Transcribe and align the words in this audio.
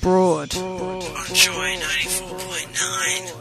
Broad. 0.00 0.56
On 0.56 1.00
94.9. 1.00 3.32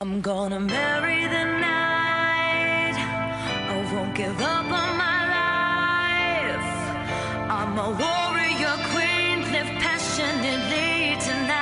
I'm 0.00 0.20
gonna 0.22 0.60
marry 0.60 1.26
the 1.26 1.44
night. 1.60 2.96
I 2.96 3.92
won't 3.92 4.14
give 4.14 4.40
up 4.40 4.64
on 4.64 4.96
my 4.96 5.28
life. 5.36 6.66
I'm 7.50 7.78
a 7.78 7.90
warrior 7.90 8.78
queen, 8.90 9.42
live 9.52 9.68
passionately. 9.82 11.18
Tonight, 11.20 11.54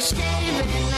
shaving. 0.00 0.91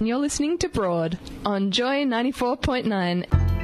You're 0.00 0.16
listening 0.16 0.56
to 0.58 0.70
Broad 0.70 1.18
on 1.44 1.70
Joy 1.70 2.04
94.9. 2.04 3.57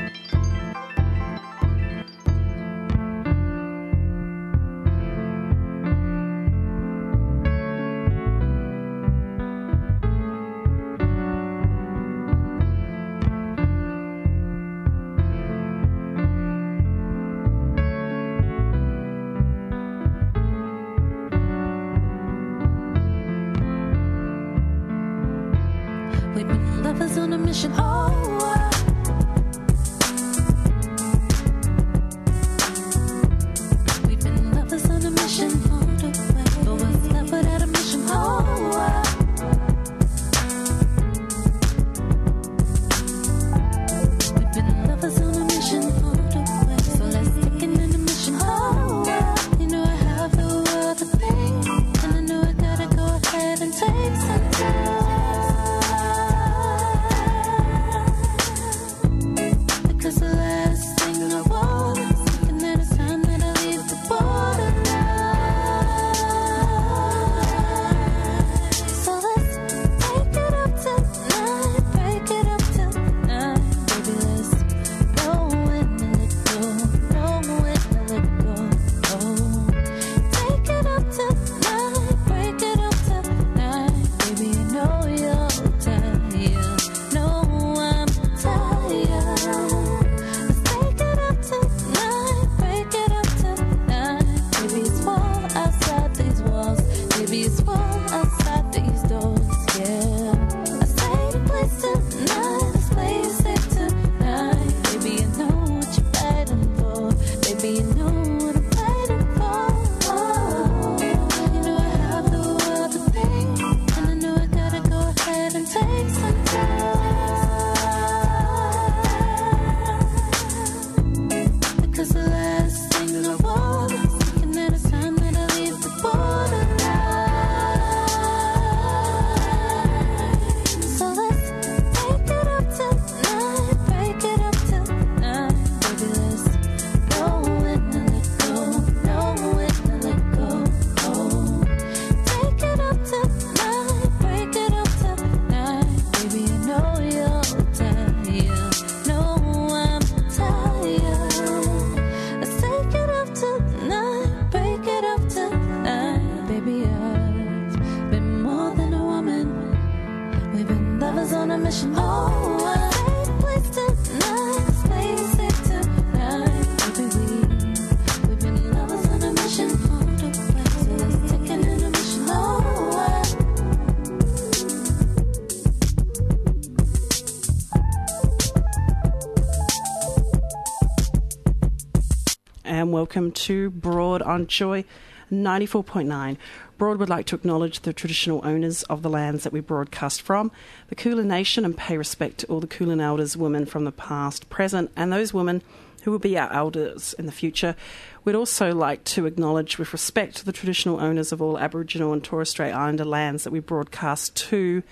welcome 183.04 183.30
to 183.32 183.68
Broad 183.68 184.22
on 184.22 184.46
Joy 184.46 184.82
94.9. 185.30 186.38
Broad 186.78 186.98
would 186.98 187.10
like 187.10 187.26
to 187.26 187.34
acknowledge 187.34 187.80
the 187.80 187.92
traditional 187.92 188.40
owners 188.46 188.82
of 188.84 189.02
the 189.02 189.10
lands 189.10 189.44
that 189.44 189.52
we 189.52 189.60
broadcast 189.60 190.22
from, 190.22 190.50
the 190.88 190.94
Kulin 190.94 191.28
Nation, 191.28 191.66
and 191.66 191.76
pay 191.76 191.98
respect 191.98 192.38
to 192.38 192.46
all 192.46 192.60
the 192.60 192.66
Kulin 192.66 193.02
elders, 193.02 193.36
women 193.36 193.66
from 193.66 193.84
the 193.84 193.92
past, 193.92 194.48
present, 194.48 194.90
and 194.96 195.12
those 195.12 195.34
women 195.34 195.60
who 196.04 196.12
will 196.12 196.18
be 196.18 196.38
our 196.38 196.50
elders 196.50 197.14
in 197.18 197.26
the 197.26 197.30
future. 197.30 197.76
We'd 198.24 198.36
also 198.36 198.74
like 198.74 199.04
to 199.04 199.26
acknowledge, 199.26 199.76
with 199.76 199.92
respect, 199.92 200.46
the 200.46 200.52
traditional 200.52 200.98
owners 200.98 201.30
of 201.30 201.42
all 201.42 201.58
Aboriginal 201.58 202.14
and 202.14 202.24
Torres 202.24 202.48
Strait 202.48 202.72
Islander 202.72 203.04
lands 203.04 203.44
that 203.44 203.52
we 203.52 203.60
broadcast 203.60 204.34
to 204.48 204.82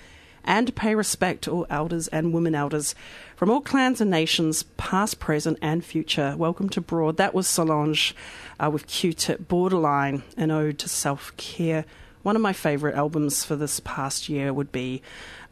and 0.43 0.75
pay 0.75 0.95
respect 0.95 1.43
to 1.43 1.51
all 1.51 1.67
elders 1.69 2.07
and 2.09 2.33
women 2.33 2.55
elders 2.55 2.95
from 3.35 3.49
all 3.49 3.61
clans 3.61 4.01
and 4.01 4.11
nations, 4.11 4.63
past, 4.77 5.19
present, 5.19 5.57
and 5.61 5.83
future. 5.83 6.35
Welcome 6.37 6.69
to 6.69 6.81
Broad. 6.81 7.17
That 7.17 7.33
was 7.33 7.47
Solange 7.47 8.15
uh, 8.59 8.69
with 8.69 8.87
Q 8.87 9.13
Tip 9.13 9.47
Borderline, 9.47 10.23
an 10.37 10.51
ode 10.51 10.79
to 10.79 10.89
self 10.89 11.35
care. 11.37 11.85
One 12.23 12.35
of 12.35 12.41
my 12.41 12.53
favourite 12.53 12.95
albums 12.95 13.43
for 13.43 13.55
this 13.55 13.81
past 13.81 14.29
year 14.29 14.53
would 14.53 14.71
be 14.71 15.01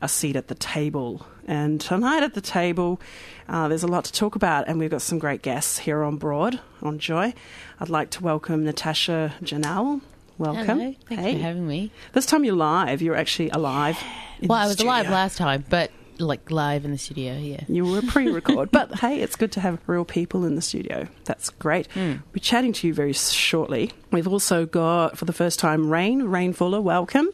A 0.01 0.07
Seat 0.07 0.35
at 0.38 0.47
the 0.47 0.55
Table. 0.55 1.25
And 1.45 1.81
tonight 1.81 2.23
at 2.23 2.33
the 2.33 2.39
table, 2.39 3.01
uh, 3.49 3.67
there's 3.67 3.83
a 3.83 3.88
lot 3.88 4.05
to 4.05 4.13
talk 4.13 4.35
about, 4.35 4.69
and 4.69 4.79
we've 4.79 4.89
got 4.89 5.01
some 5.01 5.19
great 5.19 5.41
guests 5.41 5.79
here 5.79 6.01
on 6.01 6.15
Broad, 6.15 6.61
on 6.81 6.97
Joy. 6.97 7.33
I'd 7.79 7.89
like 7.89 8.09
to 8.11 8.23
welcome 8.23 8.63
Natasha 8.63 9.33
Jynel 9.43 10.01
Welcome. 10.41 10.65
Hello. 10.79 10.95
Thanks 11.07 11.23
Hey. 11.23 11.35
for 11.35 11.41
having 11.41 11.67
me. 11.67 11.91
This 12.13 12.25
time 12.25 12.43
you're 12.43 12.55
live. 12.55 13.01
You're 13.01 13.15
actually 13.15 13.49
alive. 13.51 13.97
in 14.41 14.47
Well, 14.47 14.57
the 14.59 14.63
I 14.65 14.67
was 14.67 14.79
alive 14.79 15.09
last 15.09 15.38
time, 15.38 15.63
but 15.69 15.91
like 16.17 16.49
live 16.51 16.83
in 16.83 16.91
the 16.91 16.97
studio. 16.97 17.38
Yeah. 17.38 17.61
You 17.67 17.85
were 17.85 18.01
pre-record, 18.01 18.71
but 18.73 18.95
hey, 18.99 19.21
it's 19.21 19.35
good 19.35 19.51
to 19.53 19.59
have 19.59 19.79
real 19.88 20.03
people 20.05 20.43
in 20.45 20.55
the 20.55 20.61
studio. 20.61 21.07
That's 21.25 21.49
great. 21.51 21.88
Hmm. 21.93 22.13
We're 22.33 22.41
chatting 22.41 22.73
to 22.73 22.88
you 22.88 22.93
very 22.93 23.13
shortly. 23.13 23.91
We've 24.11 24.27
also 24.27 24.65
got, 24.65 25.17
for 25.17 25.25
the 25.25 25.33
first 25.33 25.59
time, 25.59 25.89
Rain. 25.91 26.23
Rain 26.23 26.53
Fuller, 26.53 26.81
welcome. 26.81 27.29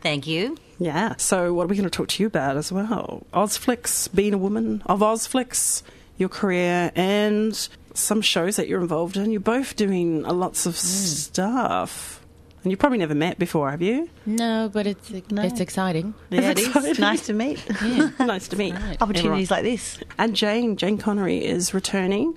Thank 0.00 0.26
you. 0.28 0.56
Yeah. 0.78 1.14
So, 1.18 1.52
what 1.54 1.64
are 1.64 1.68
we 1.68 1.76
going 1.76 1.84
to 1.88 1.90
talk 1.90 2.08
to 2.08 2.22
you 2.22 2.26
about 2.28 2.56
as 2.56 2.72
well? 2.72 3.24
Ozflix, 3.32 4.12
being 4.14 4.34
a 4.34 4.38
woman 4.38 4.82
of 4.86 5.00
Ozflix, 5.00 5.82
your 6.16 6.28
career, 6.28 6.90
and 6.96 7.56
some 7.94 8.20
shows 8.22 8.56
that 8.56 8.66
you're 8.68 8.80
involved 8.80 9.16
in. 9.16 9.30
You're 9.30 9.40
both 9.40 9.76
doing 9.76 10.22
lots 10.22 10.66
of 10.66 10.76
stuff. 10.76 12.21
And 12.64 12.70
you've 12.70 12.78
probably 12.78 12.98
never 12.98 13.14
met 13.14 13.38
before, 13.38 13.70
have 13.70 13.82
you? 13.82 14.08
No, 14.24 14.70
but 14.72 14.86
it's 14.86 15.10
No. 15.30 15.42
it's 15.42 15.58
exciting. 15.60 16.14
Yeah, 16.30 16.50
It's 16.50 16.60
it 16.60 16.62
is. 16.62 16.68
exciting. 16.76 17.00
Nice 17.00 17.26
to 17.26 17.32
meet. 17.32 17.64
Yeah. 17.84 18.10
nice 18.20 18.46
to 18.48 18.56
meet. 18.56 18.74
Right. 18.74 18.96
Opportunities 19.02 19.50
like 19.50 19.64
this. 19.64 19.98
And 20.18 20.36
Jane, 20.36 20.76
Jane 20.76 20.96
Connery 20.98 21.44
is 21.44 21.74
returning. 21.74 22.36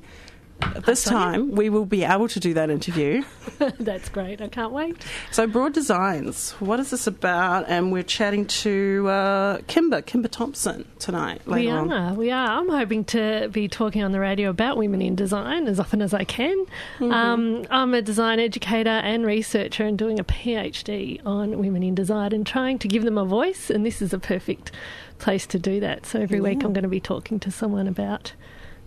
This 0.85 1.03
time, 1.03 1.51
we 1.51 1.69
will 1.69 1.85
be 1.85 2.03
able 2.03 2.27
to 2.27 2.39
do 2.39 2.53
that 2.53 2.69
interview. 2.69 3.23
That's 3.79 4.09
great. 4.09 4.41
I 4.41 4.47
can't 4.47 4.71
wait. 4.71 4.97
So, 5.31 5.47
Broad 5.47 5.73
Designs, 5.73 6.51
what 6.53 6.79
is 6.79 6.91
this 6.91 7.07
about? 7.07 7.65
And 7.67 7.91
we're 7.91 8.03
chatting 8.03 8.45
to 8.47 9.07
uh, 9.07 9.57
Kimber, 9.67 10.01
Kimber 10.01 10.27
Thompson 10.27 10.85
tonight. 10.99 11.41
We 11.45 11.53
Later 11.53 11.77
on. 11.77 11.93
are. 11.93 12.13
We 12.13 12.31
are. 12.31 12.59
I'm 12.59 12.69
hoping 12.69 13.05
to 13.05 13.49
be 13.51 13.67
talking 13.67 14.03
on 14.03 14.11
the 14.11 14.19
radio 14.19 14.49
about 14.49 14.77
women 14.77 15.01
in 15.01 15.15
design 15.15 15.67
as 15.67 15.79
often 15.79 16.01
as 16.01 16.13
I 16.13 16.23
can. 16.23 16.57
Mm-hmm. 16.99 17.11
Um, 17.11 17.65
I'm 17.69 17.93
a 17.93 18.01
design 18.01 18.39
educator 18.39 18.89
and 18.89 19.25
researcher 19.25 19.85
and 19.85 19.97
doing 19.97 20.19
a 20.19 20.23
PhD 20.23 21.25
on 21.25 21.57
women 21.57 21.83
in 21.83 21.95
design 21.95 22.33
and 22.33 22.45
trying 22.45 22.79
to 22.79 22.87
give 22.87 23.03
them 23.03 23.17
a 23.17 23.25
voice. 23.25 23.69
And 23.69 23.85
this 23.85 24.01
is 24.01 24.13
a 24.13 24.19
perfect 24.19 24.71
place 25.19 25.47
to 25.47 25.59
do 25.59 25.79
that. 25.79 26.05
So 26.05 26.19
every 26.19 26.41
week 26.41 26.63
I'm 26.63 26.73
going 26.73 26.83
to 26.83 26.89
be 26.89 26.99
talking 26.99 27.39
to 27.39 27.51
someone 27.51 27.87
about 27.87 28.33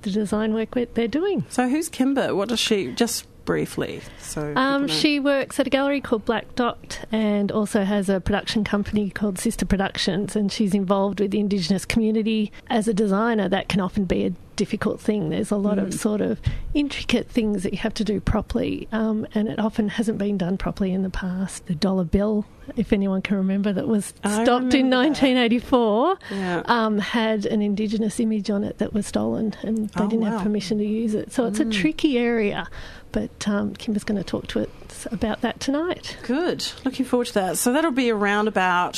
the 0.03 0.11
design 0.11 0.55
work 0.55 0.71
they're 0.95 1.09
doing. 1.09 1.45
So, 1.49 1.69
who's 1.69 1.89
Kimber? 1.89 2.35
What 2.35 2.49
does 2.49 2.61
she? 2.61 2.93
Just 2.93 3.27
briefly. 3.45 4.03
So, 4.21 4.53
Um, 4.56 4.89
she 4.89 5.19
works 5.19 5.59
at 5.59 5.67
a 5.67 5.71
gallery 5.71 6.03
called 6.03 6.27
Blak 6.27 6.55
Dot 6.55 7.00
and 7.11 7.50
also 7.50 7.83
has 7.85 8.11
a 8.11 8.21
production 8.21 8.62
company 8.62 9.09
called 9.09 9.39
Sister 9.39 9.65
Productions. 9.65 10.37
And 10.37 10.53
she's 10.53 10.75
involved 10.75 11.19
with 11.21 11.31
the 11.31 11.41
Indigenous 11.41 11.87
community. 11.87 12.53
As 12.69 12.89
a 12.89 12.93
designer, 12.95 13.49
that 13.49 13.69
can 13.69 13.81
often 13.81 14.05
be 14.05 14.27
a 14.27 14.33
difficult 14.59 15.01
thing. 15.01 15.31
There's 15.31 15.51
a 15.51 15.57
lot 15.57 15.79
Mm. 15.79 15.85
of 15.85 15.95
sort 15.95 16.21
of 16.21 16.39
intricate 16.75 17.29
things 17.31 17.63
that 17.63 17.73
you 17.73 17.79
have 17.79 17.95
to 17.95 18.05
do 18.05 18.21
properly, 18.21 18.87
um, 18.93 19.27
and 19.35 19.49
it 19.49 19.59
often 19.59 19.89
hasn't 19.89 20.19
been 20.19 20.37
done 20.37 20.59
properly 20.59 20.93
in 20.93 21.03
the 21.03 21.11
past. 21.11 21.65
The 21.67 21.75
dollar 21.75 22.05
bill, 22.05 22.45
if 22.77 22.93
anyone 22.93 23.23
can 23.23 23.37
remember, 23.39 23.73
that 23.73 23.89
was 23.89 24.13
stopped 24.25 24.75
in 24.75 24.91
1984 24.91 26.19
Yeah. 26.31 26.63
um, 26.67 26.99
had 26.99 27.47
an 27.47 27.63
Indigenous 27.63 28.21
image 28.21 28.51
on 28.51 28.65
it 28.65 28.79
that 28.79 28.93
was 28.93 29.07
stolen, 29.07 29.55
and 29.63 29.89
they 29.91 30.05
Oh, 30.05 30.09
didn't 30.09 30.25
wow. 30.25 30.33
have 30.33 30.43
permission 30.43 30.79
to 30.79 30.85
use 30.85 31.15
it. 31.15 31.33
So 31.33 31.47
it's 31.47 31.61
a 31.61 31.65
tricky 31.65 32.19
area. 32.19 32.69
But 33.11 33.49
um, 33.49 33.73
Kimber's 33.75 34.05
going 34.05 34.19
to 34.23 34.25
talk 34.25 34.49
to 34.49 34.61
us 34.61 35.07
about 35.11 35.41
that 35.41 35.61
tonight. 35.61 36.19
Good. 36.25 36.67
Looking 36.85 37.07
forward 37.07 37.29
to 37.29 37.35
that. 37.35 37.57
So 37.57 37.73
that'll 37.73 37.91
be 37.91 38.11
around 38.11 38.49
about 38.49 38.97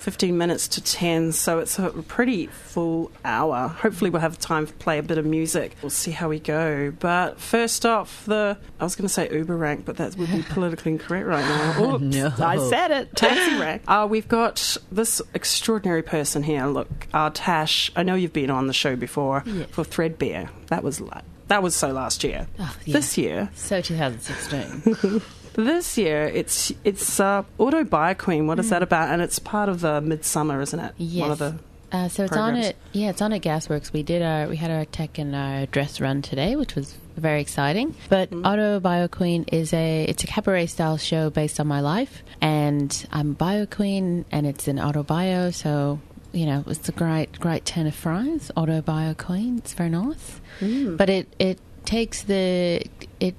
15 0.00 0.36
minutes 0.36 0.66
to 0.68 0.82
10. 0.82 1.30
So 1.30 1.60
it's 1.60 1.78
a 1.78 1.90
pretty 1.90 2.48
full 2.48 3.12
hour. 3.24 3.68
Hopefully, 3.68 4.10
we'll 4.10 4.22
have 4.22 4.40
time 4.40 4.66
for 4.66 4.72
play 4.74 4.93
a 4.98 5.02
bit 5.02 5.18
of 5.18 5.24
music. 5.26 5.76
We'll 5.82 5.90
see 5.90 6.10
how 6.10 6.28
we 6.28 6.38
go. 6.40 6.92
But 6.98 7.40
first 7.40 7.84
off, 7.86 8.24
the 8.26 8.56
I 8.80 8.84
was 8.84 8.96
going 8.96 9.06
to 9.08 9.12
say 9.12 9.28
Uber 9.32 9.56
rank, 9.56 9.84
but 9.84 9.96
that 9.98 10.16
would 10.16 10.30
be 10.30 10.42
politically 10.48 10.92
incorrect 10.92 11.26
right 11.26 11.44
now. 11.44 11.84
Oops, 11.94 12.02
No. 12.02 12.32
I 12.38 12.58
said 12.70 12.90
it. 12.90 13.14
Taxi 13.16 13.58
rank. 13.58 13.82
Uh, 13.88 14.06
we've 14.08 14.28
got 14.28 14.76
this 14.90 15.20
extraordinary 15.34 16.02
person 16.02 16.42
here. 16.42 16.66
Look, 16.66 16.88
uh, 17.12 17.30
Tash. 17.34 17.90
I 17.94 18.02
know 18.02 18.14
you've 18.14 18.32
been 18.32 18.50
on 18.50 18.66
the 18.66 18.72
show 18.72 18.96
before 18.96 19.42
for 19.70 19.84
Threadbare. 19.84 20.50
That 20.68 20.82
was 20.82 21.00
like. 21.00 21.22
That 21.48 21.62
was 21.62 21.74
so 21.76 21.92
last 21.92 22.24
year. 22.24 22.46
Oh, 22.58 22.74
yeah. 22.86 22.92
This 22.94 23.18
year, 23.18 23.50
So 23.54 23.80
2016. 23.82 25.20
this 25.54 25.98
year, 25.98 26.24
it's 26.24 26.72
it's 26.84 27.20
uh, 27.20 27.42
Auto 27.58 27.84
Bio 27.84 28.14
Queen. 28.14 28.46
What 28.46 28.58
is 28.58 28.70
that 28.70 28.82
about? 28.82 29.10
And 29.10 29.20
it's 29.20 29.38
part 29.38 29.68
of 29.68 29.80
the 29.82 30.00
Midsumma, 30.00 30.60
isn't 30.62 30.80
it? 30.80 30.94
Yes. 30.96 31.20
One 31.20 31.30
of 31.32 31.38
the 31.38 31.58
Uh, 31.94 32.08
so 32.08 32.24
it's 32.24 32.32
on 32.36 32.52
programs. 32.54 32.66
it. 32.70 32.76
Yeah, 32.92 33.10
it's 33.10 33.22
on 33.22 33.32
at 33.32 33.40
Gasworks. 33.42 33.92
We 33.92 34.02
did 34.02 34.20
our 34.22 34.48
we 34.48 34.56
had 34.56 34.70
our 34.70 34.84
tech 34.84 35.16
and 35.18 35.34
our 35.34 35.66
dress 35.66 36.00
run 36.00 36.22
today, 36.22 36.56
which 36.56 36.74
was 36.74 36.92
very 37.16 37.40
exciting. 37.40 37.94
But 38.08 38.30
Mm-hmm. 38.30 38.44
Auto 38.46 38.80
Bio 38.80 39.06
Queen 39.08 39.44
is 39.52 39.72
a 39.72 40.04
it's 40.04 40.24
a 40.24 40.26
cabaret 40.26 40.66
style 40.66 40.96
show 40.98 41.30
based 41.30 41.60
on 41.60 41.66
my 41.68 41.80
life, 41.80 42.22
and 42.40 42.90
I'm 43.12 43.30
a 43.30 43.34
Bio 43.34 43.66
Queen, 43.66 44.24
and 44.32 44.46
it's 44.46 44.66
an 44.66 44.80
auto 44.80 45.02
bio. 45.04 45.50
So 45.52 46.00
you 46.32 46.46
know, 46.46 46.64
it's 46.66 46.88
a 46.88 46.92
great 46.92 47.38
great 47.38 47.64
ten 47.64 47.86
of 47.86 47.94
fries. 47.94 48.50
Auto 48.56 48.80
Bio 48.82 49.14
Queen. 49.14 49.58
It's 49.58 49.72
very 49.74 49.90
nice, 49.90 50.40
Mm. 50.60 50.96
but 50.96 51.08
it 51.08 51.32
it 51.38 51.60
takes 51.84 52.24
the 52.24 52.82
it 53.20 53.36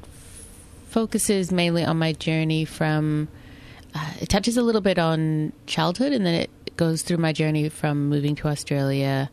focuses 0.88 1.52
mainly 1.52 1.84
on 1.84 1.98
my 1.98 2.13
journey 2.13 2.63
from 2.63 3.28
uh, 3.95 4.12
it 4.19 4.30
touches 4.30 4.57
a 4.57 4.62
little 4.62 4.81
bit 4.81 5.00
on 5.00 5.53
childhood 5.65 6.12
and 6.12 6.25
then 6.25 6.36
it 6.36 6.75
goes 6.75 7.01
through 7.01 7.18
my 7.18 7.31
journey 7.31 7.69
from 7.69 8.09
moving 8.09 8.36
to 8.36 8.47
Australia 8.50 9.31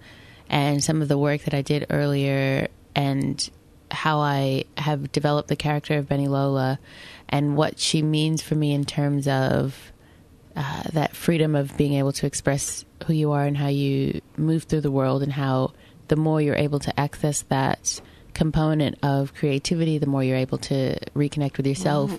and 0.48 0.82
some 0.82 1.02
of 1.02 1.08
the 1.08 1.18
work 1.18 1.42
that 1.42 1.54
I 1.54 1.62
did 1.62 1.86
earlier 1.90 2.68
and 2.94 3.50
how 3.90 4.20
I 4.20 4.64
have 4.78 5.12
developed 5.12 5.48
the 5.48 5.56
character 5.56 5.98
of 5.98 6.08
Benny 6.08 6.28
Lola 6.28 6.78
and 7.28 7.56
what 7.56 7.78
she 7.78 8.02
means 8.02 8.40
for 8.40 8.54
me 8.54 8.72
in 8.72 8.84
terms 8.84 9.26
of 9.26 9.92
uh, 10.54 10.82
that 10.92 11.16
freedom 11.16 11.54
of 11.54 11.76
being 11.76 11.94
able 11.94 12.12
to 12.12 12.26
express 12.26 12.84
who 13.06 13.14
you 13.14 13.32
are 13.32 13.44
and 13.44 13.56
how 13.56 13.68
you 13.68 14.20
move 14.36 14.64
through 14.64 14.82
the 14.82 14.90
world 14.90 15.22
and 15.22 15.32
how 15.32 15.72
the 16.08 16.16
more 16.16 16.40
you're 16.40 16.54
able 16.54 16.78
to 16.78 17.00
access 17.00 17.42
that 17.42 18.00
component 18.34 18.98
of 19.02 19.34
creativity, 19.34 19.98
the 19.98 20.06
more 20.06 20.22
you're 20.22 20.36
able 20.36 20.58
to 20.58 20.98
reconnect 21.14 21.56
with 21.56 21.66
yourself. 21.66 22.10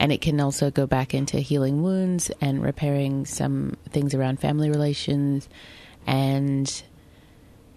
And 0.00 0.10
it 0.10 0.20
can 0.22 0.40
also 0.40 0.70
go 0.70 0.86
back 0.86 1.14
into 1.14 1.38
healing 1.38 1.82
wounds 1.82 2.30
and 2.40 2.60
repairing 2.62 3.26
some 3.26 3.76
things 3.90 4.14
around 4.14 4.40
family 4.40 4.68
relations. 4.70 5.48
And 6.06 6.82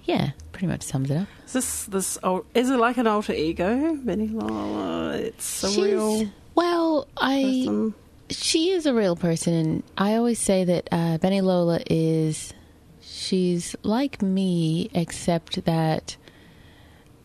yeah, 0.06 0.31
pretty 0.54 0.68
much 0.68 0.81
sums 0.84 1.12
it 1.12 1.18
up. 1.18 1.28
Is 1.46 1.54
this 1.54 1.84
this 1.86 2.18
is 2.56 2.70
it 2.70 2.77
like 2.77 2.98
an 2.98 3.08
alter 3.08 3.34
ego, 3.34 3.96
Benny 3.98 4.30
Lola? 4.30 5.18
It's 5.18 5.63
a 5.63 5.70
She's- 5.70 5.86
real 5.86 6.30
well, 6.56 7.08
I 7.18 7.44
person. 7.68 7.94
she 8.30 8.70
is 8.72 8.86
a 8.86 8.94
real 8.94 9.15
person 9.15 9.53
and 9.53 9.84
i 9.98 10.15
always 10.15 10.39
say 10.39 10.63
that 10.63 10.88
uh, 10.92 11.18
benny 11.18 11.42
lola 11.42 11.80
is 11.89 12.53
she's 13.01 13.75
like 13.84 14.22
me 14.22 14.89
except 14.94 15.65
that 15.65 16.15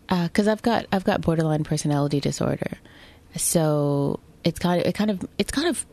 because 0.09 0.49
i've 0.49 0.63
got 0.63 0.87
i've 0.93 1.05
got 1.05 1.21
borderline 1.21 1.63
personality 1.63 2.21
disorder 2.21 2.79
so 3.37 4.19
it's 4.45 4.59
kind 4.59 4.81
of 4.81 4.87
it 4.87 4.95
kind 4.95 5.11
of 5.11 5.27
it's 5.39 5.51
kind 5.51 5.69
of 5.69 5.87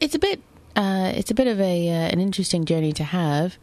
it's 0.00 0.14
a 0.14 0.18
bit 0.18 0.40
uh, 0.76 1.12
it's 1.14 1.30
a 1.30 1.34
bit 1.34 1.46
of 1.46 1.60
a 1.60 1.88
uh, 1.88 1.92
an 1.92 2.20
interesting 2.20 2.64
journey 2.64 2.92
to 2.92 3.04
have. 3.04 3.56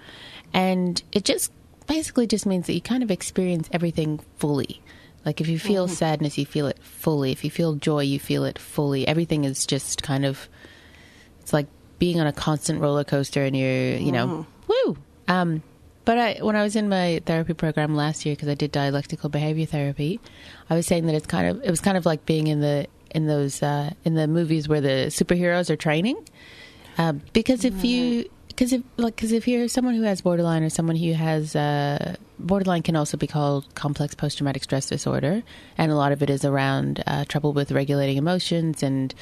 And 0.53 1.01
it 1.11 1.25
just 1.25 1.51
basically 1.87 2.27
just 2.27 2.45
means 2.45 2.67
that 2.67 2.73
you 2.73 2.81
kind 2.81 3.03
of 3.03 3.11
experience 3.11 3.69
everything 3.71 4.19
fully. 4.37 4.81
Like 5.25 5.39
if 5.39 5.47
you 5.47 5.59
feel 5.59 5.87
sadness 5.87 6.37
you 6.37 6.45
feel 6.45 6.67
it 6.67 6.79
fully. 6.81 7.31
If 7.31 7.43
you 7.43 7.51
feel 7.51 7.75
joy 7.75 8.01
you 8.01 8.19
feel 8.19 8.43
it 8.45 8.57
fully. 8.57 9.07
Everything 9.07 9.43
is 9.43 9.65
just 9.65 10.03
kind 10.03 10.25
of 10.25 10.49
it's 11.41 11.53
like 11.53 11.67
being 11.99 12.19
on 12.19 12.27
a 12.27 12.33
constant 12.33 12.81
roller 12.81 13.03
coaster 13.03 13.43
and 13.43 13.55
you're 13.55 13.95
you 13.95 14.11
know 14.11 14.45
woo! 14.67 14.97
Um 15.27 15.63
but 16.03 16.17
I, 16.17 16.37
when 16.41 16.55
I 16.55 16.63
was 16.63 16.75
in 16.75 16.89
my 16.89 17.21
therapy 17.25 17.53
program 17.53 17.95
last 17.95 18.25
year, 18.25 18.33
because 18.33 18.49
I 18.49 18.55
did 18.55 18.71
dialectical 18.71 19.29
behavior 19.29 19.67
therapy, 19.67 20.19
I 20.67 20.75
was 20.75 20.87
saying 20.87 21.05
that 21.05 21.15
it's 21.15 21.27
kind 21.27 21.47
of 21.47 21.63
it 21.63 21.69
was 21.69 21.79
kind 21.79 21.95
of 21.95 22.05
like 22.05 22.25
being 22.25 22.47
in 22.47 22.59
the 22.59 22.87
in 23.11 23.27
those 23.27 23.61
uh, 23.61 23.93
in 24.03 24.15
the 24.15 24.27
movies 24.27 24.67
where 24.67 24.81
the 24.81 25.07
superheroes 25.09 25.69
are 25.69 25.75
training, 25.75 26.17
uh, 26.97 27.13
because 27.33 27.65
if 27.65 27.83
you 27.83 28.29
because 28.47 28.73
if 28.73 28.81
like 28.97 29.15
because 29.15 29.31
if 29.31 29.47
you're 29.47 29.67
someone 29.67 29.95
who 29.95 30.03
has 30.03 30.21
borderline 30.21 30.63
or 30.63 30.69
someone 30.69 30.95
who 30.95 31.13
has 31.13 31.55
uh, 31.55 32.15
borderline 32.39 32.83
can 32.83 32.95
also 32.95 33.17
be 33.17 33.27
called 33.27 33.73
complex 33.75 34.13
post 34.15 34.37
traumatic 34.37 34.63
stress 34.63 34.87
disorder, 34.87 35.43
and 35.77 35.91
a 35.91 35.95
lot 35.95 36.11
of 36.11 36.21
it 36.21 36.29
is 36.29 36.45
around 36.45 37.03
uh, 37.07 37.25
trouble 37.25 37.53
with 37.53 37.71
regulating 37.71 38.17
emotions 38.17 38.83
and 38.83 39.13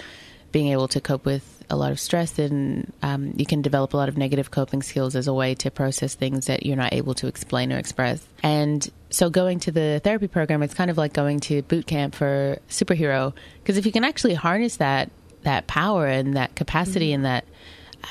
being 0.51 0.67
able 0.69 0.87
to 0.87 1.01
cope 1.01 1.25
with 1.25 1.55
a 1.69 1.75
lot 1.75 1.91
of 1.91 1.99
stress 1.99 2.39
and 2.39 2.91
um, 3.03 3.33
you 3.35 3.45
can 3.45 3.61
develop 3.61 3.93
a 3.93 3.97
lot 3.97 4.09
of 4.09 4.17
negative 4.17 4.49
coping 4.49 4.81
skills 4.81 5.15
as 5.15 5.27
a 5.27 5.33
way 5.33 5.53
to 5.53 5.69
process 5.69 6.15
things 6.15 6.47
that 6.47 6.65
you're 6.65 6.75
not 6.75 6.93
able 6.93 7.13
to 7.13 7.27
explain 7.27 7.71
or 7.71 7.77
express 7.77 8.25
and 8.41 8.89
so 9.11 9.29
going 9.29 9.59
to 9.59 9.71
the 9.71 10.01
therapy 10.03 10.27
program 10.27 10.63
it's 10.63 10.73
kind 10.73 10.89
of 10.89 10.97
like 10.97 11.13
going 11.13 11.39
to 11.39 11.61
boot 11.63 11.85
camp 11.85 12.15
for 12.15 12.57
superhero 12.69 13.33
because 13.61 13.77
if 13.77 13.85
you 13.85 13.91
can 13.91 14.03
actually 14.03 14.33
harness 14.33 14.77
that 14.77 15.11
that 15.43 15.67
power 15.67 16.07
and 16.07 16.35
that 16.35 16.55
capacity 16.55 17.13
and 17.13 17.23
that 17.25 17.45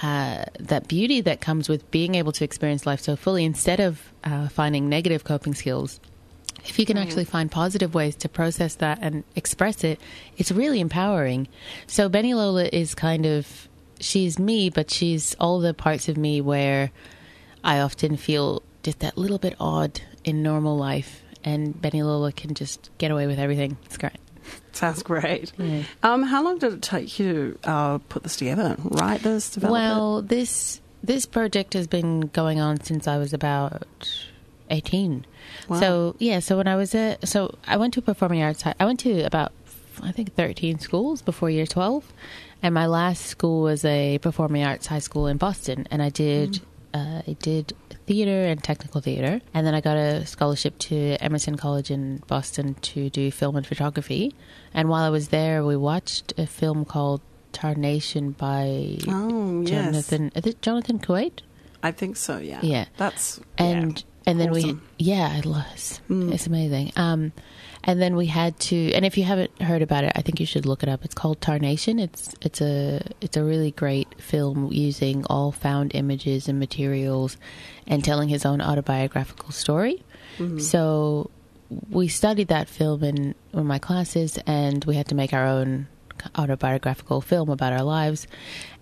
uh, 0.02 0.44
that 0.60 0.86
beauty 0.88 1.20
that 1.22 1.40
comes 1.40 1.68
with 1.68 1.90
being 1.90 2.14
able 2.14 2.32
to 2.32 2.44
experience 2.44 2.86
life 2.86 3.00
so 3.00 3.16
fully 3.16 3.44
instead 3.44 3.80
of 3.80 4.12
uh, 4.24 4.48
finding 4.48 4.88
negative 4.88 5.24
coping 5.24 5.54
skills. 5.54 6.00
If 6.64 6.78
you 6.78 6.86
can 6.86 6.98
actually 6.98 7.24
find 7.24 7.50
positive 7.50 7.94
ways 7.94 8.14
to 8.16 8.28
process 8.28 8.74
that 8.76 8.98
and 9.00 9.24
express 9.34 9.84
it, 9.84 10.00
it's 10.36 10.52
really 10.52 10.80
empowering. 10.80 11.48
So 11.86 12.08
Benny 12.08 12.34
Lola 12.34 12.68
is 12.72 12.94
kind 12.94 13.26
of 13.26 13.68
she's 14.00 14.38
me, 14.38 14.70
but 14.70 14.90
she's 14.90 15.34
all 15.40 15.60
the 15.60 15.74
parts 15.74 16.08
of 16.08 16.16
me 16.16 16.40
where 16.40 16.90
I 17.64 17.80
often 17.80 18.16
feel 18.16 18.62
just 18.82 19.00
that 19.00 19.18
little 19.18 19.38
bit 19.38 19.56
odd 19.58 20.00
in 20.24 20.42
normal 20.42 20.76
life, 20.76 21.22
and 21.44 21.78
Benny 21.80 22.02
Lola 22.02 22.32
can 22.32 22.54
just 22.54 22.90
get 22.98 23.10
away 23.10 23.26
with 23.26 23.38
everything. 23.38 23.76
It's 23.86 23.96
great. 23.96 24.16
Sounds 24.72 25.02
great. 25.02 25.52
Yeah. 25.58 25.82
Um, 26.02 26.22
how 26.22 26.44
long 26.44 26.58
did 26.58 26.74
it 26.74 26.82
take 26.82 27.18
you 27.18 27.58
to 27.62 27.70
uh, 27.70 27.98
put 28.08 28.22
this 28.22 28.36
together, 28.36 28.76
write 28.78 29.22
this, 29.22 29.50
develop 29.50 29.72
Well, 29.72 30.22
this 30.22 30.80
this 31.02 31.26
project 31.26 31.74
has 31.74 31.86
been 31.86 32.20
going 32.20 32.60
on 32.60 32.80
since 32.82 33.06
I 33.06 33.18
was 33.18 33.32
about 33.32 33.86
eighteen. 34.70 35.26
Wow. 35.68 35.80
So 35.80 36.16
yeah, 36.18 36.40
so 36.40 36.56
when 36.56 36.68
I 36.68 36.76
was 36.76 36.94
a 36.94 37.18
so 37.24 37.56
I 37.66 37.76
went 37.76 37.94
to 37.94 38.00
a 38.00 38.02
performing 38.02 38.42
arts. 38.42 38.64
I 38.66 38.84
went 38.84 39.00
to 39.00 39.22
about 39.22 39.52
I 40.02 40.12
think 40.12 40.34
thirteen 40.34 40.78
schools 40.78 41.22
before 41.22 41.50
year 41.50 41.66
twelve, 41.66 42.12
and 42.62 42.74
my 42.74 42.86
last 42.86 43.26
school 43.26 43.62
was 43.62 43.84
a 43.84 44.18
performing 44.18 44.64
arts 44.64 44.86
high 44.86 44.98
school 45.00 45.26
in 45.26 45.36
Boston, 45.36 45.86
and 45.90 46.02
I 46.02 46.08
did 46.08 46.60
uh, 46.94 47.22
I 47.26 47.36
did 47.40 47.74
theater 48.06 48.46
and 48.46 48.62
technical 48.62 49.00
theater, 49.00 49.40
and 49.52 49.66
then 49.66 49.74
I 49.74 49.80
got 49.80 49.96
a 49.96 50.24
scholarship 50.24 50.78
to 50.78 51.16
Emerson 51.20 51.56
College 51.56 51.90
in 51.90 52.22
Boston 52.26 52.74
to 52.74 53.10
do 53.10 53.30
film 53.30 53.56
and 53.56 53.66
photography. 53.66 54.34
And 54.72 54.88
while 54.88 55.04
I 55.04 55.10
was 55.10 55.28
there, 55.28 55.64
we 55.64 55.76
watched 55.76 56.32
a 56.38 56.46
film 56.46 56.84
called 56.84 57.20
Tarnation 57.52 58.30
by? 58.30 58.98
Oh, 59.08 59.62
yes. 59.62 59.70
Jonathan. 59.70 60.32
Is 60.34 60.46
it 60.46 60.62
Jonathan 60.62 60.98
Caouette? 60.98 61.42
I 61.82 61.92
think 61.92 62.16
so, 62.16 62.38
yeah. 62.38 62.60
Yeah. 62.62 62.86
That's. 62.96 63.40
And 63.56 63.98
yeah. 63.98 64.04
And 64.28 64.38
then 64.40 64.50
we 64.50 64.78
yeah, 64.98 65.36
it 65.38 65.46
was. 65.46 66.00
Mm. 66.10 66.32
It's 66.32 66.46
amazing. 66.46 66.92
Um, 66.96 67.32
and 67.84 68.02
then 68.02 68.16
we 68.16 68.26
had 68.26 68.58
to. 68.60 68.92
And 68.92 69.06
if 69.06 69.16
you 69.16 69.24
haven't 69.24 69.62
heard 69.62 69.80
about 69.80 70.04
it, 70.04 70.12
I 70.14 70.20
think 70.20 70.40
you 70.40 70.46
should 70.46 70.66
look 70.66 70.82
it 70.82 70.88
up. 70.88 71.04
It's 71.04 71.14
called 71.14 71.40
Tarnation. 71.40 71.98
It's 71.98 72.34
it's 72.42 72.60
a 72.60 73.00
it's 73.20 73.36
a 73.36 73.42
really 73.42 73.70
great 73.70 74.20
film 74.20 74.70
using 74.70 75.24
all 75.26 75.50
found 75.50 75.94
images 75.94 76.48
and 76.48 76.58
materials, 76.58 77.38
and 77.86 78.04
telling 78.04 78.28
his 78.28 78.44
own 78.44 78.60
autobiographical 78.60 79.50
story. 79.52 80.04
Mm-hmm. 80.36 80.58
So 80.58 81.30
we 81.88 82.08
studied 82.08 82.48
that 82.48 82.68
film 82.68 83.02
in 83.02 83.34
one 83.52 83.62
of 83.62 83.66
my 83.66 83.78
classes, 83.78 84.38
and 84.46 84.84
we 84.84 84.96
had 84.96 85.08
to 85.08 85.14
make 85.14 85.32
our 85.32 85.46
own 85.46 85.88
autobiographical 86.36 87.22
film 87.22 87.48
about 87.48 87.72
our 87.72 87.82
lives. 87.82 88.26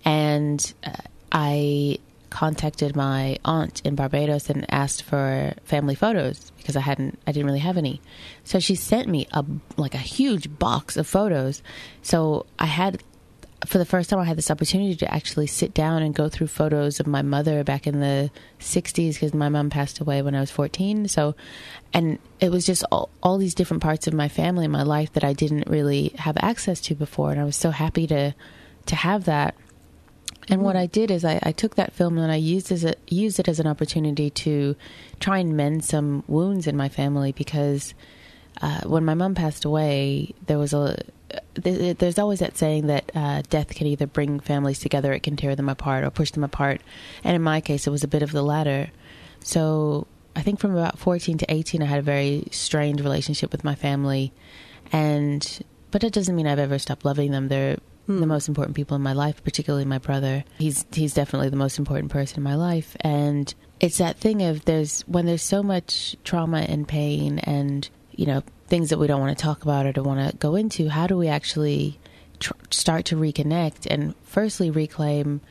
And 0.03 0.73
uh, 0.83 0.91
I 1.31 1.99
contacted 2.29 2.95
my 2.95 3.37
aunt 3.45 3.81
in 3.85 3.95
Barbados 3.95 4.49
and 4.49 4.65
asked 4.71 5.03
for 5.03 5.53
family 5.63 5.95
photos 5.95 6.51
because 6.57 6.75
I 6.75 6.81
hadn't, 6.81 7.19
I 7.25 7.31
didn't 7.31 7.47
really 7.47 7.59
have 7.59 7.77
any. 7.77 8.01
So 8.43 8.59
she 8.59 8.75
sent 8.75 9.07
me 9.07 9.27
a 9.31 9.45
like 9.77 9.93
a 9.93 9.99
huge 9.99 10.57
box 10.57 10.97
of 10.97 11.07
photos. 11.07 11.61
So 12.01 12.45
I 12.59 12.65
had 12.65 13.01
for 13.65 13.79
the 13.79 13.85
first 13.85 14.09
time, 14.09 14.19
I 14.19 14.25
had 14.25 14.37
this 14.37 14.51
opportunity 14.51 14.95
to 14.97 15.11
actually 15.11 15.47
sit 15.47 15.73
down 15.73 16.03
and 16.03 16.13
go 16.13 16.29
through 16.29 16.47
photos 16.47 16.99
of 16.99 17.07
my 17.07 17.23
mother 17.23 17.63
back 17.63 17.87
in 17.87 17.99
the 17.99 18.29
60s 18.59 19.13
because 19.13 19.33
my 19.33 19.49
mom 19.49 19.69
passed 19.69 19.99
away 19.99 20.21
when 20.21 20.35
I 20.35 20.39
was 20.39 20.51
14. 20.51 21.07
So, 21.07 21.35
and 21.91 22.19
it 22.39 22.51
was 22.51 22.65
just 22.65 22.85
all, 22.91 23.09
all 23.23 23.37
these 23.39 23.55
different 23.55 23.81
parts 23.81 24.05
of 24.05 24.13
my 24.13 24.27
family 24.27 24.65
and 24.65 24.71
my 24.71 24.83
life 24.83 25.13
that 25.13 25.23
I 25.23 25.33
didn't 25.33 25.67
really 25.67 26.13
have 26.17 26.37
access 26.39 26.79
to 26.81 26.95
before. 26.95 27.31
And 27.31 27.41
I 27.41 27.45
was 27.45 27.55
so 27.55 27.71
happy 27.71 28.05
to, 28.07 28.35
to 28.87 28.95
have 28.95 29.25
that. 29.25 29.55
And 30.49 30.61
what 30.61 30.75
I 30.75 30.85
did 30.85 31.11
is 31.11 31.25
I, 31.25 31.39
I 31.43 31.51
took 31.51 31.75
that 31.75 31.93
film 31.93 32.17
and 32.17 32.31
I 32.31 32.37
used 32.37 32.71
as 32.71 32.85
a, 32.85 32.95
used 33.07 33.39
it 33.39 33.47
as 33.49 33.59
an 33.59 33.67
opportunity 33.67 34.29
to 34.29 34.75
try 35.19 35.39
and 35.39 35.57
mend 35.57 35.83
some 35.83 36.23
wounds 36.27 36.67
in 36.67 36.77
my 36.77 36.87
family 36.87 37.33
because 37.33 37.93
uh, 38.61 38.81
when 38.81 39.03
my 39.03 39.13
mom 39.13 39.35
passed 39.35 39.65
away, 39.65 40.33
there 40.45 40.57
was 40.57 40.73
a 40.73 40.97
th- 41.61 41.97
there's 41.97 42.17
always 42.17 42.39
that 42.39 42.57
saying 42.57 42.87
that 42.87 43.11
uh, 43.13 43.41
death 43.49 43.75
can 43.75 43.87
either 43.87 44.07
bring 44.07 44.39
families 44.39 44.79
together, 44.79 45.13
it 45.13 45.23
can 45.23 45.35
tear 45.35 45.55
them 45.55 45.69
apart, 45.69 46.03
or 46.03 46.09
push 46.09 46.31
them 46.31 46.43
apart. 46.43 46.81
And 47.23 47.35
in 47.35 47.41
my 47.41 47.61
case, 47.61 47.85
it 47.85 47.91
was 47.91 48.03
a 48.03 48.07
bit 48.07 48.23
of 48.23 48.31
the 48.31 48.41
latter. 48.41 48.89
So 49.41 50.07
I 50.35 50.41
think 50.41 50.59
from 50.59 50.71
about 50.71 50.97
14 50.97 51.37
to 51.39 51.51
18, 51.53 51.81
I 51.81 51.85
had 51.85 51.99
a 51.99 52.03
very 52.03 52.47
strained 52.51 53.01
relationship 53.01 53.51
with 53.51 53.63
my 53.63 53.75
family, 53.75 54.31
and 54.91 55.65
but 55.91 56.03
it 56.03 56.13
doesn't 56.13 56.35
mean 56.35 56.47
I've 56.47 56.59
ever 56.59 56.79
stopped 56.79 57.05
loving 57.05 57.31
them. 57.31 57.49
They're 57.49 57.77
Hmm. 58.07 58.21
the 58.21 58.25
most 58.25 58.47
important 58.47 58.75
people 58.75 58.95
in 58.95 59.01
my 59.01 59.13
life, 59.13 59.43
particularly 59.43 59.85
my 59.85 59.97
brother. 59.97 60.45
He's 60.57 60.85
he's 60.93 61.13
definitely 61.13 61.49
the 61.49 61.57
most 61.57 61.77
important 61.77 62.09
person 62.11 62.37
in 62.37 62.43
my 62.43 62.55
life, 62.55 62.95
and 63.01 63.53
it's 63.79 63.97
that 63.97 64.17
thing 64.17 64.41
of 64.41 64.65
there's 64.65 65.01
when 65.01 65.25
there's 65.25 65.43
so 65.43 65.61
much 65.61 66.15
trauma 66.23 66.59
and 66.59 66.87
pain 66.87 67.39
and 67.39 67.89
you 68.15 68.25
know 68.25 68.43
things 68.67 68.89
that 68.89 68.97
we 68.97 69.07
don't 69.07 69.19
want 69.19 69.37
to 69.37 69.41
talk 69.41 69.61
about 69.61 69.85
or 69.85 69.91
don't 69.91 70.07
want 70.07 70.31
to 70.31 70.37
go 70.37 70.55
into. 70.55 70.89
How 70.89 71.05
do 71.05 71.17
we 71.17 71.27
actually 71.27 71.99
tr- 72.39 72.53
start 72.69 73.05
to 73.05 73.15
reconnect 73.15 73.85
and 73.89 74.15
firstly 74.23 74.71
reclaim 74.71 75.41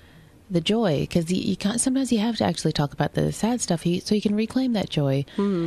the 0.51 0.61
joy 0.61 1.01
because 1.01 1.31
you, 1.31 1.41
you 1.41 1.57
can't 1.57 1.81
sometimes 1.81 2.13
you 2.13 2.19
have 2.19 2.37
to 2.37 2.45
actually 2.45 2.73
talk 2.73 2.93
about 2.93 3.15
the 3.15 3.33
sad 3.33 3.61
stuff 3.61 3.83
so 3.83 4.15
you 4.15 4.23
can 4.23 4.35
reclaim 4.35 4.73
that 4.75 4.89
joy. 4.89 5.25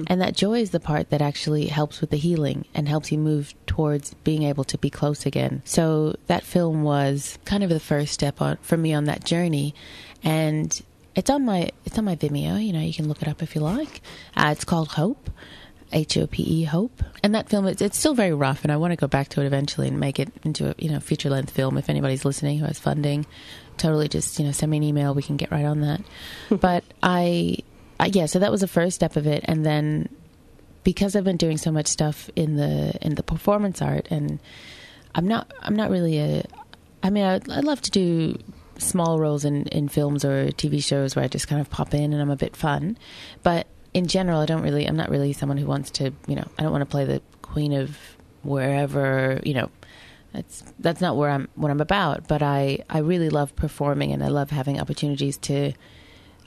And 0.08 0.22
that 0.22 0.36
joy 0.36 0.62
is 0.62 0.72
the 0.72 0.80
part 0.80 1.10
that 1.10 1.22
actually 1.22 1.68
helps 1.68 2.02
with 2.02 2.10
the 2.10 2.18
healing 2.18 2.66
and 2.74 2.88
helps 2.88 3.12
you 3.12 3.18
move 3.18 3.54
towards 3.66 4.14
being 4.24 4.44
able 4.44 4.64
to 4.66 4.78
be 4.78 4.90
close 4.90 5.26
again. 5.26 5.62
So 5.66 6.16
that 6.28 6.44
film 6.44 6.84
was 6.84 7.38
kind 7.46 7.64
of 7.64 7.70
the 7.70 7.80
first 7.80 8.14
step 8.14 8.42
on 8.42 8.58
for 8.62 8.78
me 8.78 8.94
on 8.94 9.06
that 9.06 9.24
journey. 9.24 9.76
And 10.24 10.82
it's 11.16 11.30
on 11.30 11.44
my 11.44 11.72
it's 11.86 11.98
on 11.98 12.06
my 12.06 12.16
vimeo 12.16 12.64
you 12.64 12.72
know 12.72 12.80
you 12.80 12.94
can 12.94 13.08
look 13.08 13.22
it 13.22 13.28
up 13.28 13.42
if 13.44 13.56
you 13.56 13.62
like. 13.62 14.02
Uh, 14.36 14.50
it's 14.52 14.64
called 14.64 14.90
hope 14.90 15.30
H 15.92 16.18
O 16.18 16.28
P 16.28 16.44
E 16.44 16.64
Hope, 16.66 17.04
and 17.24 17.34
that 17.34 17.50
film 17.50 17.66
it's, 17.68 17.82
it's 17.82 17.98
still 17.98 18.14
very 18.14 18.34
rough, 18.34 18.64
and 18.64 18.72
I 18.72 18.78
want 18.78 18.92
to 18.92 18.96
go 18.96 19.08
back 19.08 19.30
to 19.30 19.42
it 19.42 19.46
eventually 19.46 19.88
and 19.88 20.00
make 20.00 20.20
it 20.20 20.32
into 20.44 20.70
a 20.70 20.76
you 20.78 20.90
know 20.90 21.00
feature 21.00 21.30
length 21.30 21.52
film. 21.52 21.78
If 21.78 21.90
anybody's 21.90 22.26
listening 22.26 22.60
who 22.60 22.66
has 22.66 22.78
funding, 22.78 23.26
totally 23.80 24.08
just 24.08 24.38
you 24.40 24.46
know 24.46 24.52
send 24.52 24.70
me 24.70 24.78
an 24.78 24.84
email. 24.84 25.14
We 25.14 25.24
can 25.24 25.38
get 25.38 25.52
right 25.52 25.66
on 25.66 25.82
that. 25.82 26.02
but 26.50 26.84
I, 27.02 27.58
I, 28.00 28.08
yeah, 28.08 28.28
so 28.28 28.40
that 28.40 28.52
was 28.52 28.62
the 28.62 28.68
first 28.68 28.96
step 28.96 29.16
of 29.16 29.26
it, 29.26 29.44
and 29.46 29.66
then 29.66 30.10
because 30.84 31.16
I've 31.16 31.24
been 31.24 31.38
doing 31.38 31.58
so 31.58 31.72
much 31.72 31.88
stuff 31.88 32.30
in 32.36 32.56
the 32.56 32.98
in 33.02 33.16
the 33.16 33.24
performance 33.24 33.82
art, 33.82 34.08
and 34.12 34.40
I'm 35.16 35.28
not 35.28 35.52
I'm 35.62 35.76
not 35.76 35.90
really 35.90 36.20
a. 36.20 36.44
I 37.02 37.10
mean, 37.10 37.24
I'd, 37.24 37.50
I'd 37.50 37.64
love 37.64 37.82
to 37.84 37.92
do 37.92 38.38
small 38.78 39.20
roles 39.20 39.46
in 39.46 39.66
in 39.68 39.90
films 39.90 40.24
or 40.24 40.48
TV 40.50 40.84
shows 40.84 41.16
where 41.16 41.26
I 41.26 41.28
just 41.28 41.48
kind 41.48 41.62
of 41.62 41.70
pop 41.70 41.94
in 41.94 42.14
and 42.14 42.22
I'm 42.22 42.30
a 42.30 42.36
bit 42.36 42.56
fun, 42.56 42.98
but 43.44 43.68
in 43.94 44.08
general, 44.08 44.40
I 44.40 44.46
don't 44.46 44.62
really. 44.62 44.86
I'm 44.86 44.98
not 44.98 45.10
really 45.10 45.34
someone 45.34 45.58
who 45.58 45.66
wants 45.66 45.92
to. 45.92 46.12
You 46.28 46.36
know, 46.36 46.48
I 46.58 46.64
don't 46.64 46.72
want 46.72 46.82
to 46.82 46.86
play 46.86 47.06
the 47.06 47.22
queen 47.42 47.74
of 47.74 47.98
wherever. 48.44 49.40
You 49.44 49.54
know, 49.56 49.72
that's 50.34 50.64
that's 50.80 51.02
not 51.02 51.18
where 51.18 51.30
I'm 51.30 51.48
what 51.56 51.72
I'm 51.72 51.82
about. 51.82 52.28
But 52.28 52.42
I 52.42 52.80
I 52.90 53.00
really 53.00 53.30
love 53.30 53.56
performing 53.56 54.12
and 54.12 54.24
I 54.24 54.28
love 54.28 54.50
having 54.50 54.80
opportunities 54.80 55.38
to. 55.38 55.74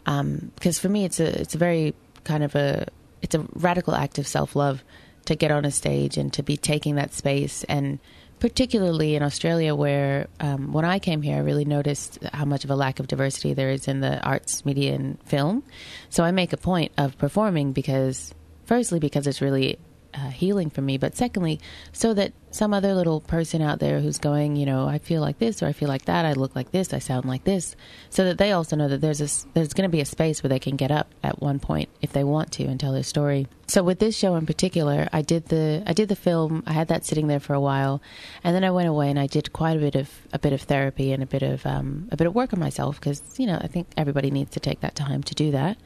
Um, 0.05 0.51
because 0.57 0.79
for 0.79 0.89
me, 0.89 1.05
it's 1.05 1.21
a 1.21 1.41
it's 1.41 1.55
a 1.55 1.59
very 1.59 1.95
kind 2.25 2.43
of 2.43 2.55
a 2.55 2.87
it's 3.21 3.35
a 3.35 3.47
radical 3.55 3.95
act 3.95 4.19
of 4.19 4.27
self 4.27 4.57
love 4.57 4.83
to 5.27 5.37
get 5.37 5.51
on 5.51 5.65
a 5.65 5.71
stage 5.71 6.17
and 6.17 6.33
to 6.33 6.43
be 6.43 6.57
taking 6.57 6.97
that 6.97 7.15
space 7.15 7.63
and 7.65 8.01
particularly 8.43 9.15
in 9.15 9.23
Australia, 9.23 9.73
where 9.73 10.27
um, 10.41 10.73
when 10.73 10.85
I 10.85 10.99
came 10.99 11.23
here, 11.23 11.37
I 11.37 11.39
really 11.39 11.65
noticed 11.65 12.19
how 12.33 12.45
much 12.45 12.65
of 12.65 12.71
a 12.71 12.75
lack 12.75 12.99
of 12.99 13.07
diversity 13.07 13.55
there 13.55 13.71
is 13.71 13.87
in 13.87 14.01
the 14.01 14.21
arts, 14.21 14.65
media, 14.65 14.95
and 14.95 15.17
film. 15.23 15.63
So 16.11 16.25
I 16.25 16.33
make 16.33 16.53
a 16.53 16.57
point 16.57 16.91
of 16.99 17.17
performing 17.19 17.73
because, 17.73 18.35
firstly, 18.65 18.99
because 18.99 19.29
it's 19.29 19.41
really 19.41 19.79
uh, 20.15 20.31
healing 20.31 20.71
for 20.71 20.83
me, 20.83 20.99
but 20.99 21.17
secondly, 21.17 21.61
so 21.93 22.15
that 22.15 22.33
some 22.51 22.75
other 22.75 22.95
little 22.95 23.21
person 23.21 23.63
out 23.63 23.79
there 23.79 24.01
who's 24.01 24.19
going, 24.19 24.57
you 24.57 24.67
know, 24.67 24.87
I 24.87 24.99
feel 24.99 25.23
like 25.23 25.39
this 25.39 25.63
or 25.63 25.67
I 25.67 25.73
feel 25.73 25.89
like 25.89 26.05
that, 26.05 26.27
I 26.27 26.35
look 26.35 26.55
like 26.55 26.71
this, 26.71 26.93
I 26.93 26.99
sound 26.99 27.25
like 27.25 27.45
this, 27.45 27.75
so 28.11 28.25
that 28.25 28.39
they 28.39 28.53
also 28.53 28.77
know 28.77 28.89
that 28.89 29.01
there's 29.01 29.21
a, 29.21 29.49
there's 29.55 29.73
going 29.73 29.89
to 29.89 29.93
be 29.93 30.01
a 30.01 30.07
space 30.07 30.43
where 30.43 30.49
they 30.49 30.59
can 30.59 30.77
get 30.77 30.91
up 30.91 31.09
at 31.23 31.41
one 31.41 31.59
point 31.59 31.89
if 32.03 32.13
they 32.13 32.25
want 32.25 32.53
to 32.53 32.65
and 32.65 32.79
tell 32.79 32.93
their 32.93 33.03
story. 33.03 33.47
So 33.69 33.83
with 33.83 34.01
this 34.01 34.15
show 34.15 34.35
in 34.37 34.45
particular, 34.45 35.09
I 35.15 35.23
did 35.23 35.47
the 35.47 35.83
I 35.87 35.95
did 35.95 36.11
the 36.11 36.17
film. 36.17 36.63
I 36.67 36.75
had 36.75 36.89
that 36.89 37.07
sitting 37.07 37.27
there 37.27 37.41
for 37.41 37.55
a 37.55 37.61
while, 37.61 38.03
and 38.45 38.55
then 38.55 38.65
I 38.65 38.71
went 38.71 38.89
away 38.89 39.09
and 39.09 39.19
I 39.19 39.27
did 39.27 39.55
quite 39.55 39.79
a 39.79 39.81
bit 39.81 39.95
of 39.95 40.11
a 40.31 40.39
bit 40.39 40.53
of 40.53 40.61
therapy 40.61 41.11
and 41.13 41.23
a 41.23 41.27
bit 41.27 41.43
of 41.43 41.65
um, 41.65 42.07
a 42.13 42.17
bit 42.19 42.27
of 42.27 42.35
work 42.35 42.53
on 42.53 42.61
myself 42.61 43.01
because 43.01 43.23
you 43.39 43.47
know 43.47 43.59
I 43.63 43.69
think 43.69 43.87
everybody 43.97 44.31
needs 44.31 44.51
to 44.51 44.61
take 44.61 44.81
that 44.81 44.95
time 44.95 45.23
to 45.23 45.35
do 45.35 45.53
that. 45.53 45.79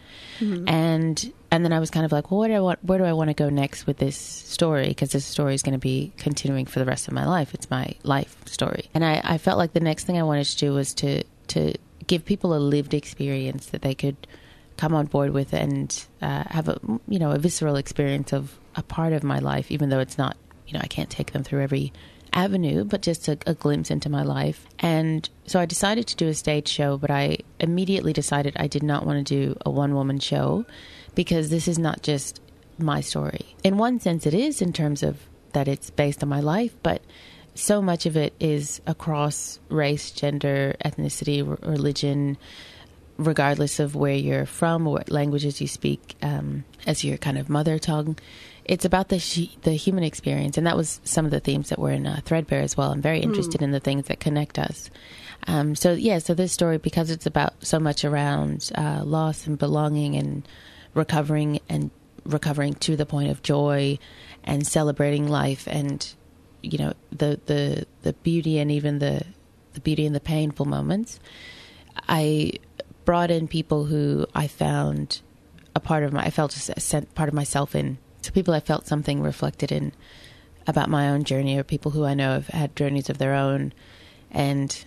And 0.67 1.33
and 1.57 1.65
then 1.65 1.73
I 1.73 1.81
was 1.81 1.91
kind 1.91 2.05
of 2.05 2.13
like, 2.13 2.31
well, 2.31 2.41
where 2.41 2.51
do 2.51 2.55
I 2.55 2.61
want 2.61 2.85
where 2.85 2.99
do 2.99 3.05
I 3.05 3.15
want 3.15 3.31
to 3.31 3.35
go 3.35 3.49
next 3.49 3.87
with 3.87 3.97
this 3.97 4.17
story? 4.17 4.89
Because 4.89 5.13
this 5.13 5.25
story 5.25 5.55
is 5.55 5.63
going 5.63 5.73
to 5.73 5.79
be 5.79 6.13
continuing 6.19 6.67
for 6.67 6.81
the 6.81 6.85
rest 6.85 7.09
of 7.09 7.15
my 7.15 7.25
life. 7.25 7.55
It's 7.55 7.71
my 7.71 7.95
life 8.03 8.37
story, 8.45 8.91
and 8.93 9.03
I, 9.03 9.23
I 9.25 9.39
felt 9.39 9.57
like 9.57 9.73
the 9.73 9.81
next 9.81 10.05
thing 10.05 10.19
I 10.19 10.23
wanted 10.23 10.45
to 10.45 10.59
do 10.59 10.75
was 10.75 10.93
to 10.95 11.25
to 11.49 11.75
give 12.07 12.27
people 12.27 12.55
a 12.55 12.61
lived 12.61 12.93
experience 12.93 13.67
that 13.67 13.81
they 13.81 13.95
could 13.95 14.19
come 14.77 14.95
on 14.95 15.07
board 15.07 15.31
with 15.31 15.55
and 15.55 16.07
uh, 16.21 16.45
have 16.49 16.69
a 16.69 16.79
you 17.09 17.19
know 17.19 17.31
a 17.31 17.39
visceral 17.39 17.77
experience 17.77 18.35
of 18.35 18.59
a 18.75 18.83
part 18.83 19.15
of 19.15 19.25
my 19.25 19.39
life, 19.39 19.71
even 19.71 19.89
though 19.89 20.01
it's 20.01 20.19
not 20.19 20.37
you 20.67 20.75
know 20.75 20.81
I 20.83 20.89
can't 20.89 21.09
take 21.09 21.33
them 21.33 21.43
through 21.43 21.63
every 21.63 21.91
avenue, 22.35 22.85
but 22.85 23.01
just 23.01 23.29
a, 23.29 23.39
a 23.47 23.55
glimpse 23.55 23.91
into 23.91 24.11
my 24.11 24.23
life. 24.25 24.67
And 24.79 25.27
so 25.47 25.59
I 25.59 25.65
decided 25.65 26.07
to 26.09 26.17
do 26.17 26.29
a 26.29 26.35
stage 26.35 26.69
show, 26.69 26.99
but 26.99 27.11
I 27.11 27.39
immediately 27.59 28.13
decided 28.13 28.53
I 28.57 28.67
did 28.67 28.83
not 28.83 29.07
want 29.07 29.27
to 29.27 29.35
do 29.35 29.57
a 29.65 29.71
one 29.71 29.95
woman 29.95 30.19
show 30.19 30.67
because 31.17 31.51
this 31.51 31.67
is 31.67 31.81
not 31.81 32.03
just 32.03 32.41
my 32.79 33.01
story. 33.01 33.57
In 33.65 33.79
one 33.79 33.99
sense, 33.99 34.27
it 34.27 34.35
is 34.35 34.63
in 34.63 34.73
terms 34.73 35.03
of 35.03 35.19
that 35.53 35.67
it's 35.67 35.91
based 35.91 36.23
on 36.23 36.29
my 36.29 36.41
life, 36.41 36.77
but 36.85 37.03
so 37.55 37.81
much 37.83 38.07
of 38.07 38.17
it 38.17 38.35
is 38.39 38.81
across 38.87 39.59
race, 39.71 40.11
gender, 40.11 40.77
ethnicity, 40.85 41.41
r- 41.49 41.59
religion, 41.69 42.37
regardless 43.17 43.81
of 43.81 43.97
where 43.97 44.15
you're 44.15 44.45
from 44.45 44.87
or 44.87 44.93
what 44.93 45.11
languages 45.11 45.61
you 45.61 45.67
speak 45.67 46.17
um, 46.21 46.65
as 46.87 47.03
your 47.03 47.17
kind 47.17 47.39
of 47.39 47.49
mother 47.49 47.79
tongue. 47.79 48.19
It's 48.67 48.85
about 48.85 49.09
the 49.09 49.19
sh- 49.19 49.57
the 49.63 49.73
human 49.73 50.05
experience, 50.05 50.59
and 50.59 50.67
that 50.67 50.77
was 50.77 51.01
some 51.05 51.25
of 51.25 51.31
the 51.31 51.41
themes 51.41 51.71
that 51.71 51.79
were 51.79 51.93
in 51.93 52.07
uh, 52.07 52.21
Threadbare 52.25 52.61
as 52.61 52.77
well. 52.77 52.93
I'm 52.93 53.01
very 53.01 53.21
interested 53.21 53.63
in 53.63 53.71
the 53.71 53.81
things 53.81 54.09
that 54.09 54.21
connect 54.21 54.59
us. 54.59 54.91
Um, 55.47 55.75
so 55.77 55.93
yeah, 55.93 56.19
so 56.19 56.35
this 56.35 56.53
story 56.53 56.77
because 56.77 57.11
it's 57.11 57.27
about 57.27 57.55
so 57.65 57.79
much 57.79 58.05
around 58.05 58.71
uh, 58.75 59.03
loss 59.05 59.47
and 59.47 59.57
belonging 59.57 60.17
and 60.17 60.47
recovering 60.97 61.61
and 61.69 61.91
recovering 62.25 62.75
to 62.75 62.97
the 62.97 63.07
point 63.07 63.31
of 63.31 63.43
joy 63.43 63.99
and 64.43 64.67
celebrating 64.67 65.29
life 65.29 65.69
and 65.69 66.15
you 66.63 66.79
know 66.79 66.93
the 67.13 67.39
the 67.47 67.87
the 68.03 68.13
beauty 68.15 68.59
and 68.59 68.71
even 68.73 68.99
the 68.99 69.23
the 69.75 69.81
beauty 69.81 70.07
and 70.07 70.15
the 70.15 70.21
painful 70.21 70.67
moments. 70.67 71.21
I 72.09 72.55
brought 73.05 73.31
in 73.31 73.47
people 73.47 73.85
who 73.85 74.27
I 74.35 74.49
found 74.49 75.21
a 75.75 75.81
part 75.81 76.03
of 76.03 76.13
my 76.13 76.25
I 76.25 76.31
felt 76.31 76.57
a 76.69 77.01
part 77.15 77.29
of 77.29 77.35
myself 77.35 77.75
in. 77.75 77.99
So 78.23 78.33
people 78.33 78.55
I 78.55 78.61
felt 78.61 78.89
something 78.89 79.23
reflected 79.23 79.71
in 79.71 79.93
about 80.67 80.91
my 80.91 81.09
own 81.09 81.23
journey, 81.23 81.57
or 81.57 81.63
people 81.63 81.93
who 81.93 82.05
I 82.05 82.15
know 82.15 82.33
have 82.33 82.49
had 82.49 82.75
journeys 82.75 83.09
of 83.09 83.19
their 83.19 83.35
own, 83.35 83.73
and 84.33 84.85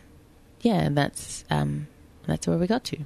yeah, 0.62 0.90
that's 0.92 1.46
um, 1.50 1.88
that's 2.28 2.48
where 2.48 2.58
we 2.58 2.68
got 2.68 2.84
to. 2.86 2.98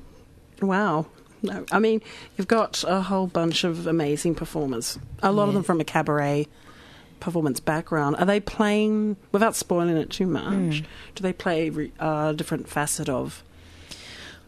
Wow. 0.60 1.06
No, 1.44 1.66
I 1.72 1.80
mean, 1.80 2.02
you've 2.38 2.48
got 2.48 2.84
a 2.88 3.02
whole 3.02 3.28
bunch 3.28 3.64
of 3.66 3.86
amazing 3.86 4.34
performers. 4.36 4.98
A 5.22 5.32
lot 5.32 5.50
of 5.50 5.54
them 5.54 5.64
from 5.64 5.82
a 5.82 5.84
cabaret 5.84 6.48
performance 7.20 7.60
background. 7.60 8.16
Are 8.18 8.26
they 8.26 8.40
playing, 8.40 9.18
without 9.32 9.56
spoiling 9.56 9.98
it 9.98 10.10
too 10.10 10.26
much, 10.28 10.80
Hmm. 10.80 10.86
do 11.16 11.22
they 11.22 11.34
play 11.34 11.70
a 12.00 12.04
uh, 12.04 12.32
different 12.34 12.68
facet 12.70 13.10
of 13.10 13.44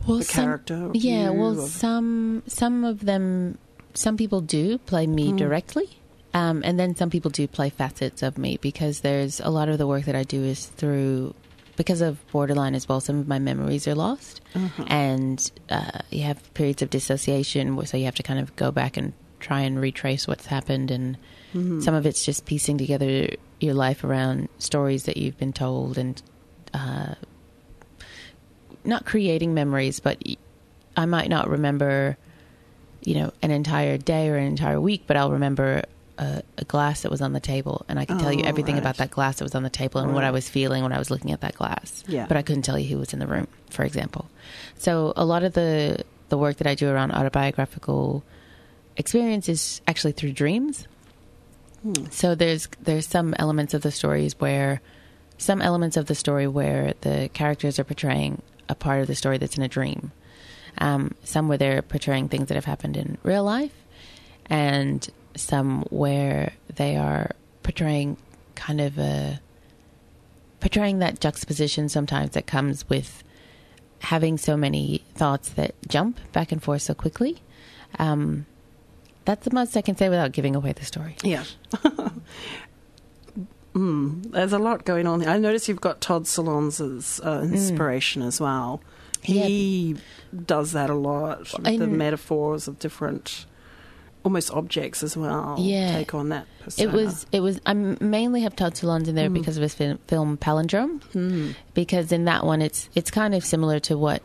well, 0.08 0.20
the 0.20 0.26
character? 0.26 0.86
of 0.88 0.96
yeah, 0.96 1.30
well, 1.30 1.56
some 1.68 2.44
some 2.48 2.84
of 2.84 3.06
them, 3.06 3.58
some 3.94 4.18
people 4.18 4.42
do 4.42 4.78
play 4.80 5.06
me 5.08 5.32
Hmm. 5.32 5.36
directly, 5.38 5.90
um, 6.34 6.62
and 6.66 6.80
then 6.80 6.96
some 6.96 7.10
people 7.10 7.32
do 7.32 7.48
play 7.48 7.70
facets 7.70 8.22
of 8.24 8.38
me 8.38 8.58
because 8.62 9.02
there's 9.02 9.40
a 9.40 9.50
lot 9.50 9.68
of 9.70 9.78
the 9.78 9.88
work 9.88 10.06
that 10.06 10.16
I 10.16 10.24
do 10.24 10.44
is 10.44 10.66
through 10.66 11.34
because 11.76 12.02
of 12.02 12.26
borderline 12.32 12.76
as 12.76 12.88
well. 12.88 13.00
Some 13.02 13.20
of 13.20 13.28
my 13.28 13.40
memories 13.40 13.88
are 13.88 13.96
lost, 13.96 14.42
Uh-huh. 14.56 14.84
and 14.88 15.52
uh, 15.70 16.00
you 16.12 16.24
have 16.24 16.54
periods 16.54 16.82
of 16.82 16.90
dissociation, 16.90 17.86
so 17.86 17.98
you 17.98 18.06
have 18.06 18.16
to 18.16 18.24
kind 18.24 18.40
of 18.40 18.56
go 18.56 18.72
back 18.72 18.98
and 18.98 19.14
try 19.40 19.62
and 19.62 19.80
retrace 19.80 20.28
what's 20.28 20.46
happened, 20.48 20.92
and 20.92 21.18
Mm-hmm. 21.54 21.80
some 21.82 21.94
of 21.96 22.06
it's 22.06 22.26
just 22.26 22.46
piecing 22.46 22.78
together 22.78 23.30
your 23.62 23.74
life 23.74 24.04
around 24.04 24.50
stories 24.60 25.04
that 25.04 25.18
you've 25.18 25.38
been 25.38 25.54
told 25.54 25.98
and. 25.98 26.22
Uh, 26.74 27.16
not 28.84 29.06
creating 29.06 29.54
memories, 29.54 30.00
but 30.00 30.22
I 30.96 31.06
might 31.06 31.30
not 31.30 31.50
remember, 31.50 32.18
you 33.04 33.16
know, 33.16 33.32
an 33.42 33.50
entire 33.52 33.98
day 33.98 34.30
or 34.30 34.36
an 34.36 34.46
entire 34.46 34.80
week, 34.80 35.04
but 35.08 35.18
I'll 35.18 35.32
remember 35.32 35.84
a, 36.18 36.44
a 36.58 36.66
glass 36.66 37.02
that 37.02 37.12
was 37.12 37.22
on 37.22 37.34
the 37.34 37.40
table, 37.40 37.86
and 37.90 38.00
I 38.00 38.06
can 38.06 38.18
tell 38.18 38.32
you 38.32 38.44
Oh, 38.44 38.48
everything 38.48 38.76
right. 38.76 38.82
about 38.82 38.98
that 38.98 39.12
glass 39.12 39.38
that 39.38 39.44
was 39.44 39.56
on 39.56 39.64
the 39.64 39.70
table 39.70 40.00
and 40.02 40.14
what 40.14 40.24
I 40.24 40.32
was 40.32 40.48
feeling 40.50 40.84
when 40.84 40.94
I 40.94 40.98
was 41.00 41.10
looking 41.12 41.32
at 41.32 41.42
that 41.42 41.56
glass. 41.56 42.04
Yeah. 42.08 42.26
But 42.28 42.38
I 42.38 42.42
couldn't 42.42 42.62
tell 42.64 42.80
you 42.80 42.88
who 42.88 42.98
was 43.00 43.14
in 43.14 43.20
the 43.20 43.28
room, 43.28 43.48
for 43.70 43.84
example. 43.84 44.30
So 44.78 45.14
a 45.16 45.26
lot 45.26 45.44
of 45.44 45.54
the 45.54 46.04
the 46.30 46.38
work 46.38 46.58
that 46.58 46.68
I 46.68 46.76
do 46.76 46.90
around 46.90 47.12
autobiographical 47.12 48.24
experience 48.98 49.48
is 49.50 49.82
actually 49.88 50.14
through 50.14 50.32
dreams. 50.34 50.88
So 52.10 52.34
there's 52.34 52.68
there's 52.82 53.06
some 53.08 53.36
elements 53.38 53.76
of 53.76 53.84
the 53.84 53.92
stories 53.92 54.40
where 54.40 54.82
some 55.38 55.62
elements 55.62 55.98
of 55.98 56.08
the 56.08 56.16
story 56.16 56.48
where 56.48 56.94
the 57.02 57.30
characters 57.34 57.78
are 57.78 57.84
portraying 57.84 58.42
a 58.68 58.74
part 58.74 59.02
of 59.02 59.08
the 59.08 59.14
story 59.16 59.38
that's 59.38 59.56
in 59.58 59.62
a 59.64 59.68
dream. 59.68 60.12
Um, 60.80 61.14
some 61.24 61.48
where 61.48 61.58
they're 61.60 61.82
portraying 61.84 62.30
things 62.30 62.48
that 62.48 62.56
have 62.56 62.66
happened 62.66 62.98
in 62.98 63.18
real 63.22 63.44
life, 63.44 63.72
and 64.48 65.08
some 65.36 65.84
where 65.90 66.54
they 66.76 66.96
are 66.96 67.32
portraying 67.64 68.18
kind 68.56 68.80
of 68.82 68.98
a 68.98 69.40
portraying 70.60 71.00
that 71.00 71.20
juxtaposition 71.20 71.90
sometimes 71.90 72.32
that 72.32 72.48
comes 72.48 72.88
with 72.90 73.24
having 74.00 74.38
so 74.38 74.56
many 74.58 75.04
thoughts 75.16 75.50
that 75.50 75.74
jump 75.88 76.20
back 76.32 76.52
and 76.52 76.62
forth 76.64 76.82
so 76.84 76.94
quickly. 76.94 77.42
Um, 78.00 78.46
that's 79.26 79.44
the 79.46 79.54
most 79.54 79.76
I 79.78 79.82
can 79.82 79.96
say 79.98 80.10
without 80.10 80.32
giving 80.32 80.56
away 80.56 80.72
the 80.74 80.86
story. 80.86 81.16
Yeah. 81.24 81.44
mm, 83.74 84.32
there's 84.32 84.54
a 84.54 84.60
lot 84.60 84.86
going 84.86 85.08
on 85.08 85.22
here. 85.22 85.30
I 85.30 85.38
notice 85.38 85.68
you've 85.68 85.82
got 85.82 86.02
Todd 86.02 86.24
Solondz's 86.26 87.20
uh, 87.24 87.42
Mm. 87.42 87.54
inspiration 87.54 88.22
as 88.22 88.40
well. 88.40 88.82
He 89.22 89.96
does 90.46 90.74
that 90.74 90.90
a 90.92 90.94
lot. 90.96 91.46
the 91.60 91.72
In- 91.72 91.98
metaphors 91.98 92.68
of 92.68 92.78
different, 92.80 93.46
almost 94.26 94.52
objects 94.52 95.04
as 95.04 95.16
well. 95.16 95.56
Yeah. 95.58 95.94
Take 95.94 96.14
on 96.14 96.30
that 96.30 96.46
persona. 96.62 96.90
It 96.90 96.94
was. 96.94 97.26
It 97.32 97.40
was. 97.40 97.62
I 97.66 97.74
mainly 97.74 98.42
have 98.42 98.56
Todd 98.56 98.74
Solondz 98.74 99.08
in 99.08 99.16
there 99.16 99.30
because 99.30 99.56
of 99.56 99.64
his 99.64 99.74
film, 99.74 100.00
film 100.08 100.38
Palindrome. 100.38 101.00
Mm. 101.14 101.56
Because 101.74 102.12
in 102.12 102.26
that 102.26 102.44
one, 102.46 102.62
it's 102.62 102.90
it's 102.96 103.12
kind 103.12 103.34
of 103.34 103.46
similar 103.46 103.80
to 103.82 103.98
what. 103.98 104.22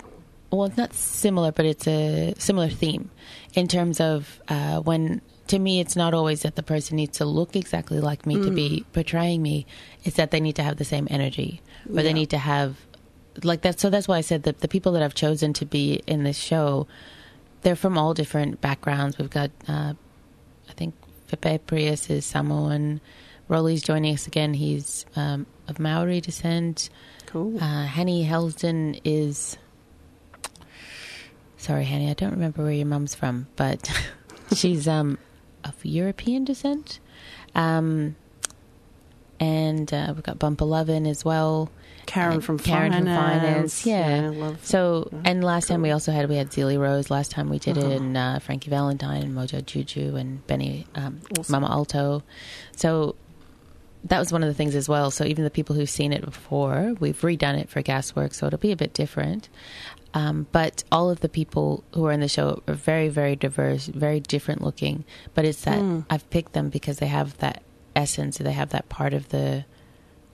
Well, 0.51 0.65
it's 0.65 0.77
not 0.77 0.93
similar, 0.95 1.53
but 1.53 1.65
it's 1.67 1.87
a 1.87 2.35
similar 2.39 2.69
theme 2.69 3.11
in 3.55 3.69
terms 3.69 4.01
of 4.01 4.41
uh, 4.49 4.81
when. 4.81 5.21
To 5.49 5.59
me, 5.59 5.81
it's 5.81 5.97
not 5.97 6.15
always 6.15 6.43
that 6.43 6.55
the 6.55 6.63
person 6.63 6.95
needs 6.95 7.19
to 7.19 7.25
look 7.25 7.57
exactly 7.57 7.99
like 7.99 8.25
me 8.25 8.37
to 8.41 8.53
be 8.53 8.85
portraying 8.93 9.43
me. 9.43 9.67
It's 10.05 10.15
that 10.17 10.31
they 10.31 10.39
need 10.39 10.55
to 10.57 10.63
have 10.63 10.77
the 10.77 10.85
same 10.85 11.09
energy, 11.11 11.61
or 11.89 11.97
Yeah. 11.97 12.03
they 12.03 12.13
need 12.13 12.31
to 12.31 12.39
have 12.39 12.77
like 13.43 13.63
that. 13.63 13.81
So 13.81 13.91
that's 13.91 14.07
why 14.07 14.19
I 14.19 14.21
said 14.21 14.45
that 14.45 14.61
the 14.61 14.69
people 14.69 14.93
that 14.93 15.03
I've 15.03 15.15
chosen 15.15 15.53
to 15.55 15.67
be 15.67 16.03
in 16.07 16.23
this 16.23 16.37
show, 16.39 16.87
they're 17.62 17.77
from 17.77 17.99
all 17.99 18.14
different 18.14 18.61
backgrounds. 18.61 19.18
We've 19.18 19.31
got 19.31 19.51
uh, 19.68 19.94
I 20.68 20.73
think 20.75 20.94
Fepe 21.29 21.61
Prius 21.66 22.11
is 22.11 22.25
Samoan. 22.25 23.01
Rolly's 23.49 23.83
joining 23.83 24.14
us 24.14 24.27
again. 24.27 24.55
He's 24.55 25.05
um, 25.16 25.46
of 25.68 25.79
Maori 25.79 26.20
descent. 26.20 26.88
cool. 27.27 27.62
Uh, 27.62 27.85
Henny 27.85 28.25
Helsden 28.25 29.01
is. 29.05 29.59
Sorry, 31.57 31.85
Henny, 31.85 32.09
I 32.09 32.14
don't 32.14 32.31
remember 32.31 32.62
where 32.62 32.73
your 32.73 32.87
mum's 32.87 33.14
from, 33.14 33.46
but 33.57 33.90
she's 34.55 34.88
um, 34.88 35.18
of 35.62 35.75
European 35.85 36.44
descent. 36.44 37.01
Um, 37.55 38.16
and 39.38 39.92
uh, 39.92 40.12
we've 40.14 40.23
got 40.23 40.38
Bump 40.38 40.61
Eleven 40.61 41.07
as 41.07 41.25
well. 41.25 41.70
Karen 42.11 42.40
from 42.40 42.59
Karen 42.59 42.92
from 42.92 43.05
Finance. 43.07 43.83
Finance, 43.83 43.87
yeah. 43.87 44.23
I 44.25 44.29
love 44.29 44.59
So, 44.64 45.09
Yeah, 45.12 45.20
and 45.27 45.44
last 45.44 45.68
time 45.68 45.81
we 45.83 45.90
also 45.90 46.12
had 46.12 46.29
we 46.29 46.37
had 46.37 46.53
Zelie 46.53 46.77
Rose. 46.79 47.11
Last 47.11 47.31
time 47.31 47.49
we 47.49 47.59
did 47.59 47.79
Uh-huh. 47.79 47.88
it, 47.88 48.01
and 48.01 48.16
uh, 48.16 48.38
Frankie 48.40 48.70
Valentine 48.70 49.23
and 49.23 49.35
Mojo 49.37 49.64
Juju 49.64 50.16
and 50.16 50.44
Benny 50.46 50.87
um, 50.94 51.20
Awesome. 51.38 51.53
Mama 51.53 51.70
Alto. 51.70 52.23
So 52.77 53.14
that 54.05 54.18
was 54.18 54.33
one 54.33 54.42
of 54.42 54.49
the 54.49 54.55
things 54.55 54.75
as 54.75 54.88
well. 54.88 55.11
So 55.11 55.25
even 55.25 55.44
the 55.44 55.51
people 55.51 55.77
who've 55.77 55.88
seen 55.90 56.12
it 56.12 56.25
before, 56.25 56.94
we've 57.01 57.20
redone 57.20 57.59
it 57.59 57.68
for 57.68 57.83
Gasworks, 57.83 58.35
so 58.35 58.46
it'll 58.46 58.59
be 58.59 58.73
a 58.73 58.77
bit 58.77 58.92
different. 58.94 59.49
Um, 60.12 60.46
but 60.51 60.83
all 60.90 61.11
of 61.11 61.20
the 61.20 61.29
people 61.29 61.85
who 61.94 62.05
are 62.07 62.12
in 62.12 62.18
the 62.20 62.27
show 62.29 62.62
are 62.66 62.75
very, 62.75 63.09
very 63.09 63.37
diverse, 63.37 63.87
very 63.87 64.18
different 64.18 64.62
looking. 64.62 65.05
But 65.35 65.44
it's 65.44 65.62
that 65.62 65.79
Mm. 65.79 66.05
I've 66.11 66.29
picked 66.31 66.55
them 66.55 66.68
because 66.70 66.99
they 66.99 67.07
have 67.07 67.38
that 67.38 67.62
essence, 67.94 68.38
they 68.38 68.53
have 68.53 68.70
that 68.70 68.88
part 68.88 69.12
of 69.14 69.29
the 69.29 69.64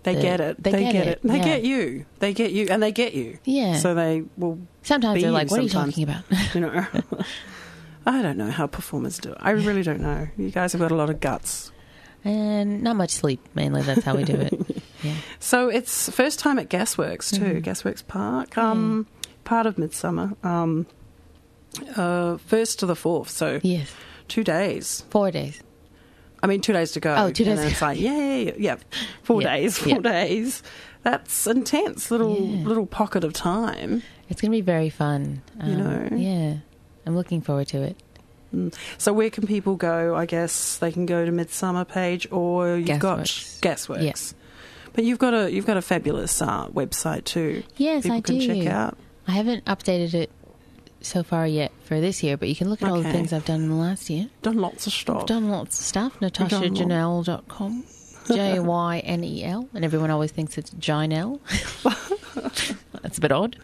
They 0.06 0.14
the- 0.14 0.22
get 0.22 0.40
it. 0.40 0.62
they 0.62 0.70
They, 0.72 0.80
get 0.84 0.92
get, 0.92 1.06
it, 1.06 1.10
it. 1.10 1.22
They 1.22 1.36
yeah. 1.38 1.44
get 1.44 1.62
you. 1.64 2.06
They 2.20 2.32
get 2.32 2.52
you, 2.52 2.66
and 2.70 2.82
they 2.82 2.92
get 2.92 3.12
you. 3.14 3.38
yeah. 3.44 3.76
So 3.76 3.94
they 3.94 4.22
will, 4.38 4.58
Sometimes 4.82 5.20
they're 5.20 5.30
like, 5.30 5.50
"What 5.50 5.60
are 5.60 5.62
you 5.64 5.68
talking 5.68 6.04
about?" 6.04 6.22
you 6.54 6.60
know. 6.62 6.86
I 8.06 8.22
don't 8.22 8.36
know 8.38 8.50
how 8.52 8.66
performers 8.68 9.18
do 9.18 9.32
it. 9.32 9.38
I 9.40 9.50
really 9.50 9.82
don't 9.82 10.00
know. 10.00 10.28
You 10.38 10.50
guys 10.50 10.72
have 10.72 10.80
got 10.80 10.92
a 10.92 10.94
lot 10.94 11.10
of 11.10 11.18
guts. 11.20 11.72
and 12.24 12.82
not 12.82 12.96
much 12.96 13.10
sleep. 13.10 13.40
Mainly, 13.54 13.82
that's 13.82 14.04
how 14.04 14.14
we 14.16 14.24
do 14.24 14.34
it. 14.34 14.54
Yeah. 15.02 15.14
So 15.38 15.68
it's 15.68 16.08
first 16.08 16.38
time 16.38 16.58
at 16.58 16.70
Gasworks 16.70 17.30
too, 17.30 17.60
Mhm. 17.60 17.62
Gasworks 17.62 18.04
Park, 18.06 18.56
um, 18.56 19.06
part 19.44 19.66
of 19.66 19.76
Midsumma. 19.76 20.34
Um, 20.44 20.86
uh, 21.96 22.38
first 22.38 22.78
to 22.80 22.86
the 22.86 22.96
fourth, 22.96 23.28
so 23.28 23.60
Yes. 23.62 23.92
two 24.26 24.42
days. 24.42 25.04
Four 25.10 25.30
days. 25.30 25.60
I 26.42 26.46
mean, 26.46 26.60
two 26.60 26.72
days 26.72 26.92
to 26.92 27.00
go. 27.00 27.14
Oh, 27.16 27.30
two 27.30 27.44
And 27.44 27.50
days 27.52 27.58
then 27.58 27.66
to 27.66 27.72
it's 27.72 27.82
like, 27.82 27.98
yay, 27.98 28.54
yeah, 28.58 28.76
four 29.22 29.42
Yeah, 29.42 29.56
days, 29.56 29.78
four 29.78 29.88
yeah. 29.94 29.98
days. 29.98 30.62
That's 31.02 31.46
intense. 31.46 32.10
Little 32.10 32.36
Yeah. 32.36 32.66
little 32.66 32.86
pocket 32.86 33.24
of 33.24 33.32
time. 33.32 34.02
It's 34.28 34.40
going 34.40 34.50
to 34.50 34.56
be 34.56 34.60
very 34.60 34.90
fun. 34.90 35.42
You 35.64 35.72
Um, 35.74 35.78
know. 36.10 36.16
Yeah. 36.16 36.54
I'm 37.06 37.14
looking 37.16 37.40
forward 37.40 37.68
to 37.68 37.82
it. 37.82 37.96
So 38.98 39.12
where 39.12 39.28
can 39.28 39.46
people 39.46 39.76
go? 39.76 40.14
I 40.16 40.24
guess 40.24 40.78
they 40.78 40.90
can 40.90 41.04
go 41.04 41.26
to 41.26 41.30
Midsumma 41.32 41.86
page, 41.86 42.26
or 42.30 42.76
you've 42.78 42.98
got 43.00 43.20
Gasworks. 43.20 43.60
Gasworks. 43.60 44.34
But 44.94 45.04
you've 45.04 45.18
got 45.18 45.34
a 45.34 45.52
you've 45.52 45.66
got 45.66 45.76
a 45.76 45.82
fabulous 45.82 46.40
uh, 46.40 46.68
website 46.68 47.24
too. 47.24 47.62
Yes, 47.76 48.04
People 48.04 48.16
I 48.16 48.20
can 48.22 48.38
do. 48.38 48.46
check 48.64 48.66
out. 48.72 48.96
I 49.28 49.32
haven't 49.32 49.64
updated 49.66 50.14
it 50.14 50.30
so 51.06 51.22
far 51.22 51.46
yet 51.46 51.72
for 51.84 52.00
this 52.00 52.22
year, 52.22 52.36
but 52.36 52.48
you 52.48 52.56
can 52.56 52.68
look 52.68 52.82
at 52.82 52.88
all 52.90 53.00
the 53.02 53.10
things 53.12 53.32
I've 53.32 53.44
done 53.44 53.62
in 53.62 53.68
the 53.68 53.74
last 53.74 54.10
year. 54.10 54.28
Done 54.42 54.58
lots 54.58 54.86
of 54.86 54.92
stuff. 54.92 55.20
I've 55.20 55.26
done 55.26 55.48
lots 55.48 55.78
of 55.80 55.86
stuff. 55.86 56.18
NatashaJynel.com. 56.20 57.84
J 58.28 58.58
Y 58.58 58.98
N 59.04 59.22
E 59.22 59.44
L. 59.44 59.68
And 59.72 59.84
everyone 59.84 60.10
always 60.10 60.32
thinks 60.32 60.58
it's 60.58 60.70
Janelle. 60.72 61.38
That's 63.02 63.18
a 63.18 63.20
bit 63.20 63.30
odd. 63.30 63.56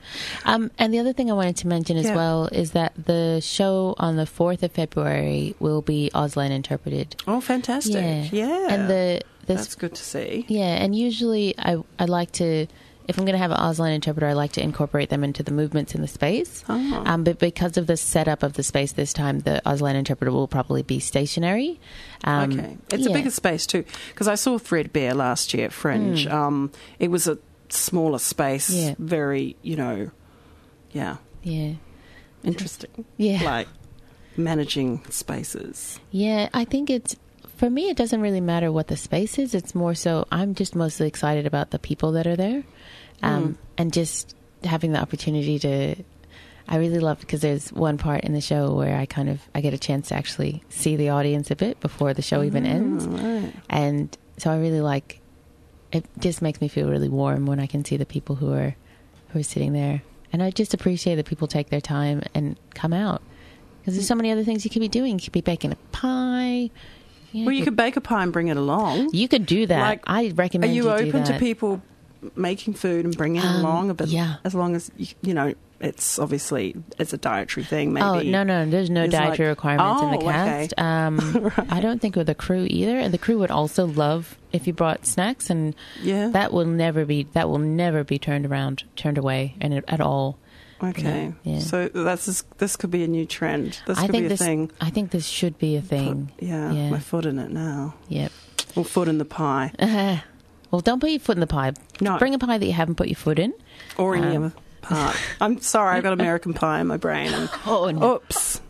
Um, 0.44 0.70
and 0.78 0.94
the 0.94 1.00
other 1.00 1.12
thing 1.12 1.30
I 1.30 1.34
wanted 1.34 1.56
to 1.58 1.66
mention 1.66 1.96
as 1.96 2.06
Yeah. 2.06 2.14
well 2.14 2.46
is 2.46 2.70
that 2.72 2.92
the 2.96 3.40
show 3.40 3.96
on 3.98 4.14
the 4.16 4.22
4th 4.24 4.62
of 4.62 4.70
February 4.72 5.56
will 5.58 5.82
be 5.82 6.10
Auslan 6.14 6.50
interpreted. 6.52 7.16
Oh, 7.26 7.40
fantastic! 7.40 7.94
Yeah. 7.94 8.28
Yeah, 8.30 8.66
And 8.70 8.88
the, 8.88 9.22
the 9.46 9.54
that's 9.54 9.74
good 9.74 9.96
to 9.96 10.02
see. 10.04 10.44
Yeah, 10.48 10.76
and 10.82 10.94
usually 10.94 11.54
I 11.58 11.82
I 11.98 12.04
like 12.04 12.30
to 12.32 12.68
if 13.08 13.18
I'm 13.18 13.24
going 13.24 13.34
to 13.34 13.38
have 13.38 13.50
an 13.50 13.58
Auslan 13.58 13.94
interpreter, 13.94 14.26
I 14.26 14.32
like 14.32 14.52
to 14.52 14.62
incorporate 14.62 15.10
them 15.10 15.24
into 15.24 15.42
the 15.42 15.50
movements 15.52 15.94
in 15.94 16.00
the 16.00 16.08
space. 16.08 16.64
Oh. 16.68 17.02
Um, 17.06 17.24
but 17.24 17.38
because 17.38 17.76
of 17.76 17.86
the 17.86 17.96
setup 17.96 18.42
of 18.42 18.54
the 18.54 18.62
space 18.62 18.92
this 18.92 19.12
time, 19.12 19.40
the 19.40 19.60
Auslan 19.66 19.94
interpreter 19.94 20.30
will 20.32 20.48
probably 20.48 20.82
be 20.82 21.00
stationary. 21.00 21.80
Um, 22.24 22.52
okay, 22.52 22.76
it's 22.90 23.04
yeah. 23.04 23.10
a 23.10 23.12
bigger 23.12 23.30
space 23.30 23.66
too 23.66 23.84
because 24.08 24.28
I 24.28 24.36
saw 24.36 24.58
Threadbare 24.58 25.14
last 25.14 25.52
year 25.54 25.66
at 25.66 25.72
Fringe. 25.72 26.26
Um, 26.26 26.70
it 26.98 27.10
was 27.10 27.26
a 27.26 27.38
smaller 27.68 28.18
space. 28.18 28.70
Yeah. 28.70 28.94
very 28.98 29.56
you 29.62 29.76
know, 29.76 30.10
yeah, 30.92 31.16
Yeah, 31.42 31.72
interesting. 32.44 33.04
Yeah. 33.16 33.42
like 33.42 33.68
managing 34.36 35.04
spaces. 35.10 35.98
yeah. 36.10 36.48
I 36.54 36.64
think 36.64 36.90
it's 36.90 37.16
for 37.62 37.70
me. 37.70 37.88
It 37.90 37.96
doesn't 37.96 38.20
really 38.20 38.40
matter 38.40 38.72
what 38.72 38.88
the 38.88 38.96
space 38.96 39.38
is. 39.38 39.54
It's 39.54 39.72
more 39.72 39.94
so 39.94 40.26
I'm 40.32 40.56
just 40.56 40.74
mostly 40.74 41.06
excited 41.06 41.46
about 41.46 41.70
the 41.70 41.78
people 41.78 42.10
that 42.12 42.26
are 42.26 42.34
there, 42.34 42.64
um, 43.22 43.56
and 43.78 43.92
just 43.92 44.34
having 44.64 44.90
the 44.90 44.98
opportunity 45.00 45.60
to. 45.60 45.94
I 46.66 46.76
really 46.76 46.98
love 46.98 47.20
because 47.20 47.40
there's 47.40 47.72
one 47.72 47.98
part 47.98 48.24
in 48.24 48.32
the 48.32 48.40
show 48.40 48.74
where 48.74 48.96
I 48.96 49.06
kind 49.06 49.28
of 49.28 49.40
I 49.54 49.60
get 49.60 49.74
a 49.74 49.78
chance 49.78 50.08
to 50.08 50.14
actually 50.16 50.64
see 50.70 50.96
the 50.96 51.10
audience 51.10 51.50
a 51.52 51.56
bit 51.56 51.78
before 51.78 52.14
the 52.14 52.22
show 52.22 52.42
even 52.42 52.66
ends, 52.66 53.06
Right. 53.06 53.52
and 53.70 54.16
so 54.38 54.50
I 54.50 54.58
really 54.58 54.80
like. 54.80 55.20
It 55.92 56.04
just 56.18 56.42
makes 56.42 56.60
me 56.60 56.66
feel 56.68 56.88
really 56.88 57.08
warm 57.10 57.46
when 57.46 57.60
I 57.60 57.66
can 57.66 57.84
see 57.84 57.96
the 57.96 58.06
people 58.06 58.34
who 58.36 58.52
are 58.52 58.74
who 59.28 59.38
are 59.38 59.42
sitting 59.44 59.72
there, 59.72 60.02
and 60.32 60.42
I 60.42 60.50
just 60.50 60.74
appreciate 60.74 61.14
that 61.14 61.26
people 61.26 61.46
take 61.46 61.70
their 61.70 61.80
time 61.80 62.22
and 62.34 62.56
come 62.74 62.92
out 62.92 63.22
because 63.80 63.94
there's 63.94 64.08
so 64.08 64.14
many 64.16 64.32
other 64.32 64.42
things 64.42 64.64
you 64.64 64.70
could 64.70 64.80
be 64.80 64.88
doing. 64.88 65.18
You 65.18 65.24
could 65.24 65.32
be 65.32 65.40
baking 65.42 65.70
a 65.72 65.76
pie. 65.92 66.70
Yeah, 67.32 67.46
Well, 67.46 67.54
you 67.54 67.64
could 67.64 67.76
bake 67.76 67.96
a 67.96 68.00
pie 68.00 68.22
and 68.22 68.32
bring 68.32 68.48
it 68.48 68.56
along. 68.56 69.10
you 69.12 69.26
could 69.28 69.46
do 69.46 69.66
that. 69.66 69.80
Like, 69.80 70.02
I 70.06 70.26
Are 70.28 70.34
recommend 70.34 70.74
you 70.74 70.82
do 70.84 70.90
open 70.90 71.24
to 71.24 71.38
people 71.38 71.82
making 72.36 72.74
food 72.74 73.04
and 73.04 73.16
bringing 73.16 73.42
it 73.42 73.46
Um, 73.46 73.60
along 73.64 73.90
a 73.90 73.94
bit? 73.94 74.08
yeah. 74.08 74.36
As 74.44 74.54
long 74.54 74.76
as 74.76 74.90
you, 74.96 75.08
you 75.22 75.34
know, 75.34 75.54
it's 75.80 76.20
obviously 76.20 76.76
it's 77.00 77.12
a 77.12 77.16
dietary 77.18 77.64
thing. 77.64 77.92
Maybe. 77.92 78.04
Oh 78.06 78.20
no, 78.22 78.44
no, 78.44 78.64
there's 78.70 78.88
no 78.90 79.08
dietary 79.08 79.48
like- 79.48 79.56
requirements 79.58 80.02
in 80.02 80.10
the 80.12 80.16
Oh, 80.18 80.28
okay. 80.28 80.68
cast. 80.68 80.74
Um, 80.78 81.50
I 81.68 81.80
don't 81.80 82.00
think 82.00 82.14
with 82.14 82.28
the 82.28 82.36
crew 82.36 82.66
either. 82.70 82.96
And 82.98 83.12
the 83.12 83.18
crew 83.18 83.38
would 83.40 83.50
also 83.50 83.86
love 83.86 84.38
if 84.52 84.68
you 84.68 84.72
brought 84.72 85.06
snacks, 85.06 85.50
and 85.50 85.74
Yeah. 86.00 86.28
that 86.28 86.52
will 86.52 86.66
never 86.66 87.04
be 87.04 87.26
that 87.32 87.48
will 87.48 87.58
never 87.58 88.04
be 88.04 88.18
turned 88.18 88.46
around, 88.46 88.84
turned 88.94 89.18
away, 89.18 89.56
and 89.60 89.74
at 89.88 90.00
all. 90.00 90.38
Okay. 90.82 91.32
Yeah. 91.44 91.58
So 91.60 91.88
that's 91.88 92.26
this, 92.26 92.42
this 92.58 92.76
could 92.76 92.90
be 92.90 93.04
a 93.04 93.08
new 93.08 93.24
trend. 93.26 93.78
This 93.86 93.98
I 93.98 94.02
could 94.06 94.10
think 94.12 94.22
be 94.22 94.26
a 94.26 94.28
this. 94.30 94.40
thing. 94.40 94.70
I 94.80 94.90
think 94.90 95.10
this 95.12 95.26
should 95.26 95.58
be 95.58 95.76
a 95.76 95.80
thing. 95.82 96.32
Put- 96.38 96.48
yeah, 96.48 96.72
yeah. 96.72 96.90
my 96.90 96.98
foot 96.98 97.24
in 97.26 97.38
it 97.38 97.50
now. 97.50 97.94
Yep. 98.08 98.32
Or 98.76 98.84
foot 98.84 99.08
in 99.08 99.18
the 99.18 99.24
pie. 99.24 99.72
Well, 100.70 100.80
don't 100.80 101.00
put 101.00 101.10
your 101.10 101.20
foot 101.20 101.36
in 101.36 101.40
the 101.40 101.46
pie. 101.46 101.74
No. 102.00 102.16
Bring 102.18 102.32
a 102.32 102.38
pie 102.38 102.56
that 102.56 102.64
you 102.64 102.72
haven't 102.72 102.94
put 102.94 103.06
your 103.06 103.16
foot 103.16 103.38
in. 103.38 103.52
Or 103.98 104.14
any 104.16 104.34
Um. 104.34 104.44
other 104.44 104.54
part. 104.80 105.14
I'm 105.38 105.60
sorry, 105.60 105.98
I've 105.98 106.02
got 106.02 106.12
American 106.18 106.54
pie 106.54 106.80
in 106.80 106.86
my 106.86 106.96
brain. 106.96 107.30
And, 107.30 107.50
Oh, 107.66 107.90
no. 107.90 108.14
Oops. 108.14 108.62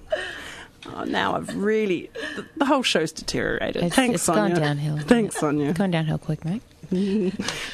Oh, 0.92 1.04
now 1.04 1.36
I've 1.36 1.54
really. 1.54 2.10
The, 2.34 2.44
the 2.56 2.64
whole 2.66 2.82
show's 2.82 3.12
deteriorated. 3.12 3.76
It's- 3.76 3.94
Thanks, 3.94 4.16
it's 4.16 4.26
Sonja. 4.28 4.34
gone 4.34 4.54
downhill. 4.54 4.98
Thanks, 4.98 5.38
Sonja. 5.38 5.74
Going 5.76 5.92
downhill 5.92 6.18
quick, 6.18 6.44
mate. 6.44 6.62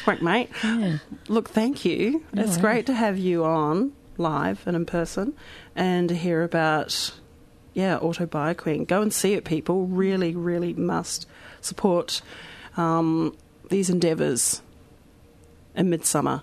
Quick, 0.05 0.21
mate. 0.21 0.51
Yeah. 0.63 0.99
Look, 1.29 1.49
thank 1.49 1.87
you. 1.87 2.23
No 2.35 2.43
it's 2.43 2.51
worries. 2.51 2.59
great 2.59 2.87
to 2.87 2.93
have 2.93 3.17
you 3.17 3.47
on 3.47 3.93
live 4.19 4.67
and 4.67 4.77
in 4.77 4.85
person 4.85 5.35
and 5.75 6.11
hear 6.11 6.43
about, 6.43 7.15
yeah, 7.75 7.97
Auto 7.99 8.27
Bio 8.27 8.55
Queen. 8.55 8.85
Go 8.85 9.01
and 9.03 9.13
see 9.13 9.35
it, 9.35 9.45
people. 9.45 9.87
Really, 9.87 10.35
really 10.35 10.75
must 10.75 11.27
support 11.61 12.21
um, 12.77 13.37
these 13.71 13.89
endeavours 13.89 14.63
in 15.75 15.89
Midsumma. 15.91 16.43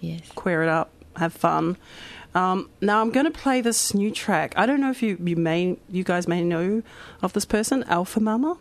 Yes. 0.00 0.30
Queer 0.34 0.62
it 0.62 0.68
up, 0.68 0.90
have 1.16 1.32
fun. 1.32 1.76
Um, 2.34 2.68
now 2.82 3.00
I'm 3.00 3.10
going 3.10 3.24
to 3.24 3.32
play 3.32 3.62
this 3.62 3.94
new 3.94 4.10
track. 4.10 4.52
I 4.56 4.66
don't 4.66 4.80
know 4.80 4.90
if 4.90 5.02
you, 5.02 5.16
you 5.24 5.36
may 5.36 5.78
you 5.88 6.04
guys 6.04 6.28
may 6.28 6.44
know 6.44 6.82
of 7.22 7.32
this 7.32 7.46
person, 7.46 7.82
Alpha 7.84 8.20
Mama. 8.20 8.58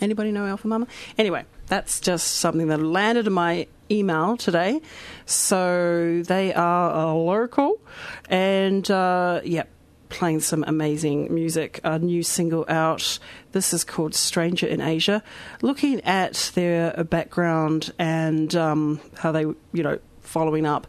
Anybody 0.00 0.32
know 0.32 0.44
Alpha 0.44 0.66
Mama? 0.66 0.88
Anyway, 1.16 1.44
that's 1.66 2.00
just 2.00 2.36
something 2.36 2.68
that 2.68 2.80
landed 2.80 3.26
in 3.26 3.32
my 3.32 3.66
email 3.90 4.36
today. 4.36 4.80
So 5.26 6.22
they 6.26 6.52
are 6.54 7.08
a 7.08 7.14
local, 7.14 7.80
and 8.28 8.88
uh, 8.90 9.40
yeah, 9.44 9.64
playing 10.08 10.40
some 10.40 10.64
amazing 10.66 11.32
music. 11.34 11.80
A 11.84 11.98
new 11.98 12.22
single 12.22 12.64
out. 12.68 13.18
This 13.52 13.72
is 13.72 13.84
called 13.84 14.14
"Stranger 14.14 14.66
in 14.66 14.80
Asia." 14.80 15.22
Looking 15.62 16.00
at 16.02 16.52
their 16.54 16.92
background 17.04 17.92
and 17.98 18.54
um, 18.54 19.00
how 19.16 19.32
they, 19.32 19.42
you 19.42 19.82
know, 19.82 19.98
following 20.20 20.66
up 20.66 20.86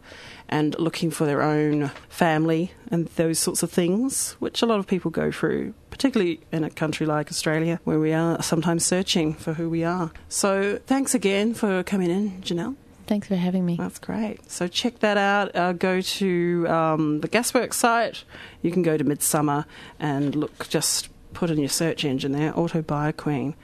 and 0.48 0.78
looking 0.78 1.10
for 1.10 1.26
their 1.26 1.42
own 1.42 1.90
family 2.08 2.72
and 2.90 3.06
those 3.16 3.38
sorts 3.38 3.62
of 3.62 3.70
things, 3.70 4.32
which 4.38 4.62
a 4.62 4.66
lot 4.66 4.78
of 4.78 4.86
people 4.86 5.10
go 5.10 5.30
through, 5.30 5.74
particularly 5.90 6.40
in 6.52 6.64
a 6.64 6.70
country 6.70 7.06
like 7.06 7.30
Australia, 7.30 7.80
where 7.84 7.98
we 7.98 8.12
are 8.12 8.42
sometimes 8.42 8.84
searching 8.84 9.34
for 9.34 9.54
who 9.54 9.68
we 9.68 9.84
are. 9.84 10.12
So, 10.28 10.78
thanks 10.86 11.14
again 11.14 11.54
for 11.54 11.82
coming 11.82 12.10
in, 12.10 12.40
Jynel. 12.42 12.76
Thanks 13.06 13.28
for 13.28 13.36
having 13.36 13.64
me. 13.64 13.76
That's 13.76 13.98
great. 13.98 14.50
So, 14.50 14.68
check 14.68 15.00
that 15.00 15.16
out. 15.16 15.54
Uh, 15.54 15.72
go 15.72 16.00
to 16.00 16.66
um, 16.68 17.20
the 17.20 17.28
Gasworks 17.28 17.74
site. 17.74 18.24
You 18.62 18.70
can 18.70 18.82
go 18.82 18.96
to 18.96 19.04
Midsumma 19.04 19.64
and 19.98 20.34
look, 20.34 20.68
just 20.68 21.08
put 21.32 21.50
in 21.50 21.58
your 21.58 21.68
search 21.68 22.04
engine 22.04 22.32
there, 22.32 22.58
Auto 22.58 22.82
Bio 22.82 23.12
Queen. 23.12 23.54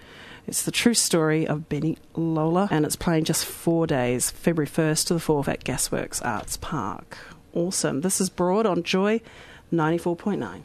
It's 0.47 0.63
the 0.63 0.71
true 0.71 0.95
story 0.95 1.47
of 1.47 1.69
Benny 1.69 1.99
Lola, 2.15 2.69
and 2.71 2.85
it's 2.85 2.97
playing 2.97 3.25
just 3.25 3.47
four 3.47 3.87
days, 3.87 4.31
February 4.31 4.69
1st 4.69 5.07
to 5.07 5.15
the 5.15 5.21
4th 5.21 5.49
at 5.49 5.65
Gasworks 5.65 6.25
Arts 6.25 6.57
Park. 6.57 7.17
Awesome. 7.55 8.01
This 8.01 8.21
is 8.21 8.29
Broad 8.29 8.67
on 8.67 8.83
Joy 8.83 9.21
94.9. 9.73 10.63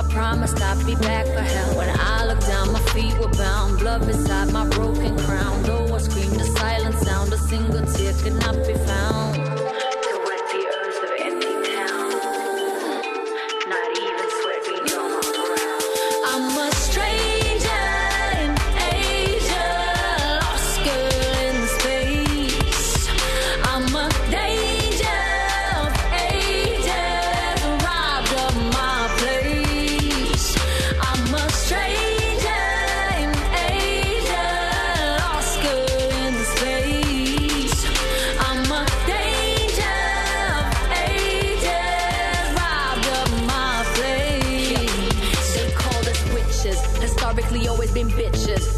I 0.00 0.02
promised 0.04 0.62
I'd 0.62 0.86
be 0.86 0.94
back 0.94 1.26
for 1.26 1.42
hell. 1.42 1.76
When 1.76 1.90
I 1.90 2.24
looked 2.24 2.46
down, 2.46 2.72
my 2.72 2.80
feet 2.94 3.18
were 3.18 3.28
bound, 3.28 3.80
blood 3.80 4.06
beside 4.06 4.50
my 4.50 4.66
broken 4.66 5.14
crown. 5.18 5.62
Though 5.62 5.94
I 5.94 5.98
screamed 5.98 6.40
a 6.40 6.44
silent 6.56 6.94
sound, 7.00 7.30
a 7.34 7.36
single 7.36 7.84
tear 7.84 8.14
could 8.22 8.36
not 8.36 8.56
be 8.66 8.72
found. 8.72 9.09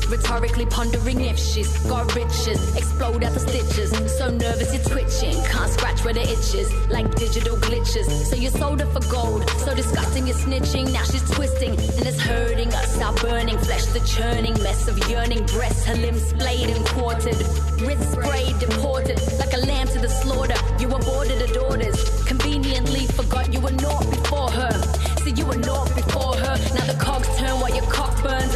Rhetorically 0.09 0.67
pondering 0.67 1.21
if 1.21 1.39
she's 1.39 1.71
got 1.87 2.15
riches. 2.15 2.77
Explode 2.77 3.25
at 3.25 3.33
the 3.33 3.41
stitches. 3.41 3.91
So 4.19 4.31
nervous 4.31 4.73
you're 4.75 4.85
twitching. 4.85 5.43
Can't 5.45 5.71
scratch 5.71 6.05
where 6.05 6.15
the 6.15 6.23
itches. 6.23 6.69
Like 6.89 7.15
digital 7.15 7.57
glitches. 7.57 8.07
So 8.27 8.37
you 8.37 8.51
sold 8.51 8.81
her 8.81 8.87
for 8.87 9.01
gold. 9.11 9.49
So 9.65 9.75
disgusting 9.75 10.27
you're 10.27 10.37
snitching. 10.37 10.93
Now 10.93 11.05
she's 11.05 11.29
twisting 11.31 11.71
and 11.71 12.07
it's 12.07 12.21
hurting 12.21 12.69
us. 12.69 13.01
Our 13.01 13.15
burning 13.17 13.59
flesh, 13.59 13.87
the 13.87 14.01
churning 14.01 14.55
mess 14.63 14.89
of 14.89 14.97
yearning 15.09 15.45
breasts. 15.47 15.85
Her 15.85 15.97
limbs 15.97 16.23
splayed 16.23 16.71
and 16.71 16.85
quartered. 16.87 17.41
Wrist 17.81 18.13
sprayed, 18.13 18.59
deported. 18.59 19.21
Like 19.39 19.53
a 19.55 19.65
lamb 19.67 19.89
to 19.89 19.99
the 19.99 20.09
slaughter. 20.09 20.59
You 20.79 20.89
aborted 20.89 21.41
her 21.41 21.53
daughters. 21.53 21.99
Conveniently 22.27 23.07
forgot 23.07 23.53
you 23.53 23.61
were 23.61 23.73
naught 23.73 24.22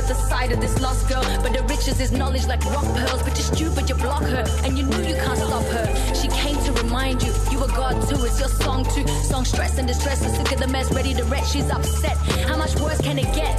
the 0.08 0.14
sight 0.14 0.52
of 0.52 0.60
this 0.60 0.80
lost 0.80 1.08
girl. 1.08 1.22
But 1.42 1.52
the 1.52 1.62
riches 1.64 2.00
is 2.00 2.12
knowledge 2.12 2.46
like 2.46 2.64
rock 2.66 2.84
pearls. 2.84 3.22
But 3.22 3.34
you're 3.36 3.50
stupid, 3.54 3.88
you 3.88 3.94
block 3.96 4.22
her. 4.22 4.44
And 4.64 4.78
you 4.78 4.84
knew 4.84 5.02
you 5.02 5.16
can't 5.16 5.38
stop 5.38 5.64
her. 5.64 6.14
She 6.14 6.28
came 6.28 6.56
to 6.64 6.72
remind 6.82 7.22
you, 7.22 7.32
you 7.50 7.58
were 7.58 7.68
God 7.68 7.94
too. 8.08 8.24
It's 8.24 8.38
your 8.40 8.48
song 8.48 8.84
too. 8.94 9.06
Song 9.24 9.44
stress 9.44 9.78
and 9.78 9.86
distress. 9.88 10.20
So 10.20 10.28
sick 10.28 10.52
of 10.52 10.60
the 10.60 10.68
mess, 10.68 10.92
ready 10.92 11.14
to 11.14 11.24
wreck. 11.24 11.44
She's 11.44 11.70
upset. 11.70 12.16
How 12.48 12.56
much 12.56 12.74
worse 12.76 13.00
can 13.00 13.18
it 13.18 13.34
get? 13.34 13.56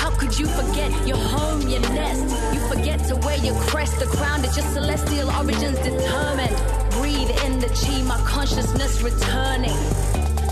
How 0.00 0.10
could 0.10 0.38
you 0.38 0.46
forget 0.46 0.90
your 1.06 1.18
home, 1.18 1.62
your 1.68 1.80
nest? 1.80 2.22
You 2.54 2.60
forget 2.68 3.04
to 3.08 3.16
wear 3.16 3.38
your 3.38 3.54
crest, 3.70 3.98
the 3.98 4.06
crown 4.06 4.42
that 4.42 4.56
your 4.56 4.66
celestial 4.66 5.30
origins 5.30 5.78
determined. 5.78 6.56
Breathe 6.92 7.30
in 7.44 7.58
the 7.58 7.68
chi, 7.68 8.02
my 8.02 8.18
consciousness 8.24 9.02
returning. 9.02 9.76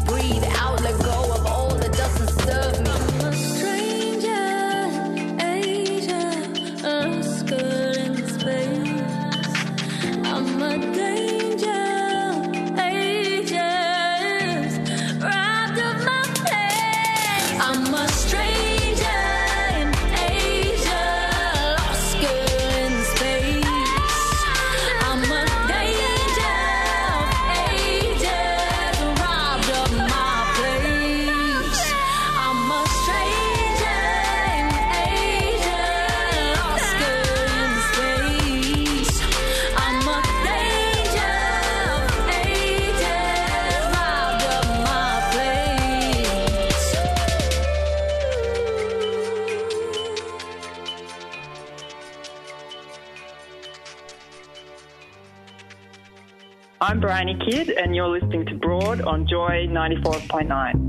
Breathe 0.07 0.44
out, 0.57 0.81
let 0.83 0.98
go 1.03 1.38
I'm 56.99 57.03
Bryony 57.03 57.39
Kidd, 57.49 57.71
and 57.71 57.95
you're 57.95 58.09
listening 58.09 58.45
to 58.47 58.55
Broad 58.57 59.03
on 59.03 59.25
Joy 59.25 59.69
94.9. 59.69 60.88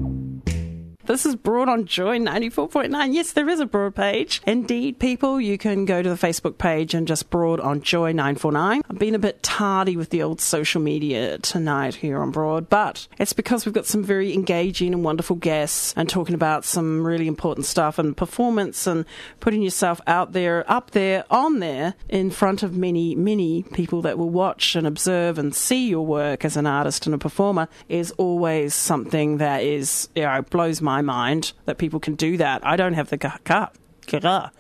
This 1.10 1.26
is 1.26 1.36
Broad 1.36 1.68
on 1.70 1.86
Joy 1.86 2.20
94.9. 2.20 3.16
Yes, 3.16 3.32
there 3.32 3.50
is 3.50 3.60
a 3.60 3.66
Broad 3.66 3.96
page. 3.96 4.44
Indeed, 4.46 5.00
people, 5.00 5.42
you 5.42 5.58
can 5.58 5.86
go 5.86 6.04
to 6.04 6.10
the 6.10 6.14
Facebook 6.14 6.60
page 6.60 6.94
and 6.94 7.08
just 7.08 7.32
Broad 7.32 7.60
on 7.60 7.82
Joy 7.82 8.12
949. 8.12 8.84
I've 8.88 9.00
been 9.00 9.16
a 9.16 9.20
bit 9.20 9.42
tardy 9.42 9.98
with 9.98 10.12
the 10.12 10.22
old 10.22 10.40
social 10.40 10.80
media 10.80 11.40
tonight 11.40 11.96
here 11.96 12.22
on 12.22 12.30
Broad, 12.30 12.70
but 12.70 13.08
it's 13.18 13.34
because 13.34 13.66
we've 13.66 13.74
got 13.74 13.88
some 13.88 14.04
very 14.04 14.36
engaging 14.36 14.94
and 14.94 15.04
wonderful 15.04 15.36
guests 15.36 15.96
and 15.98 16.08
talking 16.08 16.36
about 16.36 16.64
some 16.64 17.04
really 17.04 17.26
important 17.26 17.66
stuff 17.66 17.98
and 17.98 18.16
performance 18.16 18.86
and 18.86 19.04
putting 19.40 19.64
yourself 19.64 20.00
out 20.06 20.34
there, 20.34 20.64
up 20.72 20.92
there, 20.92 21.26
on 21.32 21.58
there, 21.58 21.96
in 22.08 22.30
front 22.30 22.62
of 22.62 22.78
many, 22.78 23.16
many 23.16 23.64
people 23.74 24.04
that 24.04 24.20
will 24.20 24.30
watch 24.30 24.76
and 24.76 24.86
observe 24.86 25.40
and 25.40 25.56
see 25.56 25.90
your 25.90 26.06
work 26.06 26.46
as 26.46 26.56
an 26.56 26.68
artist 26.68 27.08
and 27.08 27.16
a 27.16 27.18
performer 27.18 27.68
is 27.88 28.12
always 28.12 28.76
something 28.76 29.38
that 29.38 29.64
is, 29.64 30.08
you 30.14 30.22
know, 30.22 30.44
blows 30.44 30.84
my 30.84 30.99
mind 31.02 31.54
that 31.66 31.78
people 31.78 32.00
can 32.00 32.16
do 32.16 32.38
that. 32.38 32.66
I 32.66 32.76
don't 32.76 32.94
have 32.94 33.10
the 33.10 33.18
gut. 33.18 33.44
gut. 33.44 33.76
gut. 34.08 34.52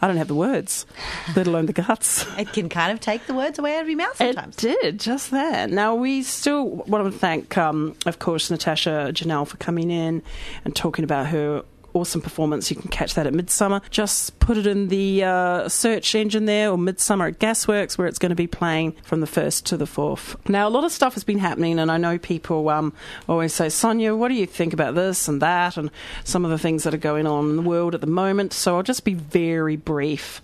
I 0.00 0.06
don't 0.06 0.18
have 0.18 0.28
the 0.28 0.34
words, 0.34 0.84
let 1.36 1.46
alone 1.46 1.66
the 1.66 1.72
guts. 1.72 2.26
It 2.36 2.52
can 2.52 2.68
kind 2.68 2.92
of 2.92 3.00
take 3.00 3.26
the 3.26 3.34
words 3.34 3.58
away 3.58 3.76
out 3.76 3.82
of 3.82 3.88
your 3.88 3.96
mouth 3.96 4.16
sometimes. 4.16 4.62
It 4.62 4.78
did, 4.82 5.00
just 5.00 5.30
that. 5.30 5.70
Now, 5.70 5.94
we 5.94 6.22
still 6.22 6.66
want 6.68 7.10
to 7.10 7.18
thank, 7.18 7.56
um, 7.56 7.96
of 8.04 8.18
course, 8.18 8.50
Natasha 8.50 9.10
Jynel 9.12 9.46
for 9.46 9.56
coming 9.56 9.90
in 9.90 10.22
and 10.64 10.76
talking 10.76 11.02
about 11.02 11.28
her 11.28 11.64
awesome 11.96 12.20
performance. 12.20 12.70
You 12.70 12.76
can 12.76 12.90
catch 12.90 13.14
that 13.14 13.26
at 13.26 13.32
Midsumma. 13.32 13.82
Just 13.90 14.38
put 14.38 14.58
it 14.58 14.66
in 14.66 14.88
the 14.88 15.24
uh, 15.24 15.68
search 15.68 16.14
engine 16.14 16.44
there, 16.44 16.70
or 16.70 16.76
Midsumma 16.76 17.28
at 17.28 17.38
Gasworks, 17.38 17.96
where 17.96 18.06
it's 18.06 18.18
going 18.18 18.30
to 18.30 18.36
be 18.36 18.46
playing 18.46 18.92
from 19.02 19.20
the 19.20 19.26
1st 19.26 19.64
to 19.64 19.76
the 19.76 19.86
4th. 19.86 20.36
Now, 20.48 20.68
a 20.68 20.70
lot 20.70 20.84
of 20.84 20.92
stuff 20.92 21.14
has 21.14 21.24
been 21.24 21.38
happening, 21.38 21.78
and 21.78 21.90
I 21.90 21.96
know 21.96 22.18
people 22.18 22.68
um, 22.68 22.92
always 23.28 23.54
say, 23.54 23.66
Sonja, 23.66 24.16
what 24.16 24.28
do 24.28 24.34
you 24.34 24.46
think 24.46 24.72
about 24.72 24.94
this 24.94 25.26
and 25.26 25.40
that, 25.42 25.76
and 25.76 25.90
some 26.22 26.44
of 26.44 26.50
the 26.50 26.58
things 26.58 26.84
that 26.84 26.94
are 26.94 26.98
going 26.98 27.26
on 27.26 27.50
in 27.50 27.56
the 27.56 27.62
world 27.62 27.94
at 27.94 28.02
the 28.02 28.06
moment. 28.06 28.52
So 28.52 28.76
I'll 28.76 28.82
just 28.82 29.04
be 29.04 29.14
very 29.14 29.76
brief 29.76 30.42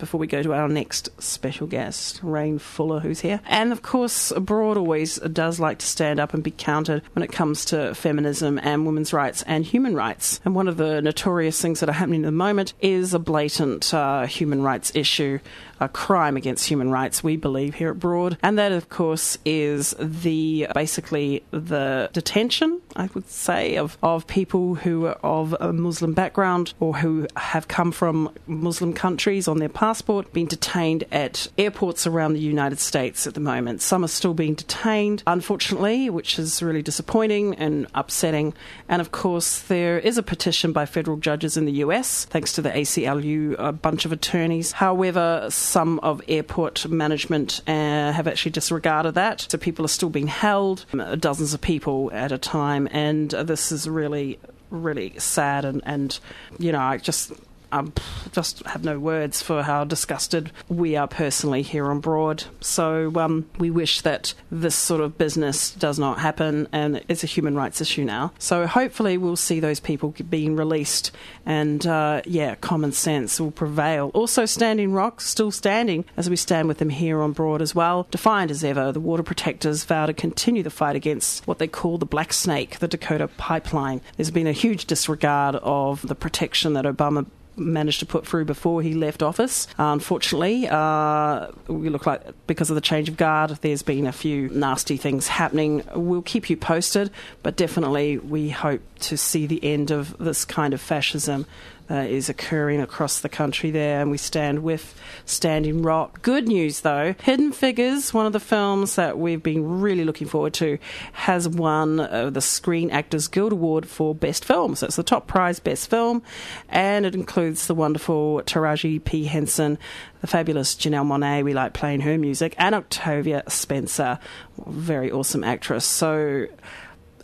before 0.00 0.18
we 0.18 0.26
go 0.26 0.42
to 0.42 0.52
our 0.52 0.68
next 0.68 1.08
special 1.22 1.66
guest, 1.66 2.20
Rain 2.22 2.58
Fuller, 2.58 3.00
who's 3.00 3.20
here. 3.20 3.40
And 3.46 3.72
of 3.72 3.82
course, 3.82 4.30
Abroad 4.30 4.76
always 4.76 5.16
does 5.16 5.60
like 5.60 5.78
to 5.78 5.86
stand 5.86 6.18
up 6.18 6.34
and 6.34 6.42
be 6.42 6.50
counted 6.50 7.02
when 7.12 7.22
it 7.22 7.30
comes 7.30 7.64
to 7.66 7.94
feminism 7.94 8.58
and 8.62 8.86
women's 8.86 9.12
rights 9.12 9.42
and 9.46 9.64
human 9.64 9.94
rights. 9.94 10.40
And 10.44 10.54
one 10.54 10.68
of 10.68 10.76
the 10.76 11.00
notorious 11.02 11.60
things 11.60 11.80
that 11.80 11.88
are 11.88 11.92
happening 11.92 12.22
at 12.24 12.28
the 12.28 12.32
moment 12.32 12.72
is 12.80 13.14
a 13.14 13.18
blatant 13.18 13.92
uh, 13.94 14.26
human 14.26 14.62
rights 14.62 14.92
issue, 14.94 15.38
a 15.78 15.88
crime 15.88 16.36
against 16.36 16.68
human 16.68 16.90
rights, 16.90 17.22
we 17.22 17.36
believe 17.36 17.74
here 17.74 17.90
at 17.90 17.98
Broad. 17.98 18.38
And 18.42 18.58
that, 18.58 18.72
of 18.72 18.88
course, 18.88 19.38
is 19.44 19.94
the 19.98 20.66
basically 20.74 21.42
the 21.50 22.10
detention, 22.12 22.80
I 22.96 23.08
would 23.14 23.28
say, 23.28 23.76
of, 23.76 23.96
of 24.02 24.26
people 24.26 24.74
who 24.74 25.06
are 25.06 25.18
of 25.22 25.54
a 25.60 25.72
Muslim 25.72 26.12
background 26.12 26.74
or 26.80 26.96
who 26.96 27.26
have 27.36 27.68
come 27.68 27.92
from 27.92 28.30
Muslim 28.46 28.92
countries 28.92 29.48
on 29.48 29.58
their 29.58 29.68
passport, 29.90 30.32
being 30.32 30.46
detained 30.46 31.02
at 31.10 31.48
airports 31.58 32.06
around 32.06 32.32
the 32.32 32.38
United 32.38 32.78
States 32.78 33.26
at 33.26 33.34
the 33.34 33.40
moment. 33.40 33.82
Some 33.82 34.04
are 34.04 34.14
still 34.20 34.34
being 34.34 34.54
detained, 34.54 35.24
unfortunately, 35.26 36.08
which 36.08 36.38
is 36.38 36.62
really 36.62 36.80
disappointing 36.80 37.56
and 37.56 37.88
upsetting. 37.92 38.54
And 38.88 39.02
of 39.02 39.10
course, 39.10 39.58
there 39.62 39.98
is 39.98 40.16
a 40.16 40.22
petition 40.22 40.70
by 40.70 40.86
federal 40.86 41.16
judges 41.16 41.56
in 41.56 41.64
the 41.64 41.72
US, 41.84 42.24
thanks 42.26 42.52
to 42.52 42.62
the 42.62 42.70
ACLU, 42.70 43.56
a 43.58 43.72
bunch 43.72 44.04
of 44.04 44.12
attorneys. 44.12 44.70
However, 44.70 45.48
some 45.50 45.98
of 46.04 46.22
airport 46.28 46.88
management 46.88 47.60
uh, 47.66 48.12
have 48.12 48.28
actually 48.28 48.52
disregarded 48.52 49.16
that. 49.16 49.48
So 49.50 49.58
people 49.58 49.84
are 49.84 49.88
still 49.88 50.08
being 50.08 50.28
held, 50.28 50.86
uh, 50.96 51.16
dozens 51.16 51.52
of 51.52 51.60
people 51.60 52.12
at 52.12 52.30
a 52.30 52.38
time. 52.38 52.86
And 52.92 53.30
this 53.32 53.72
is 53.72 53.88
really, 53.88 54.38
really 54.70 55.18
sad. 55.18 55.64
And, 55.64 55.82
and 55.84 56.20
you 56.60 56.70
know, 56.70 56.78
I 56.78 56.98
just 56.98 57.32
um, 57.72 57.92
just 58.32 58.64
have 58.66 58.84
no 58.84 58.98
words 58.98 59.42
for 59.42 59.62
how 59.62 59.84
disgusted 59.84 60.52
we 60.68 60.96
are 60.96 61.08
personally 61.08 61.62
here 61.62 61.90
on 61.90 62.00
Broad. 62.00 62.44
So 62.60 63.12
um, 63.16 63.46
we 63.58 63.70
wish 63.70 64.00
that 64.02 64.34
this 64.50 64.74
sort 64.74 65.00
of 65.00 65.18
business 65.18 65.70
does 65.70 65.98
not 65.98 66.18
happen, 66.18 66.68
and 66.72 67.02
it's 67.08 67.24
a 67.24 67.26
human 67.26 67.54
rights 67.54 67.80
issue 67.80 68.04
now. 68.04 68.32
So 68.38 68.66
hopefully 68.66 69.16
we'll 69.18 69.36
see 69.36 69.60
those 69.60 69.80
people 69.80 70.14
being 70.28 70.56
released, 70.56 71.12
and 71.46 71.86
uh, 71.86 72.22
yeah, 72.24 72.54
common 72.56 72.92
sense 72.92 73.40
will 73.40 73.50
prevail. 73.50 74.10
Also, 74.14 74.46
Standing 74.46 74.92
Rock 74.92 75.20
still 75.20 75.50
standing 75.50 76.04
as 76.16 76.28
we 76.28 76.36
stand 76.36 76.68
with 76.68 76.78
them 76.78 76.90
here 76.90 77.22
on 77.22 77.32
Broad 77.32 77.62
as 77.62 77.74
well. 77.74 78.06
Defiant 78.10 78.50
as 78.50 78.64
ever, 78.64 78.92
the 78.92 79.00
water 79.00 79.22
protectors 79.22 79.84
vow 79.84 80.06
to 80.06 80.12
continue 80.12 80.62
the 80.62 80.70
fight 80.70 80.96
against 80.96 81.46
what 81.46 81.58
they 81.58 81.68
call 81.68 81.98
the 81.98 82.06
Black 82.06 82.32
Snake, 82.32 82.78
the 82.78 82.88
Dakota 82.88 83.28
pipeline. 83.28 84.00
There's 84.16 84.30
been 84.30 84.46
a 84.46 84.52
huge 84.52 84.86
disregard 84.86 85.56
of 85.56 86.06
the 86.06 86.14
protection 86.14 86.74
that 86.74 86.84
Obama 86.84 87.26
managed 87.56 88.00
to 88.00 88.06
put 88.06 88.26
through 88.26 88.44
before 88.44 88.82
he 88.82 88.94
left 88.94 89.22
office. 89.22 89.66
Unfortunately, 89.78 90.68
uh, 90.68 91.48
we 91.66 91.88
look 91.88 92.06
like 92.06 92.22
because 92.46 92.70
of 92.70 92.74
the 92.74 92.80
change 92.80 93.08
of 93.08 93.16
guard, 93.16 93.50
there's 93.60 93.82
been 93.82 94.06
a 94.06 94.12
few 94.12 94.48
nasty 94.50 94.96
things 94.96 95.28
happening. 95.28 95.82
We'll 95.94 96.22
keep 96.22 96.50
you 96.50 96.56
posted, 96.56 97.10
but 97.42 97.56
definitely 97.56 98.18
we 98.18 98.50
hope 98.50 98.82
to 99.00 99.16
see 99.16 99.46
the 99.46 99.62
end 99.64 99.90
of 99.90 100.16
this 100.18 100.44
kind 100.44 100.74
of 100.74 100.80
fascism 100.80 101.46
uh, 101.90 102.06
is 102.08 102.28
occurring 102.28 102.80
across 102.80 103.20
the 103.20 103.28
country 103.28 103.70
there, 103.70 104.00
and 104.00 104.10
we 104.10 104.16
stand 104.16 104.62
with 104.62 104.94
Standing 105.26 105.82
Rock. 105.82 106.22
Good 106.22 106.46
news 106.46 106.80
though, 106.80 107.14
Hidden 107.22 107.52
Figures, 107.52 108.14
one 108.14 108.26
of 108.26 108.32
the 108.32 108.40
films 108.40 108.94
that 108.94 109.18
we've 109.18 109.42
been 109.42 109.80
really 109.80 110.04
looking 110.04 110.28
forward 110.28 110.54
to, 110.54 110.78
has 111.12 111.48
won 111.48 112.00
uh, 112.00 112.30
the 112.30 112.40
Screen 112.40 112.90
Actors 112.90 113.26
Guild 113.28 113.52
Award 113.52 113.86
for 113.86 114.14
Best 114.14 114.44
Film. 114.44 114.74
So 114.76 114.86
it's 114.86 114.96
the 114.96 115.02
top 115.02 115.26
prize, 115.26 115.58
Best 115.58 115.90
Film, 115.90 116.22
and 116.68 117.04
it 117.04 117.14
includes 117.14 117.66
the 117.66 117.74
wonderful 117.74 118.42
Taraji 118.42 119.02
P. 119.04 119.24
Henson, 119.24 119.78
the 120.20 120.26
fabulous 120.26 120.74
Janelle 120.74 121.06
Monáe, 121.06 121.42
we 121.42 121.54
like 121.54 121.72
playing 121.72 122.00
her 122.02 122.16
music, 122.16 122.54
and 122.58 122.74
Octavia 122.74 123.42
Spencer, 123.48 124.18
very 124.66 125.10
awesome 125.10 125.42
actress. 125.42 125.84
So 125.84 126.46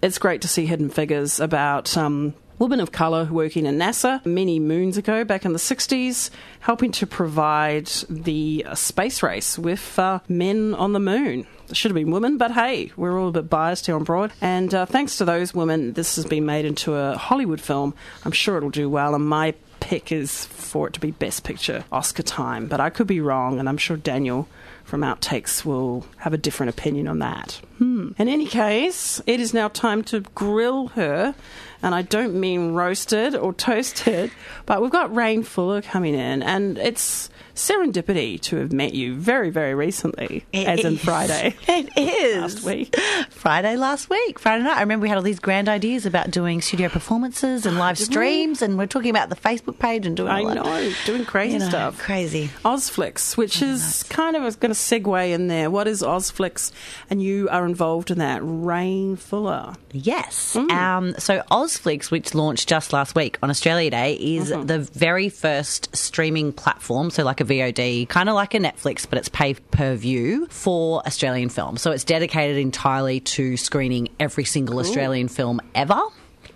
it's 0.03 0.19
great 0.19 0.43
to 0.43 0.49
see 0.49 0.67
Hidden 0.67 0.91
Figures 0.91 1.41
about 1.41 1.97
um, 1.97 2.35
women 2.59 2.81
of 2.81 2.93
colour 2.93 3.29
working 3.31 3.67
in 3.67 3.79
NASA 3.79 4.25
many 4.25 4.59
moons 4.59 4.97
ago, 4.97 5.25
back 5.25 5.45
in 5.45 5.53
the 5.53 5.59
60s, 5.59 6.31
helping 6.61 6.93
to 6.93 7.07
provide 7.07 7.87
the 8.09 8.65
uh, 8.67 8.75
space 8.75 9.23
race 9.23 9.59
with 9.59 9.99
uh, 9.99 10.21
men 10.29 10.75
on 10.75 10.93
the 10.93 11.01
moon. 11.01 11.47
It 11.69 11.77
should 11.77 11.91
have 11.91 11.97
been 11.97 12.13
women, 12.13 12.39
but 12.39 12.53
hey, 12.53 12.93
we're 12.97 13.19
all 13.19 13.29
a 13.29 13.33
bit 13.33 13.51
biased 13.51 13.87
here 13.87 13.97
on 13.97 14.05
Broad. 14.05 14.33
And 14.41 14.73
uh, 14.73 14.87
thanks 14.87 15.19
to 15.19 15.25
those 15.25 15.53
women, 15.53 15.95
this 15.95 16.17
has 16.17 16.25
been 16.25 16.47
made 16.47 16.65
into 16.65 16.95
a 16.95 17.17
Hollywood 17.17 17.61
film. 17.61 17.95
I'm 18.25 18.33
sure 18.33 18.57
it'll 18.57 18.71
do 18.71 18.89
well, 18.89 19.15
and 19.15 19.27
my 19.27 19.55
pick 19.81 20.13
is 20.13 20.47
for 20.47 20.89
it 20.89 20.95
to 20.95 21.01
be 21.01 21.11
Best 21.11 21.45
Picture 21.45 21.85
Oscar 21.93 22.23
time. 22.23 22.67
But 22.67 22.81
I 22.81 22.91
could 22.91 23.07
be 23.07 23.21
wrong, 23.21 23.59
and 23.59 23.69
I'm 23.69 23.77
sure 23.79 23.97
Daniel 23.97 24.49
from 24.85 25.01
Outtakes 25.01 25.65
will 25.65 26.07
have 26.19 26.33
a 26.33 26.39
different 26.39 26.71
opinion 26.71 27.09
on 27.09 27.19
that. 27.19 27.61
Hmm. 27.79 28.11
In 28.19 28.29
any 28.29 28.47
case, 28.47 29.21
it 29.27 29.41
is 29.41 29.53
now 29.53 29.69
time 29.69 30.05
to 30.05 30.21
grill 30.21 30.89
her, 30.89 31.35
and 31.83 31.95
I 31.95 32.03
don't 32.03 32.35
mean 32.39 32.73
roasted 32.73 33.35
or 33.35 33.53
toasted, 33.53 34.31
but 34.67 34.83
we've 34.83 34.91
got 34.91 35.15
Rain 35.15 35.43
Fuller 35.43 35.83
coming 35.83 36.15
in, 36.15 36.43
and 36.43 36.79
it's 36.79 37.31
serendipity 37.55 38.39
to 38.39 38.57
have 38.57 38.71
met 38.71 38.93
you 38.93 39.15
very, 39.15 39.49
very 39.49 39.75
recently, 39.75 40.45
It 40.53 40.67
as 40.67 40.85
in. 40.85 40.97
Friday. 40.99 41.55
It 41.69 41.89
is. 41.97 42.37
Last 42.57 42.65
week. 42.67 42.97
Friday 43.31 43.77
last 43.77 44.11
week. 44.11 44.39
Friday 44.39 44.63
night. 44.65 44.77
I 44.77 44.81
remember 44.81 45.05
we 45.05 45.09
had 45.09 45.17
all 45.17 45.23
these 45.23 45.39
grand 45.39 45.69
ideas 45.69 46.05
about 46.07 46.31
doing 46.31 46.61
studio 46.61 46.89
performances 46.91 47.65
and 47.67 47.79
live 47.79 47.97
Didn't 47.97 48.11
we? 48.11 48.13
streams, 48.15 48.63
and 48.63 48.77
we're 48.79 48.87
talking 48.87 49.09
about 49.11 49.31
the 49.31 49.37
Facebook 49.37 49.79
page 49.79 50.07
and 50.07 50.15
doing 50.17 50.29
I 50.31 50.41
all 50.43 50.49
that. 50.49 50.55
know, 50.57 50.93
doing 51.07 51.25
crazy 51.25 51.55
You 51.55 51.59
know, 51.61 51.69
stuff. 51.69 51.99
Crazy. 51.99 52.51
Ozflix, 52.65 53.37
which 53.39 53.63
is 53.63 54.03
kind 54.05 54.37
of 54.37 54.43
going 54.61 54.73
to 54.73 54.79
segue 54.79 55.31
in 55.33 55.49
there. 55.49 55.71
What 55.71 55.89
is 55.89 56.03
Ozflix? 56.03 56.73
And 57.09 57.23
you 57.23 57.49
are 57.51 57.65
involved 57.65 58.11
in 58.11 58.19
that. 58.19 58.41
Rain 58.43 59.17
Fuller. 59.17 59.75
Yes. 59.93 60.55
Mm. 60.57 60.71
Um, 60.71 61.15
so 61.19 61.43
Ozflix, 61.67 62.11
which 62.11 62.35
launched 62.35 62.69
just 62.69 62.93
last 62.93 63.15
week 63.17 63.39
on 63.43 63.51
Australia 63.51 63.91
Day, 63.91 64.15
is 64.15 64.51
Mm-hmm. 64.51 64.67
the 64.67 64.79
very 64.79 65.29
first 65.29 65.95
streaming 65.97 66.53
platform, 66.53 67.11
so 67.11 67.25
like 67.25 67.41
a 67.41 67.45
VOD, 67.45 68.09
kind 68.09 68.29
of 68.29 68.35
like 68.37 68.55
a 68.55 68.59
Netflix, 68.59 69.07
but 69.09 69.19
it's 69.19 69.29
pay 69.29 69.55
per 69.55 69.97
view 69.97 70.47
for 70.49 71.03
Australian 71.07 71.49
films. 71.49 71.83
So 71.83 71.91
it's 71.91 72.05
dedicated 72.05 72.57
entirely 72.59 73.19
to 73.21 73.57
screening 73.57 74.09
every 74.21 74.45
single 74.45 74.79
Australian 74.79 75.27
film 75.29 75.61
ever. 75.75 76.01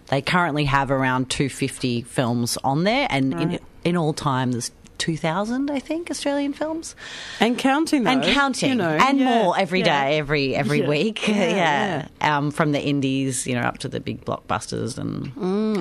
They 0.06 0.22
currently 0.22 0.64
have 0.64 0.90
around 0.90 1.30
250 1.30 2.02
films 2.02 2.56
on 2.62 2.84
there, 2.84 3.06
and 3.10 3.32
in, 3.40 3.58
in 3.84 3.96
all 3.96 4.12
time, 4.12 4.52
there's 4.52 4.70
2,000, 5.00 5.70
I 5.70 5.80
think, 5.80 6.10
Australian 6.10 6.52
films. 6.52 6.94
And 7.40 7.58
counting, 7.58 8.04
though. 8.04 8.10
and 8.10 8.22
counting, 8.22 8.68
You 8.70 8.74
know, 8.76 8.90
and 9.00 9.18
yeah. 9.18 9.24
more 9.42 9.58
every 9.58 9.82
day, 9.82 10.12
Yeah. 10.14 10.18
every 10.22 10.54
every 10.54 10.80
Yeah. 10.82 10.88
week. 10.88 11.26
Yeah, 11.28 12.06
Um, 12.20 12.50
from 12.52 12.70
the 12.72 12.80
indies, 12.80 13.46
you 13.46 13.54
know, 13.54 13.62
up 13.62 13.78
to 13.78 13.88
the 13.88 13.98
big 13.98 14.24
blockbusters, 14.24 14.96
and 14.98 15.32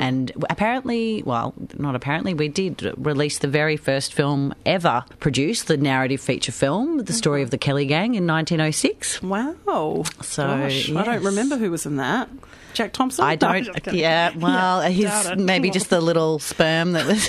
and 0.02 0.32
apparently, 0.50 1.22
well, 1.26 1.54
not 1.78 1.96
apparently, 1.96 2.34
we 2.34 2.48
did 2.48 2.94
release 2.98 3.38
the 3.40 3.48
very 3.48 3.78
first 3.78 4.14
film 4.14 4.54
ever 4.66 5.04
produced, 5.20 5.68
the 5.68 5.78
narrative 5.78 6.22
feature 6.22 6.52
film, 6.54 6.98
the 7.00 7.14
story 7.14 7.42
of 7.44 7.50
the 7.52 7.58
Kelly 7.58 7.86
Gang 7.86 8.16
in 8.16 8.26
1906. 8.26 9.22
Wow. 9.22 10.04
So, 10.22 10.48
Gosh, 10.48 10.90
I 10.92 11.04
don't 11.04 11.24
remember 11.24 11.58
who 11.58 11.70
was 11.72 11.86
in 11.86 11.98
that. 11.98 12.30
Jack 12.74 12.94
Thompson? 12.94 13.26
I 13.26 13.36
don't. 13.36 13.68
I'm 13.88 13.96
yeah, 13.96 14.32
well, 14.38 14.82
his 15.00 15.12
maybe 15.38 15.70
just 15.72 15.90
the 15.90 16.00
little 16.00 16.40
sperm 16.40 16.94
that 16.94 17.06
was. 17.06 17.28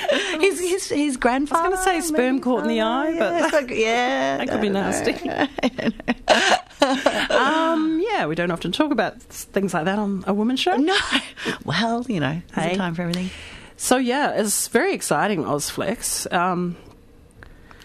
His, 0.40 0.58
his, 0.60 0.88
his 0.88 1.16
grandfather. 1.16 1.66
I 1.66 1.68
was 1.70 1.84
gonna 1.84 2.02
say 2.02 2.06
sperm 2.08 2.40
caught 2.40 2.62
in 2.62 2.68
the 2.68 2.80
Oh, 2.80 2.86
eye, 2.86 3.16
but- 3.18 3.32
yeah, 3.32 3.44
it's 3.44 3.52
like- 3.52 3.70
yeah, 3.76 4.36
That 4.38 4.48
could 4.48 4.60
be 4.60 4.68
nasty. 4.68 5.12
Um, 7.30 8.00
yeah, 8.02 8.26
we 8.26 8.34
don't 8.34 8.50
often 8.50 8.72
talk 8.72 8.90
about 8.90 9.20
things 9.22 9.74
like 9.74 9.84
that 9.84 9.98
on 9.98 10.24
a 10.26 10.32
women's 10.34 10.60
show. 10.60 10.76
No. 10.76 10.96
Well, 11.64 12.04
you 12.08 12.20
know, 12.20 12.40
there's 12.54 12.68
Hey. 12.68 12.74
a 12.74 12.76
time 12.76 12.94
for 12.94 13.02
everything. 13.02 13.30
So 13.76 13.96
yeah, 13.96 14.30
it's 14.32 14.68
very 14.68 14.94
exciting, 14.94 15.44
Ozflix. 15.44 16.30
Um, 16.32 16.76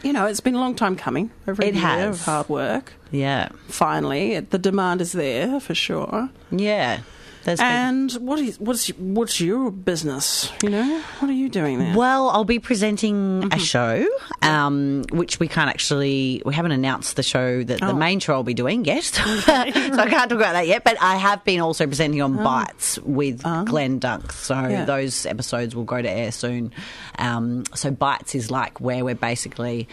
you 0.03 0.13
know, 0.13 0.25
it's 0.27 0.39
been 0.39 0.55
a 0.55 0.59
long 0.59 0.75
time 0.75 0.95
coming. 0.95 1.29
Over 1.47 1.61
a 1.61 1.65
It 1.67 1.75
year 1.75 1.83
has. 1.83 2.19
of 2.21 2.25
hard 2.25 2.49
work. 2.49 2.93
Yeah. 3.11 3.49
Finally, 3.67 4.39
the 4.39 4.57
demand 4.57 5.01
is 5.01 5.11
there 5.11 5.59
for 5.59 5.75
sure. 5.75 6.29
Yeah. 6.51 6.99
There's 7.45 7.59
been- 7.59 7.67
And 7.67 8.11
what 8.13 8.39
is 8.39 8.59
what's 8.59 8.87
what's 8.97 9.39
your 9.39 9.71
business? 9.71 10.51
You 10.61 10.69
know, 10.69 11.01
what 11.19 11.29
are 11.29 11.33
you 11.33 11.47
doing 11.47 11.79
there? 11.79 11.95
well, 11.95 12.29
I'll 12.29 12.43
be 12.43 12.59
presenting 12.59 13.15
Mm-hmm. 13.41 13.53
a 13.53 13.59
show, 13.59 14.05
um, 14.41 15.03
which 15.11 15.39
we 15.39 15.47
can't 15.47 15.69
actually, 15.69 16.41
we 16.45 16.53
haven't 16.53 16.71
announced 16.71 17.15
the 17.15 17.23
show 17.23 17.63
that 17.63 17.79
the 17.79 17.91
Oh. 17.91 17.93
main 17.93 18.19
show 18.19 18.33
I'll 18.33 18.43
be 18.43 18.53
doing 18.53 18.83
yet. 18.83 19.03
so 19.03 19.21
I 19.23 19.71
can't 19.71 20.29
talk 20.29 20.31
about 20.39 20.53
that 20.53 20.67
yet. 20.67 20.83
But 20.83 20.97
I 21.01 21.15
have 21.17 21.43
been 21.45 21.59
also 21.61 21.85
presenting 21.87 22.21
on 22.21 22.35
Bites 22.43 22.97
with 22.99 23.43
Glenn 23.65 23.99
Dunk. 23.99 24.31
So 24.33 24.55
Oh. 24.55 24.67
Yeah. 24.67 24.85
those 24.85 25.25
episodes 25.25 25.75
will 25.75 25.83
go 25.85 26.01
to 26.01 26.09
air 26.09 26.31
soon. 26.31 26.71
Um, 27.19 27.63
so 27.75 27.91
Bites 27.91 28.33
is 28.35 28.49
like 28.51 28.81
where 28.81 29.05
we're 29.05 29.15
basically 29.15 29.87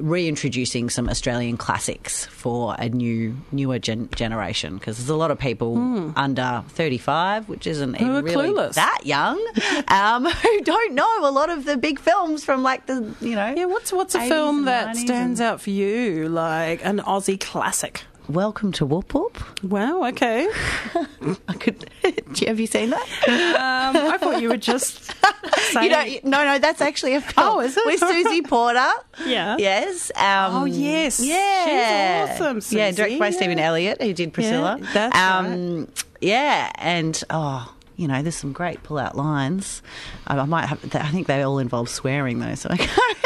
reintroducing 0.00 0.90
some 0.90 1.08
Australian 1.08 1.56
classics 1.56 2.26
for 2.26 2.74
a 2.78 2.88
new 2.88 3.36
newer 3.50 3.78
gen- 3.78 4.08
generation 4.14 4.78
because 4.78 4.98
there's 4.98 5.08
a 5.08 5.16
lot 5.16 5.30
of 5.30 5.38
people 5.38 6.12
under 6.16 6.64
35 6.68 7.48
which 7.48 7.66
isn't. 7.66 7.94
Who 7.94 8.04
even 8.04 8.24
really 8.24 8.48
clueless. 8.50 8.74
that 8.74 9.00
young 9.04 9.38
um, 9.88 10.24
who 10.42 10.60
don't 10.62 10.94
know 10.94 11.28
a 11.28 11.30
lot 11.30 11.50
of 11.50 11.64
the 11.64 11.76
big 11.76 11.98
films 11.98 12.44
from 12.44 12.62
like 12.62 12.86
the 12.86 13.14
you 13.20 13.34
know 13.34 13.54
yeah, 13.56 13.64
what's 13.66 13.92
what's 13.92 14.14
a 14.14 14.28
film 14.28 14.64
that 14.66 14.96
stands 14.96 15.40
and- 15.40 15.48
out 15.48 15.60
for 15.60 15.70
you, 15.70 16.28
like 16.28 16.84
an 16.84 16.98
Aussie 17.00 17.40
classic? 17.40 18.02
Welcome 18.32 18.72
to 18.72 18.86
Woop 18.86 19.08
Woop 19.08 19.62
Wow, 19.68 20.04
okay. 20.08 20.48
I 21.48 21.52
could 21.54 21.90
have 22.46 22.58
you 22.58 22.66
seen 22.66 22.90
that 22.90 23.02
Um, 23.28 23.96
I 24.10 24.16
thought 24.18 24.40
you 24.40 24.48
were 24.48 24.56
just 24.56 25.12
saying. 25.72 25.84
you 25.84 25.90
don't 25.90 26.24
no 26.24 26.44
no 26.44 26.58
that's 26.58 26.80
actually 26.80 27.14
a 27.14 27.20
film 27.20 27.46
Oh, 27.46 27.60
is 27.60 27.76
it? 27.76 27.84
with 27.84 28.00
Susie 28.00 28.40
Porter 28.42 28.90
Yeah. 29.26 29.56
yes 29.58 30.10
um, 30.16 30.54
Oh, 30.54 30.64
yes. 30.64 31.20
yeah 31.20 32.32
She's 32.32 32.40
awesome, 32.40 32.78
yeah 32.78 32.90
directed 32.92 33.18
by 33.18 33.26
yeah. 33.28 33.36
Stephan 33.36 33.58
Elliott 33.58 34.00
who 34.00 34.14
did 34.14 34.32
Priscilla 34.32 34.78
Yeah, 34.80 34.90
that's 34.94 35.18
um, 35.18 35.88
yeah 36.20 36.70
and 36.76 37.22
oh 37.28 37.72
you 37.94 38.08
know, 38.08 38.22
there's 38.22 38.34
some 38.34 38.52
great 38.54 38.82
pull-out 38.82 39.16
lines. 39.16 39.82
I, 40.26 40.36
I 40.36 40.44
might 40.46 40.64
have. 40.64 40.82
I 40.96 41.08
think 41.10 41.26
they 41.28 41.42
all 41.42 41.58
involve 41.58 41.88
swearing 41.90 42.40
though, 42.40 42.54
so 42.54 42.70
I 42.70 42.78
can't 42.78 43.18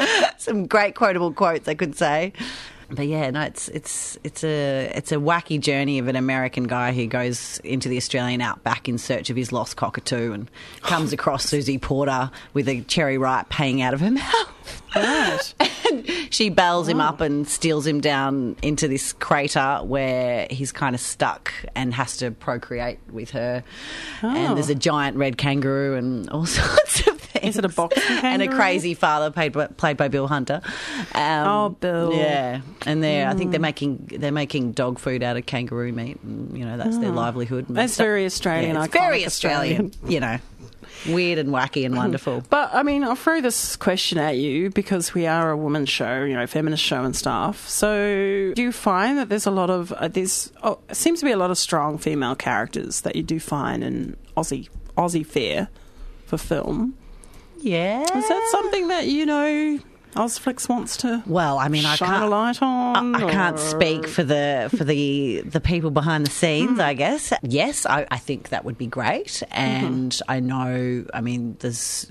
really. 0.00 0.26
some 0.36 0.66
great 0.66 0.96
quotable 0.96 1.32
quotes 1.32 1.68
I 1.68 1.74
could 1.74 1.96
say. 1.96 2.32
But 2.92 3.06
yeah, 3.06 3.30
no, 3.30 3.40
it's 3.40 3.68
it's 3.68 4.18
it's 4.22 4.44
a 4.44 4.92
it's 4.94 5.12
a 5.12 5.16
wacky 5.16 5.58
journey 5.58 5.98
of 5.98 6.08
an 6.08 6.16
American 6.16 6.64
guy 6.64 6.92
who 6.92 7.06
goes 7.06 7.58
into 7.64 7.88
the 7.88 7.96
Australian 7.96 8.42
outback 8.42 8.86
in 8.86 8.98
search 8.98 9.30
of 9.30 9.36
his 9.36 9.50
lost 9.50 9.76
cockatoo 9.76 10.32
and 10.32 10.50
comes 10.82 11.12
oh. 11.12 11.14
across 11.14 11.44
Susie 11.44 11.78
Porter 11.78 12.30
with 12.52 12.68
a 12.68 12.82
cherry 12.82 13.16
ripe 13.16 13.50
hanging 13.50 13.80
out 13.80 13.94
of 13.94 14.00
her 14.00 14.10
mouth. 14.10 14.82
Right. 14.94 15.54
And 15.90 16.06
she 16.28 16.50
bails 16.50 16.86
him 16.86 17.00
up 17.00 17.22
and 17.22 17.48
steals 17.48 17.86
him 17.86 18.02
down 18.02 18.56
into 18.60 18.88
this 18.88 19.14
crater 19.14 19.78
where 19.82 20.46
he's 20.50 20.70
kind 20.70 20.94
of 20.94 21.00
stuck 21.00 21.50
and 21.74 21.94
has 21.94 22.18
to 22.18 22.30
procreate 22.30 22.98
with 23.10 23.30
her. 23.30 23.64
And 24.20 24.52
oh. 24.52 24.54
there's 24.54 24.68
a 24.68 24.74
giant 24.74 25.16
red 25.16 25.38
kangaroo 25.38 25.96
and 25.96 26.28
all 26.28 26.44
sorts 26.46 27.06
of. 27.06 27.21
Is 27.48 27.58
it 27.58 27.64
a 27.64 27.68
boxing 27.68 28.02
And 28.22 28.42
a 28.42 28.48
crazy 28.48 28.94
father 28.94 29.30
played 29.30 29.52
by, 29.52 29.66
played 29.66 29.96
by 29.96 30.08
Bill 30.08 30.28
Hunter. 30.28 30.60
Um, 31.14 31.46
Oh, 31.46 31.68
Bill. 31.80 32.14
Yeah, 32.14 32.60
and 32.86 33.02
they're 33.02 33.28
I 33.28 33.34
think 33.34 33.50
they're 33.50 33.60
making 33.60 34.08
they're 34.18 34.32
making 34.32 34.72
dog 34.72 34.98
food 34.98 35.22
out 35.22 35.36
of 35.36 35.46
kangaroo 35.46 35.92
meat, 35.92 36.20
and 36.22 36.56
you 36.56 36.64
know 36.64 36.76
that's 36.76 36.98
their 36.98 37.10
livelihood. 37.10 37.66
That's 37.68 37.94
stuff. 37.94 38.04
very 38.04 38.24
Australian, 38.26 38.76
Yeah, 38.76 38.84
it's 38.84 38.92
very 38.92 39.24
Australian. 39.26 39.86
Australian. 39.86 40.12
You 40.12 40.20
know, 40.20 40.38
weird 41.14 41.38
and 41.38 41.50
wacky 41.50 41.84
and 41.84 41.96
wonderful. 41.96 42.42
But 42.48 42.70
I 42.72 42.82
mean, 42.82 43.02
I'll 43.04 43.16
throw 43.16 43.40
this 43.40 43.76
question 43.76 44.18
at 44.18 44.36
you 44.36 44.70
because 44.70 45.14
we 45.14 45.26
are 45.26 45.50
a 45.50 45.56
women's 45.56 45.88
show, 45.88 46.22
you 46.24 46.34
know, 46.34 46.46
feminist 46.46 46.82
show 46.82 47.02
and 47.04 47.14
stuff. 47.16 47.68
So, 47.68 48.52
do 48.54 48.62
you 48.62 48.72
find 48.72 49.18
that 49.18 49.28
there's 49.28 49.46
a 49.46 49.50
lot 49.50 49.70
of 49.70 49.92
uh, 49.92 50.08
there's 50.08 50.52
oh, 50.62 50.78
seems 50.92 51.20
to 51.20 51.24
be 51.24 51.32
a 51.32 51.36
lot 51.36 51.50
of 51.50 51.58
strong 51.58 51.98
female 51.98 52.34
characters 52.34 53.00
that 53.02 53.16
you 53.16 53.22
do 53.22 53.40
find 53.40 53.82
in 53.82 54.16
Aussie 54.36 54.68
Aussie 54.96 55.26
fare 55.26 55.68
for 56.26 56.38
film? 56.38 56.96
Yeah, 57.62 58.02
Is 58.02 58.28
that 58.28 58.48
something 58.50 58.88
that 58.88 59.06
you 59.06 59.24
know 59.24 59.78
Ozflix 60.14 60.68
wants 60.68 60.96
to 60.98 61.22
Well, 61.26 61.58
I 61.58 61.68
mean, 61.68 61.86
I 61.86 61.96
can't. 61.96 62.24
a 62.24 62.26
light 62.26 62.60
on? 62.60 63.14
I, 63.14 63.26
I 63.26 63.32
can't 63.32 63.58
speak 63.58 64.06
for 64.06 64.22
the 64.22 64.68
for 64.76 64.84
the 64.84 65.42
the 65.42 65.60
people 65.60 65.90
behind 65.90 66.26
the 66.26 66.30
scenes. 66.30 66.72
Hmm. 66.72 66.80
I 66.80 66.94
guess 66.94 67.32
yes, 67.42 67.86
I, 67.86 68.06
I 68.10 68.18
think 68.18 68.50
that 68.50 68.64
would 68.64 68.76
be 68.76 68.86
great, 68.86 69.26
mm-hmm. 69.26 69.54
and 69.54 70.20
I 70.28 70.40
know. 70.40 71.04
I 71.14 71.20
mean, 71.20 71.56
there's 71.60 72.10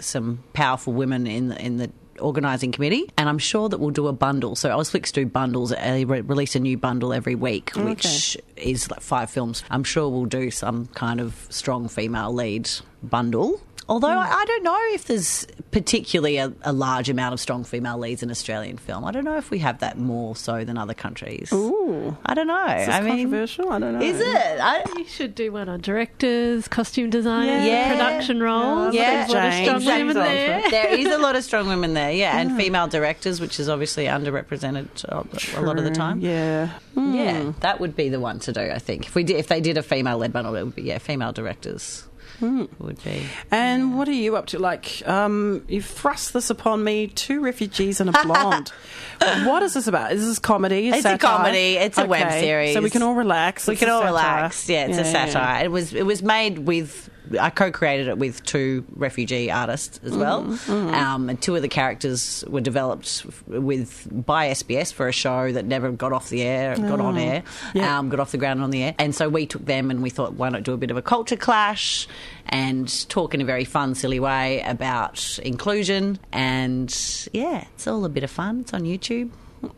some 0.00 0.44
powerful 0.52 0.92
women 0.92 1.26
in 1.26 1.48
the, 1.48 1.60
in 1.60 1.76
the 1.78 1.90
organising 2.20 2.70
committee, 2.70 3.10
and 3.18 3.28
I'm 3.28 3.38
sure 3.38 3.68
that 3.68 3.78
we'll 3.78 3.90
do 3.90 4.06
a 4.06 4.12
bundle. 4.12 4.54
So 4.54 4.70
Ozflix 4.70 5.10
do 5.10 5.26
bundles; 5.26 5.70
they 5.70 6.04
re- 6.04 6.20
release 6.20 6.54
a 6.54 6.60
new 6.60 6.76
bundle 6.76 7.12
every 7.12 7.34
week, 7.34 7.72
which 7.74 8.36
is 8.56 8.90
like 8.90 9.00
five 9.00 9.30
films. 9.30 9.64
I'm 9.70 9.84
sure 9.84 10.08
we'll 10.08 10.26
do 10.26 10.50
some 10.50 10.86
kind 10.88 11.20
of 11.20 11.46
strong 11.50 11.88
female 11.88 12.32
lead 12.32 12.70
bundle. 13.02 13.60
Although 13.90 14.12
hmm. 14.12 14.18
I, 14.18 14.30
I 14.30 14.44
don't 14.44 14.62
know 14.62 14.78
if 14.92 15.06
there's 15.06 15.46
particularly 15.72 16.36
a, 16.36 16.52
a 16.62 16.72
large 16.72 17.08
amount 17.08 17.32
of 17.32 17.40
strong 17.40 17.64
female 17.64 17.98
leads 17.98 18.22
in 18.22 18.30
Australian 18.30 18.78
film. 18.78 19.04
I 19.04 19.10
don't 19.10 19.24
know 19.24 19.36
if 19.36 19.50
we 19.50 19.58
have 19.58 19.80
that 19.80 19.98
more 19.98 20.36
so 20.36 20.64
than 20.64 20.78
other 20.78 20.94
countries. 20.94 21.52
Ooh. 21.52 22.16
I 22.24 22.34
don't 22.34 22.46
know. 22.46 22.66
Is 22.66 22.86
this 22.86 22.94
I 22.94 23.00
mean, 23.00 23.10
controversial? 23.10 23.72
I 23.72 23.78
don't 23.80 23.98
know. 23.98 24.00
is 24.00 24.20
it? 24.20 24.60
I, 24.60 24.84
You 24.96 25.04
should 25.06 25.34
do 25.34 25.50
one 25.50 25.68
on 25.68 25.80
directors, 25.80 26.68
costume 26.68 27.10
designers, 27.10 27.66
Yeah. 27.66 27.90
production 27.90 28.40
roles. 28.40 28.94
Yeah. 28.94 29.26
There's 29.26 29.30
a 29.30 29.34
lot 29.34 29.46
of 29.48 29.54
strong 29.54 29.80
Jane- 29.80 30.06
women 30.06 30.22
there. 30.22 30.62
there 30.70 30.94
is 30.94 31.06
a 31.08 31.18
lot 31.18 31.34
of 31.34 31.42
strong 31.42 31.66
women 31.66 31.94
there, 31.94 32.12
yeah, 32.12 32.38
and 32.38 32.52
hmm. 32.52 32.58
female 32.58 32.86
directors, 32.86 33.40
which 33.40 33.58
is 33.58 33.68
obviously 33.68 34.04
underrepresented 34.04 35.04
a, 35.04 35.60
a 35.60 35.62
lot 35.62 35.78
of 35.78 35.84
the 35.84 35.90
time. 35.90 36.20
Yeah. 36.20 36.70
Yeah, 36.94 37.42
hmm. 37.42 37.60
that 37.60 37.80
would 37.80 37.96
be 37.96 38.08
the 38.08 38.20
one 38.20 38.38
to 38.40 38.52
do. 38.52 38.60
I 38.60 38.78
think 38.78 39.06
if 39.06 39.16
we 39.16 39.24
did, 39.24 39.36
if 39.36 39.48
they 39.48 39.60
did 39.60 39.76
a 39.76 39.82
female 39.82 40.18
led 40.18 40.32
bundle, 40.32 40.54
it 40.54 40.62
would 40.62 40.76
be 40.76 40.82
yeah, 40.82 40.98
female 40.98 41.32
directors 41.32 42.06
would 42.40 43.02
be. 43.04 43.26
And 43.50 43.96
what 43.98 44.08
are 44.08 44.12
you 44.12 44.36
up 44.36 44.46
to? 44.46 44.58
Like, 44.58 45.06
um, 45.06 45.64
you 45.68 45.82
thrust 45.82 46.32
this 46.32 46.50
upon 46.50 46.82
me: 46.82 47.08
two 47.08 47.40
refugees 47.40 48.00
and 48.00 48.08
a 48.10 48.22
blonde. 48.22 48.72
what 49.44 49.62
is 49.62 49.74
this 49.74 49.86
about? 49.86 50.12
Is 50.12 50.26
this 50.26 50.38
comedy? 50.38 50.88
It's 50.88 51.04
a 51.04 51.18
comedy. 51.18 51.76
It's 51.76 51.98
a 51.98 52.06
web 52.06 52.30
series. 52.32 52.74
so 52.74 52.80
we 52.80 52.90
can 52.90 53.02
all 53.02 53.14
relax. 53.14 53.66
We 53.66 53.74
It's 53.74 53.80
can 53.80 53.90
all 53.90 54.00
satire. 54.02 54.36
relax. 54.36 54.68
Yeah, 54.68 54.86
it's 54.86 54.98
a 54.98 55.04
satire. 55.04 55.64
It 55.64 55.70
was 55.70 55.92
it 55.92 56.06
was 56.06 56.22
made 56.22 56.60
with. 56.60 57.09
I 57.38 57.50
co-created 57.50 58.08
it 58.08 58.18
with 58.18 58.42
two 58.44 58.84
refugee 58.94 59.50
artists 59.50 60.00
as 60.02 60.16
well, 60.16 60.42
Mm-hmm, 60.44 60.94
um, 60.94 61.28
and 61.28 61.40
two 61.40 61.54
of 61.54 61.62
the 61.62 61.68
characters 61.68 62.44
were 62.48 62.60
developed 62.60 63.24
with 63.46 64.08
by 64.10 64.48
SBS 64.48 64.92
for 64.92 65.06
a 65.08 65.12
show 65.12 65.52
that 65.52 65.64
never 65.64 65.90
got 65.92 66.12
off 66.12 66.28
the 66.30 66.42
air, 66.42 66.76
got 66.76 67.00
on 67.00 67.16
air, 67.18 67.42
Oh, 67.46 67.70
Yeah. 67.74 67.98
um, 67.98 68.08
got 68.08 68.18
off 68.20 68.32
the 68.32 68.38
ground 68.38 68.62
on 68.62 68.70
the 68.70 68.82
air, 68.82 68.94
and 68.98 69.14
so 69.14 69.28
we 69.28 69.46
took 69.46 69.64
them 69.66 69.90
and 69.90 70.02
we 70.02 70.10
thought, 70.10 70.34
why 70.34 70.48
not 70.48 70.62
do 70.62 70.72
a 70.72 70.76
bit 70.76 70.90
of 70.90 70.96
a 70.96 71.02
culture 71.02 71.36
clash 71.36 72.08
and 72.48 73.08
talk 73.08 73.34
in 73.34 73.40
a 73.40 73.44
very 73.44 73.64
fun, 73.64 73.94
silly 73.94 74.18
way 74.18 74.60
about 74.62 75.38
inclusion, 75.44 76.18
and 76.32 76.88
yeah, 77.32 77.64
it's 77.74 77.86
all 77.86 78.04
a 78.04 78.08
bit 78.08 78.24
of 78.24 78.30
fun. 78.30 78.60
It's 78.60 78.74
on 78.74 78.82
YouTube. 78.82 79.30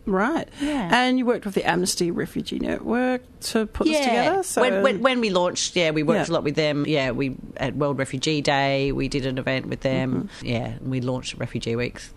Right. 0.07 0.49
Yeah. 0.61 0.91
And 0.93 1.19
you 1.19 1.27
worked 1.27 1.45
with 1.45 1.55
the 1.55 1.65
Amnesty 1.69 2.11
Refugee 2.11 2.59
Network 2.59 3.23
to 3.43 3.67
put 3.67 3.87
this 3.87 3.99
together. 3.99 4.43
So 4.43 4.61
when, 4.61 4.83
when, 4.83 5.01
when 5.03 5.21
we 5.21 5.31
launched, 5.31 5.75
yeah, 5.77 5.91
we 5.91 6.03
worked 6.03 6.29
Yeah. 6.29 6.33
a 6.33 6.35
lot 6.35 6.45
with 6.45 6.55
them. 6.55 6.85
Yeah, 6.87 7.11
we 7.11 7.37
at 7.57 7.75
World 7.77 7.99
Refugee 7.99 8.41
Day, 8.41 8.93
we 8.93 9.09
did 9.09 9.27
an 9.27 9.39
event 9.39 9.67
with 9.67 9.81
them. 9.81 10.29
Mm-hmm. 10.37 10.47
Yeah, 10.47 10.65
and 10.67 10.91
we 10.91 11.01
launched 11.01 11.35
Refugee 11.39 11.75
Weeks. 11.77 12.11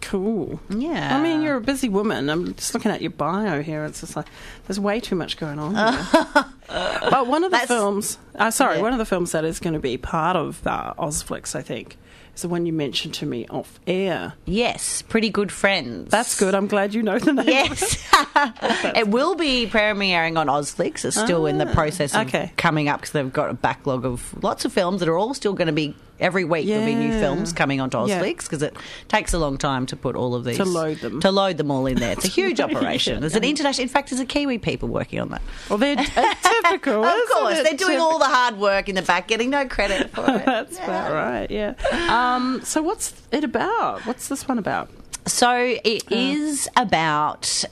cool. 0.00 0.58
Yeah, 0.70 1.16
I 1.16 1.22
mean, 1.22 1.42
you're 1.42 1.56
a 1.56 1.60
busy 1.60 1.88
woman. 1.88 2.28
I'm 2.28 2.54
just 2.54 2.74
looking 2.74 2.90
at 2.90 3.00
your 3.00 3.12
bio 3.12 3.62
here. 3.62 3.84
It's 3.84 4.00
just 4.00 4.16
like 4.16 4.26
there's 4.66 4.80
way 4.80 4.98
too 5.00 5.14
much 5.14 5.36
going 5.36 5.58
on. 5.58 5.74
But 6.66 7.26
one 7.26 7.44
of 7.44 7.50
the 7.50 7.56
That's- 7.58 7.68
films, 7.68 8.18
uh, 8.36 8.50
sorry, 8.50 8.76
Yeah. 8.76 8.82
one 8.82 8.92
of 8.92 8.98
the 8.98 9.04
films 9.04 9.32
that 9.32 9.44
is 9.44 9.60
going 9.60 9.74
to 9.74 9.80
be 9.80 9.96
part 9.98 10.34
of 10.36 10.66
uh, 10.66 10.94
Ozflix, 10.98 11.54
I 11.54 11.60
think, 11.62 11.96
is 12.34 12.42
the 12.42 12.48
one 12.48 12.66
you 12.66 12.72
mentioned 12.72 13.14
to 13.14 13.26
me 13.26 13.46
off 13.48 13.78
air. 13.86 14.34
yes, 14.46 15.02
pretty 15.02 15.30
good 15.30 15.50
friends. 15.52 16.10
That's 16.10 16.38
good. 16.38 16.54
I'm 16.54 16.66
glad 16.66 16.94
you 16.94 17.02
know 17.02 17.18
the 17.18 17.32
name. 17.32 17.46
Yes, 17.48 18.04
it 18.96 19.08
will 19.08 19.34
be 19.34 19.66
premiering 19.66 20.38
on 20.38 20.46
Ozflix. 20.48 21.04
It's 21.04 21.20
still 21.20 21.46
in 21.46 21.58
the 21.58 21.66
process 21.66 22.12
of 22.14 22.20
Ah, 22.20 22.24
okay. 22.24 22.52
coming 22.56 22.88
up 22.88 23.00
because 23.00 23.12
they've 23.12 23.32
got 23.32 23.50
a 23.50 23.54
backlog 23.54 24.04
of 24.04 24.42
lots 24.42 24.64
of 24.64 24.72
films 24.72 25.00
that 25.00 25.08
are 25.08 25.16
all 25.18 25.34
still 25.34 25.52
going 25.54 25.66
to 25.66 25.72
be 25.72 25.94
every 26.20 26.44
week. 26.44 26.66
There'll 26.66 26.84
be 26.84 26.94
new 26.94 27.12
films 27.18 27.52
coming 27.52 27.80
onto 27.80 27.98
Yeah. 28.06 28.20
Ozflix 28.20 28.42
because 28.44 28.62
it 28.62 28.76
takes 29.08 29.32
a 29.32 29.38
long 29.38 29.58
time 29.58 29.86
to 29.86 29.96
put 29.96 30.16
all 30.16 30.34
of 30.34 30.44
these 30.44 30.56
To 30.58 30.64
load 30.64 30.98
them. 30.98 31.20
to 31.20 31.30
load 31.30 31.56
them 31.56 31.70
all 31.70 31.86
in 31.86 31.96
there. 31.96 32.12
It's 32.12 32.24
a 32.24 32.28
huge 32.28 32.60
operation. 32.66 33.20
There's 33.20 33.34
an 33.34 33.44
international. 33.44 33.82
In 33.82 33.88
fact, 33.88 34.10
there's 34.10 34.20
a 34.20 34.26
Kiwi 34.26 34.58
people 34.58 34.88
working 34.88 35.20
on 35.20 35.30
that. 35.30 35.42
Well, 35.68 35.78
they're 35.78 35.98
uh, 35.98 36.34
typical. 36.62 37.04
Of 37.04 37.28
course, 37.32 37.62
they're 37.62 37.76
doing 37.76 37.98
all 37.98 38.18
the 38.18 38.24
hard 38.26 38.58
work 38.58 38.88
in 38.88 38.94
the 38.94 39.02
back, 39.02 39.28
getting 39.28 39.50
no 39.50 39.66
credit 39.66 40.10
for 40.14 40.22
it. 40.28 40.44
That's 40.44 40.76
about 40.78 41.12
right. 41.12 41.50
Yeah. 41.50 41.74
Um, 42.08 42.60
so 42.64 42.82
what's 42.82 43.14
it 43.32 43.44
about? 43.44 44.06
What's 44.06 44.28
this 44.28 44.46
one 44.48 44.58
about? 44.58 44.90
So 45.26 45.50
it 45.84 46.10
is 46.12 46.68
about. 46.76 47.64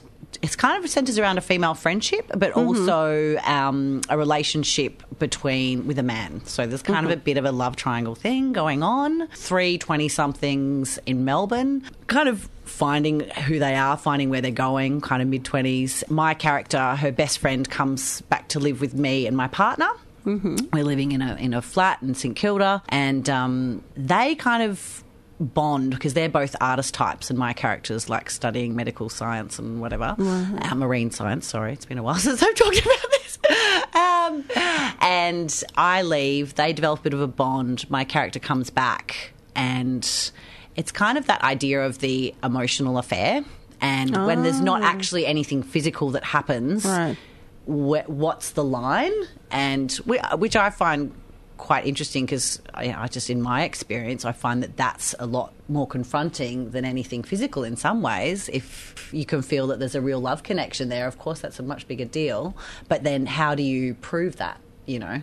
It's 0.43 0.57
kind 0.57 0.83
of 0.83 0.89
centers 0.89 1.17
around 1.17 1.37
a 1.37 1.41
female 1.41 1.73
friendship, 1.73 2.29
but 2.35 2.51
also 2.51 3.37
um, 3.45 4.01
a 4.09 4.17
relationship 4.17 5.01
between 5.17 5.87
with 5.87 5.97
a 5.97 6.03
man. 6.03 6.45
So 6.45 6.67
there's 6.67 6.83
kind 6.83 7.05
of 7.05 7.11
a 7.13 7.15
bit 7.15 7.37
of 7.37 7.45
a 7.45 7.51
love 7.53 7.77
triangle 7.77 8.13
thing 8.13 8.51
going 8.51 8.83
on. 8.83 9.27
Three 9.29 9.77
20 9.77 10.09
somethings 10.09 10.99
in 11.05 11.23
Melbourne, 11.23 11.83
kind 12.07 12.27
of 12.27 12.49
finding 12.65 13.21
who 13.21 13.57
they 13.57 13.75
are, 13.75 13.95
finding 13.95 14.29
where 14.29 14.41
they're 14.41 14.51
going, 14.51 14.99
kind 14.99 15.21
of 15.21 15.29
mid 15.29 15.45
20s. 15.45 16.09
My 16.09 16.33
character, 16.33 16.95
her 16.95 17.13
best 17.13 17.39
friend, 17.39 17.69
comes 17.69 18.21
back 18.23 18.49
to 18.49 18.59
live 18.59 18.81
with 18.81 18.93
me 18.93 19.25
and 19.25 19.37
my 19.37 19.47
partner. 19.47 19.87
Mm-hmm. 20.25 20.57
We're 20.73 20.83
living 20.83 21.13
in 21.13 21.21
a 21.21 21.35
in 21.35 21.53
a 21.53 21.61
flat 21.61 22.01
in 22.01 22.15
St 22.15 22.35
Kilda, 22.35 22.83
and 22.89 23.29
um, 23.29 23.81
they 23.95 24.35
kind 24.35 24.63
of 24.63 25.03
bond 25.43 25.91
because 25.91 26.13
they're 26.13 26.29
both 26.29 26.55
artist 26.61 26.93
types, 26.93 27.29
and 27.29 27.37
my 27.37 27.53
character's 27.53 28.09
like 28.09 28.29
studying 28.29 28.75
medical 28.75 29.09
science 29.09 29.59
and 29.59 29.79
whatever, 29.81 30.15
uh, 30.17 30.75
marine 30.75 31.11
science. 31.11 31.47
Sorry, 31.47 31.73
it's 31.73 31.85
been 31.85 31.97
a 31.97 32.03
while 32.03 32.15
since 32.19 32.41
I've 32.41 32.55
talked 32.55 32.79
about 32.79 33.11
this. 33.11 33.39
Um, 33.93 34.43
and 35.01 35.63
I 35.75 36.01
leave. 36.01 36.55
They 36.55 36.73
develop 36.73 37.01
a 37.01 37.03
bit 37.03 37.13
of 37.13 37.21
a 37.21 37.27
bond. 37.27 37.89
My 37.89 38.03
character 38.03 38.39
comes 38.39 38.69
back, 38.69 39.33
and 39.55 40.03
it's 40.75 40.91
kind 40.91 41.17
of 41.17 41.27
that 41.27 41.41
idea 41.43 41.85
of 41.85 41.99
the 41.99 42.33
emotional 42.43 42.97
affair. 42.97 43.43
And 43.81 44.25
when 44.25 44.43
there's 44.43 44.61
not 44.61 44.81
actually 44.81 45.25
anything 45.25 45.61
physical 45.61 46.11
that 46.11 46.23
happens, 46.23 46.85
Right. 46.85 47.17
wh- 47.65 48.07
what's 48.09 48.51
the 48.51 48.63
line, 48.63 49.11
and 49.51 49.91
whi- 50.05 50.35
which 50.35 50.55
I 50.55 50.69
find 50.69 51.11
quite 51.63 51.85
interesting 51.85 52.25
because 52.25 52.61
I, 52.73 52.91
I 52.91 53.07
just, 53.07 53.29
in 53.29 53.41
my 53.41 53.63
experience, 53.63 54.25
I 54.25 54.33
find 54.33 54.61
that 54.63 54.75
that's 54.75 55.15
a 55.17 55.25
lot 55.25 55.53
more 55.69 55.87
confronting 55.87 56.71
than 56.71 56.83
anything 56.83 57.23
physical 57.23 57.63
in 57.63 57.77
some 57.77 58.01
ways. 58.01 58.49
If 58.49 59.09
you 59.13 59.25
can 59.25 59.41
feel 59.41 59.67
that 59.67 59.79
there's 59.79 59.95
a 59.95 60.01
real 60.01 60.19
love 60.19 60.43
connection 60.43 60.89
there, 60.89 61.07
of 61.07 61.17
course, 61.17 61.39
that's 61.39 61.59
a 61.59 61.63
much 61.63 61.87
bigger 61.87 62.03
deal. 62.03 62.53
But 62.89 63.05
then, 63.05 63.25
how 63.25 63.55
do 63.55 63.63
you 63.63 63.93
prove 63.93 64.35
that? 64.37 64.59
You 64.85 64.99
know, 64.99 65.21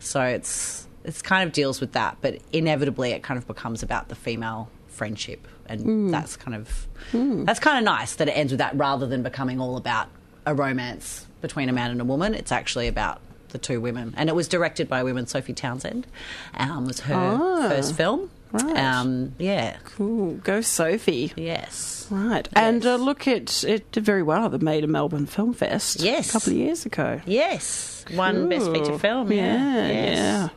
so 0.00 0.22
it's 0.22 0.88
it's 1.04 1.22
kind 1.22 1.46
of 1.46 1.52
deals 1.52 1.80
with 1.80 1.92
that, 1.92 2.16
but 2.20 2.40
inevitably, 2.52 3.12
it 3.12 3.22
kind 3.22 3.38
of 3.38 3.46
becomes 3.46 3.84
about 3.84 4.08
the 4.08 4.16
female 4.16 4.68
friendship, 4.88 5.46
and 5.66 5.80
mm. 5.86 6.10
that's 6.10 6.34
kind 6.34 6.56
of 6.56 6.88
mm. 7.12 7.46
that's 7.46 7.60
kind 7.60 7.78
of 7.78 7.84
nice 7.84 8.16
that 8.16 8.26
it 8.26 8.32
ends 8.32 8.52
with 8.52 8.58
that 8.58 8.76
rather 8.76 9.06
than 9.06 9.22
becoming 9.22 9.60
all 9.60 9.76
about 9.76 10.08
a 10.46 10.52
romance 10.52 11.26
between 11.42 11.68
a 11.68 11.72
man 11.72 11.92
and 11.92 12.00
a 12.00 12.04
woman. 12.04 12.34
It's 12.34 12.50
actually 12.50 12.88
about 12.88 13.20
the 13.50 13.58
two 13.58 13.80
women, 13.80 14.14
and 14.16 14.28
it 14.28 14.34
was 14.34 14.48
directed 14.48 14.88
by 14.88 15.00
a 15.00 15.04
woman. 15.04 15.26
Sophie 15.26 15.52
Townsend 15.54 16.06
um, 16.54 16.86
was 16.86 17.00
her 17.00 17.14
Ah, 17.14 17.68
first 17.68 17.94
film. 17.96 18.30
right. 18.52 18.76
Um, 18.76 19.34
yeah. 19.38 19.76
Ooh, 20.00 20.40
go 20.44 20.60
Sophie. 20.60 21.32
Yes. 21.36 22.06
Right. 22.10 22.48
And 22.54 22.84
uh, 22.86 22.96
look, 22.96 23.26
it 23.26 23.64
it 23.64 23.90
did 23.92 24.04
very 24.04 24.22
well 24.22 24.44
at 24.44 24.50
the 24.52 24.58
Made 24.58 24.84
in 24.84 24.92
Melbourne 24.92 25.26
Film 25.26 25.52
Fest 25.54 26.00
Yes. 26.00 26.30
a 26.30 26.32
couple 26.32 26.52
of 26.52 26.58
years 26.58 26.86
ago. 26.86 27.20
Yes. 27.26 28.04
Won 28.14 28.48
best 28.48 28.70
feature 28.70 28.98
film. 28.98 29.32
Yeah. 29.32 29.56
Yeah, 29.56 29.86
Yes. 29.88 30.18
yeah. 30.18 30.48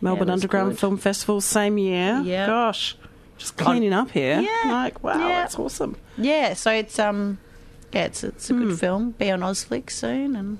Melbourne 0.00 0.28
was 0.28 0.34
Underground 0.34 0.70
good. 0.70 0.78
Film 0.78 0.96
Festival, 0.96 1.40
same 1.40 1.76
year. 1.76 2.20
Yeah. 2.24 2.46
Gosh, 2.46 2.96
just 3.36 3.56
cleaning 3.56 3.92
up 3.92 4.10
here. 4.10 4.40
Yeah. 4.40 4.62
Like, 4.72 5.02
wow, 5.02 5.18
Yeah. 5.18 5.40
that's 5.42 5.58
awesome. 5.58 5.96
Yeah. 6.16 6.54
So 6.54 6.70
it's 6.70 6.98
um, 6.98 7.38
yeah, 7.92 8.04
it's 8.04 8.24
it's 8.24 8.48
a 8.50 8.54
Hmm. 8.54 8.68
good 8.68 8.78
film. 8.80 9.10
Be 9.18 9.30
on 9.30 9.40
Ozflix 9.40 9.90
soon, 9.90 10.34
and 10.36 10.58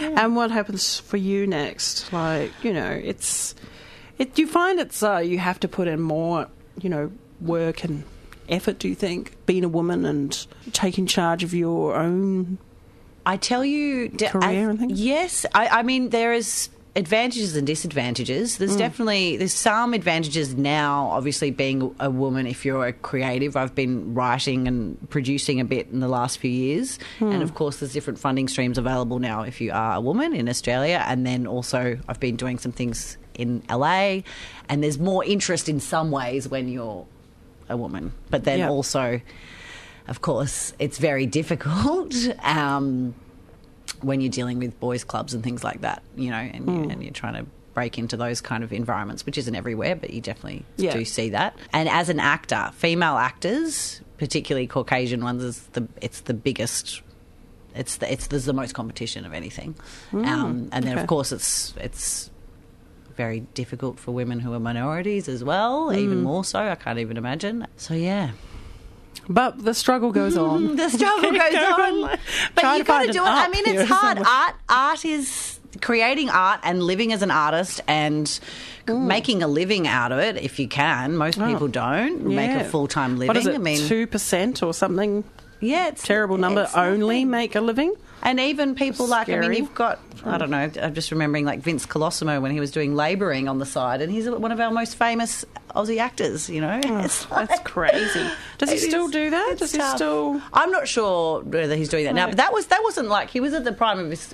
And 0.00 0.36
what 0.36 0.50
happens 0.50 0.98
for 0.98 1.16
you 1.16 1.46
next? 1.46 2.12
Like, 2.12 2.52
you 2.62 2.72
know, 2.72 2.90
it's. 2.90 3.54
It, 4.18 4.34
do 4.34 4.42
you 4.42 4.48
find 4.48 4.78
it's 4.78 5.02
uh, 5.02 5.18
you 5.18 5.38
have 5.38 5.58
to 5.60 5.68
put 5.68 5.88
in 5.88 6.00
more, 6.00 6.46
you 6.80 6.88
know, 6.88 7.10
work 7.40 7.82
and 7.84 8.04
effort? 8.48 8.78
Do 8.78 8.88
you 8.88 8.94
think 8.94 9.34
being 9.46 9.64
a 9.64 9.68
woman 9.68 10.04
and 10.04 10.46
taking 10.72 11.06
charge 11.06 11.42
of 11.42 11.52
your 11.54 11.96
own? 11.96 12.58
I 13.26 13.36
tell 13.38 13.64
you, 13.64 14.10
Career 14.10 14.42
I- 14.42 14.52
and 14.70 14.78
things? 14.78 15.00
Yes, 15.00 15.46
I, 15.54 15.66
I 15.68 15.82
mean 15.82 16.10
there 16.10 16.32
is 16.32 16.68
advantages 16.96 17.56
and 17.56 17.66
disadvantages. 17.66 18.54
Mm. 18.54 18.58
There's 18.58 18.76
definitely 18.76 19.36
there's 19.36 19.52
some 19.52 19.94
advantages 19.94 20.54
now. 20.54 21.08
Obviously, 21.10 21.50
being 21.50 21.94
a 22.00 22.10
woman, 22.10 22.46
if 22.46 22.64
you're 22.64 22.86
a 22.86 22.92
creative, 22.92 23.56
I've 23.56 23.74
been 23.74 24.14
writing 24.14 24.68
and 24.68 25.10
producing 25.10 25.60
a 25.60 25.64
bit 25.64 25.88
in 25.90 26.00
the 26.00 26.08
last 26.08 26.38
few 26.38 26.50
years, 26.50 26.98
Hmm. 27.18 27.32
and 27.32 27.42
of 27.42 27.54
course, 27.54 27.78
there's 27.78 27.92
different 27.92 28.18
funding 28.18 28.48
streams 28.48 28.78
available 28.78 29.18
now 29.18 29.42
if 29.42 29.60
you 29.60 29.72
are 29.72 29.94
a 29.96 30.00
woman 30.00 30.34
in 30.34 30.48
Australia. 30.48 31.04
And 31.06 31.26
then 31.26 31.46
also, 31.46 31.98
I've 32.08 32.20
been 32.20 32.36
doing 32.36 32.58
some 32.58 32.72
things 32.72 33.16
in 33.34 33.62
LA, 33.68 34.22
and 34.68 34.82
there's 34.82 34.98
more 34.98 35.24
interest 35.24 35.68
in 35.68 35.80
some 35.80 36.10
ways 36.12 36.48
when 36.48 36.68
you're 36.68 37.04
a 37.68 37.76
woman. 37.76 38.12
But 38.30 38.44
then 38.44 38.60
Yeah. 38.60 38.68
also, 38.68 39.20
of 40.06 40.20
course, 40.20 40.72
it's 40.78 40.98
very 40.98 41.26
difficult. 41.26 42.14
Um, 42.44 43.14
when 44.04 44.20
you're 44.20 44.30
dealing 44.30 44.58
with 44.58 44.78
boys' 44.80 45.04
clubs 45.04 45.34
and 45.34 45.42
things 45.42 45.64
like 45.64 45.80
that, 45.82 46.02
you 46.16 46.30
know, 46.30 46.36
and, 46.36 46.66
Mm. 46.66 46.84
you, 46.84 46.90
and 46.90 47.02
you're 47.02 47.12
trying 47.12 47.34
to 47.34 47.46
break 47.74 47.98
into 47.98 48.16
those 48.16 48.40
kind 48.40 48.62
of 48.62 48.72
environments, 48.72 49.26
which 49.26 49.36
isn't 49.36 49.54
everywhere, 49.54 49.96
but 49.96 50.10
you 50.10 50.20
definitely 50.20 50.64
Yeah. 50.76 50.92
do 50.92 51.04
see 51.04 51.30
that. 51.30 51.56
And 51.72 51.88
as 51.88 52.08
an 52.08 52.20
actor, 52.20 52.70
female 52.74 53.16
actors, 53.16 54.00
particularly 54.18 54.66
Caucasian 54.68 55.24
ones, 55.24 55.42
is 55.42 55.60
the 55.72 55.88
it's 56.00 56.20
the 56.20 56.34
biggest. 56.34 57.02
It's 57.74 57.96
the, 57.96 58.12
it's 58.12 58.28
there's 58.28 58.44
the 58.44 58.52
most 58.52 58.72
competition 58.74 59.24
of 59.24 59.32
anything, 59.34 59.74
um, 60.12 60.68
and 60.70 60.84
then 60.84 60.92
okay. 60.92 61.00
of 61.00 61.08
course 61.08 61.32
it's 61.32 61.74
it's 61.76 62.30
very 63.16 63.40
difficult 63.54 63.98
for 63.98 64.12
women 64.12 64.38
who 64.38 64.52
are 64.52 64.60
minorities 64.60 65.28
as 65.28 65.42
well, 65.42 65.92
even 65.92 66.22
more 66.22 66.44
so. 66.44 66.60
I 66.60 66.76
can't 66.76 67.00
even 67.00 67.16
imagine. 67.16 67.66
So 67.76 67.94
yeah, 67.94 68.30
But 69.28 69.64
the 69.64 69.74
struggle 69.74 70.12
goes 70.12 70.36
on. 70.36 70.76
the 70.76 70.88
struggle 70.88 71.30
goes 71.42 71.52
going. 71.52 72.04
on. 72.04 72.18
But 72.54 72.76
you 72.78 72.84
got 72.84 73.06
to 73.06 73.12
do 73.12 73.22
it. 73.24 73.28
I 73.28 73.48
mean, 73.48 73.64
it's 73.66 73.88
hard. 73.90 74.18
somewhere. 74.18 74.26
Art, 74.32 74.54
art 74.68 75.04
is 75.04 75.58
creating 75.80 76.30
art 76.30 76.60
and 76.62 76.82
living 76.82 77.12
as 77.12 77.22
an 77.22 77.30
artist 77.30 77.80
and 77.88 78.38
making 78.86 79.42
a 79.42 79.48
living 79.48 79.86
out 79.88 80.12
of 80.12 80.18
it 80.18 80.36
if 80.36 80.58
you 80.58 80.68
can. 80.68 81.16
Most 81.16 81.38
people 81.38 81.68
don't 81.68 82.24
make 82.26 82.50
Mm. 82.50 82.54
Oh. 82.54 82.58
Yeah. 82.58 82.60
a 82.60 82.64
full 82.64 82.86
time 82.86 83.14
living. 83.18 83.28
What 83.28 83.36
is 83.36 83.46
it? 83.46 83.54
I 83.54 83.58
mean, 83.58 83.86
two 83.88 84.06
percent 84.06 84.62
or 84.62 84.72
something? 84.74 85.24
yeah, 85.60 85.88
it's 85.88 86.02
Terrible 86.06 86.36
number. 86.36 86.62
it's 86.64 86.74
Only 86.76 87.24
nothing. 87.24 87.30
make 87.30 87.54
a 87.56 87.60
living. 87.60 87.94
And 88.24 88.40
even 88.40 88.74
people 88.74 89.06
like, 89.06 89.28
I 89.28 89.36
mean, 89.38 89.52
you've 89.52 89.74
got, 89.74 90.00
I 90.24 90.38
don't 90.38 90.48
know, 90.50 90.70
I'm 90.82 90.94
just 90.94 91.10
remembering 91.10 91.44
like 91.44 91.60
Vince 91.60 91.84
Colosimo 91.84 92.40
when 92.40 92.50
he 92.52 92.58
was 92.58 92.70
doing 92.70 92.94
labouring 92.96 93.48
on 93.48 93.58
the 93.58 93.66
side, 93.66 94.00
and 94.00 94.10
he's 94.10 94.28
one 94.28 94.50
of 94.50 94.58
our 94.60 94.70
most 94.70 94.96
famous 94.96 95.44
Aussie 95.76 95.98
actors, 95.98 96.48
you 96.48 96.60
know? 96.62 96.80
Oh, 96.84 96.98
it's 97.00 97.26
That's 97.26 97.50
like- 97.50 97.64
crazy. 97.64 98.26
Does 98.56 98.70
he 98.70 98.78
still 98.78 99.08
do 99.08 99.28
that? 99.30 99.56
Does 99.58 99.72
he 99.72 99.80
still? 99.80 100.40
I'm 100.54 100.70
not 100.70 100.88
sure 100.88 101.42
whether 101.42 101.76
he's 101.76 101.90
doing 101.90 102.04
that 102.06 102.14
now, 102.14 102.28
but 102.28 102.38
that 102.38 102.52
was 102.52 102.66
that 102.68 102.82
wasn't 102.82 103.08
like 103.08 103.28
he 103.28 103.40
was 103.40 103.52
at 103.52 103.64
the 103.64 103.72
prime 103.72 103.98
of 103.98 104.08
his. 104.08 104.32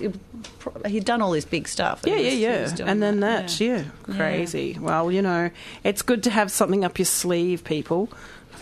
He'd 0.85 1.03
done 1.05 1.21
all 1.21 1.31
this 1.31 1.43
big 1.43 1.67
stuff. 1.67 2.01
Yeah, 2.05 2.15
He 2.17 2.41
yeah, 2.43 2.69
yeah. 2.77 2.85
And 2.85 3.01
then 3.03 3.19
that, 3.21 3.59
yeah. 3.59 3.83
Yeah. 4.07 4.15
crazy. 4.15 4.77
Well, 4.79 5.11
you 5.11 5.21
know, 5.21 5.49
it's 5.83 6.01
good 6.03 6.23
to 6.23 6.29
have 6.29 6.49
something 6.51 6.85
up 6.85 6.97
your 6.99 7.07
sleeve, 7.07 7.63
people. 7.63 8.09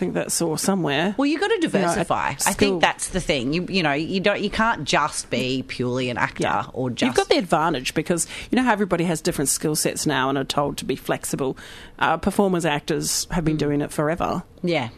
I 0.00 0.02
think 0.02 0.14
that's 0.14 0.40
all 0.40 0.56
somewhere. 0.56 1.14
Well, 1.18 1.26
you've 1.26 1.42
got 1.42 1.48
to 1.48 1.58
diversify. 1.58 2.28
I 2.28 2.34
think 2.54 2.80
that's 2.80 3.08
the 3.08 3.20
thing. 3.20 3.52
You 3.52 3.66
you 3.68 3.82
know 3.82 3.92
you 3.92 4.18
don't 4.18 4.40
you 4.40 4.48
can't 4.48 4.84
just 4.84 5.28
be 5.28 5.62
purely 5.68 6.08
an 6.08 6.16
actor 6.16 6.64
or 6.72 6.88
just 6.88 7.06
You've 7.06 7.14
got 7.14 7.28
the 7.28 7.36
advantage 7.36 7.92
because 7.92 8.26
you 8.50 8.56
know 8.56 8.62
how 8.62 8.72
everybody 8.72 9.04
has 9.04 9.20
different 9.20 9.50
skill 9.50 9.76
sets 9.76 10.06
now 10.06 10.30
and 10.30 10.38
are 10.38 10.44
told 10.44 10.78
to 10.78 10.86
be 10.86 10.96
flexible. 10.96 11.58
Uh, 11.98 12.16
performers, 12.16 12.64
actors 12.64 13.26
have 13.30 13.42
Mm. 13.44 13.46
been 13.48 13.56
doing 13.58 13.80
it 13.82 13.92
forever. 13.92 14.42
yeah. 14.62 14.88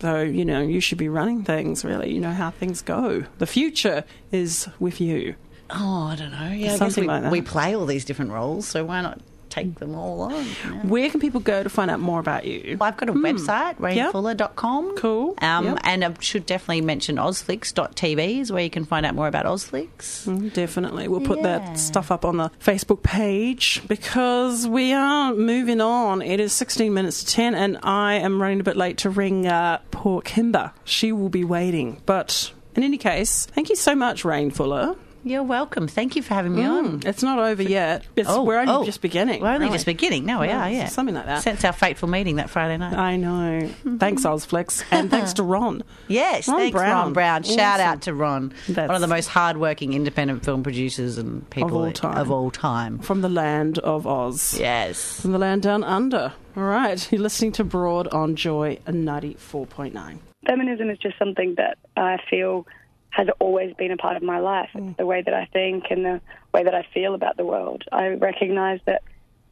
So, 0.00 0.20
you 0.22 0.44
know, 0.44 0.60
you 0.62 0.78
should 0.80 0.98
be 0.98 1.08
running 1.08 1.42
things, 1.42 1.84
really. 1.84 2.14
You 2.14 2.20
know 2.20 2.30
how 2.30 2.52
things 2.52 2.80
go. 2.82 3.24
The 3.38 3.46
future 3.48 4.04
is 4.30 4.68
with 4.78 5.00
you. 5.00 5.34
Oh, 5.70 6.04
I 6.12 6.14
don't 6.14 6.30
know. 6.30 6.52
Yeah, 6.52 6.76
Something 6.76 7.02
we, 7.02 7.08
like 7.08 7.22
that. 7.24 7.32
we 7.32 7.42
play 7.42 7.74
all 7.74 7.84
these 7.86 8.04
different 8.04 8.30
roles, 8.30 8.68
so 8.68 8.84
why 8.84 9.02
not 9.02 9.20
take 9.50 9.76
them 9.76 9.94
all 9.94 10.22
on? 10.22 10.32
you 10.32 10.70
know? 10.70 10.76
Where 10.84 11.08
can 11.10 11.20
people 11.20 11.40
go 11.40 11.62
to 11.62 11.68
find 11.68 11.90
out 11.90 12.00
more 12.00 12.20
about 12.20 12.44
you? 12.44 12.76
Well, 12.78 12.88
I've 12.88 12.96
got 12.96 13.08
a 13.08 13.12
website, 13.12 13.76
rainfuller.com. 13.76 14.90
Hmm. 14.90 14.96
Cool. 14.96 15.34
Um, 15.42 15.64
Yep. 15.66 15.78
And 15.84 16.04
I 16.04 16.14
should 16.20 16.46
definitely 16.46 16.80
mention 16.82 17.16
ozflix.tv 17.16 18.40
is 18.40 18.52
where 18.52 18.62
you 18.62 18.70
can 18.70 18.84
find 18.84 19.04
out 19.06 19.14
more 19.14 19.26
about 19.28 19.46
Ozflix. 19.46 20.26
Mm, 20.26 20.52
Definitely. 20.52 21.08
We'll 21.08 21.20
put 21.20 21.38
Yeah. 21.38 21.58
that 21.58 21.78
stuff 21.78 22.10
up 22.10 22.24
on 22.24 22.36
the 22.36 22.50
Facebook 22.62 23.02
page 23.02 23.82
because 23.88 24.66
we 24.66 24.92
are 24.92 25.34
moving 25.34 25.80
on. 25.80 26.22
It 26.22 26.40
is 26.40 26.52
16 26.52 26.92
minutes 26.92 27.24
to 27.24 27.30
10, 27.32 27.54
and 27.54 27.78
I 27.82 28.14
am 28.14 28.40
running 28.40 28.60
a 28.60 28.64
bit 28.64 28.76
late 28.76 28.98
to 28.98 29.10
ring 29.10 29.46
uh, 29.46 29.78
poor 29.90 30.22
Kimba. 30.22 30.72
She 30.84 31.12
will 31.12 31.28
be 31.28 31.44
waiting. 31.44 32.00
But 32.06 32.52
in 32.74 32.82
any 32.82 32.98
case, 32.98 33.46
thank 33.46 33.68
you 33.70 33.76
so 33.76 33.94
much, 33.94 34.24
Rain 34.24 34.50
Fuller. 34.50 34.96
You're 35.24 35.42
welcome. 35.42 35.88
Thank 35.88 36.16
you 36.16 36.22
for 36.22 36.32
having 36.34 36.54
me 36.54 36.64
on. 36.64 37.00
Mm, 37.00 37.04
it's 37.06 37.22
not 37.22 37.38
over 37.38 37.62
yet. 37.62 38.04
It's, 38.16 38.28
Oh, 38.28 38.44
we're 38.44 38.58
only 38.58 38.72
oh. 38.72 38.84
just 38.84 39.00
beginning. 39.02 39.42
We're 39.42 39.48
only 39.48 39.66
really. 39.66 39.74
just 39.76 39.84
beginning. 39.86 40.24
No, 40.24 40.40
we 40.40 40.46
Yeah, 40.46 40.66
are, 40.66 40.70
yeah. 40.70 40.86
something 40.86 41.14
like 41.14 41.26
that. 41.26 41.42
Since 41.42 41.64
our 41.64 41.72
fateful 41.72 42.08
meeting 42.08 42.36
that 42.36 42.48
Friday 42.50 42.76
night. 42.78 42.94
I 42.96 43.16
know. 43.16 43.68
Thanks, 43.98 44.22
Ozflix. 44.22 44.84
And 44.90 45.10
thanks 45.10 45.34
to 45.34 45.42
Ron. 45.42 45.82
Yes, 46.06 46.48
Ron 46.48 46.58
thanks, 46.58 46.72
Brown. 46.74 46.90
Ron 47.06 47.12
Brown. 47.12 47.42
Shout 47.42 47.80
Awesome. 47.80 47.86
out 47.86 48.02
to 48.02 48.14
Ron, 48.14 48.52
That's- 48.68 48.88
one 48.88 48.94
of 48.94 49.00
the 49.00 49.06
most 49.08 49.26
hardworking 49.28 49.92
independent 49.92 50.44
film 50.44 50.62
producers 50.62 51.18
and 51.18 51.48
people 51.50 51.68
of 51.68 51.74
all 51.84 51.92
time. 51.92 52.16
Of 52.18 52.30
all 52.30 52.50
time. 52.50 52.98
From 53.00 53.20
the 53.20 53.28
land 53.28 53.78
of 53.80 54.06
Oz. 54.06 54.56
Yes. 54.58 55.20
From 55.20 55.32
the 55.32 55.38
land 55.38 55.62
down 55.62 55.84
under. 55.84 56.32
All 56.56 56.62
right. 56.62 57.10
You're 57.12 57.20
listening 57.20 57.52
to 57.52 57.64
Broad 57.64 58.08
on 58.08 58.34
Joy 58.36 58.78
94.9. 58.86 60.18
feminism 60.46 60.90
is 60.90 60.98
just 60.98 61.18
something 61.18 61.54
that 61.56 61.76
I 61.96 62.16
feel 62.30 62.66
has 63.10 63.28
always 63.38 63.74
been 63.74 63.90
a 63.90 63.96
part 63.96 64.16
of 64.16 64.22
my 64.22 64.38
life. 64.38 64.70
It's 64.74 64.96
the 64.96 65.06
way 65.06 65.22
that 65.22 65.34
I 65.34 65.46
think 65.46 65.84
and 65.90 66.04
the 66.04 66.20
way 66.52 66.64
that 66.64 66.74
I 66.74 66.86
feel 66.94 67.14
about 67.14 67.36
the 67.36 67.44
world. 67.44 67.84
I 67.90 68.08
recognize 68.08 68.80
that 68.86 69.02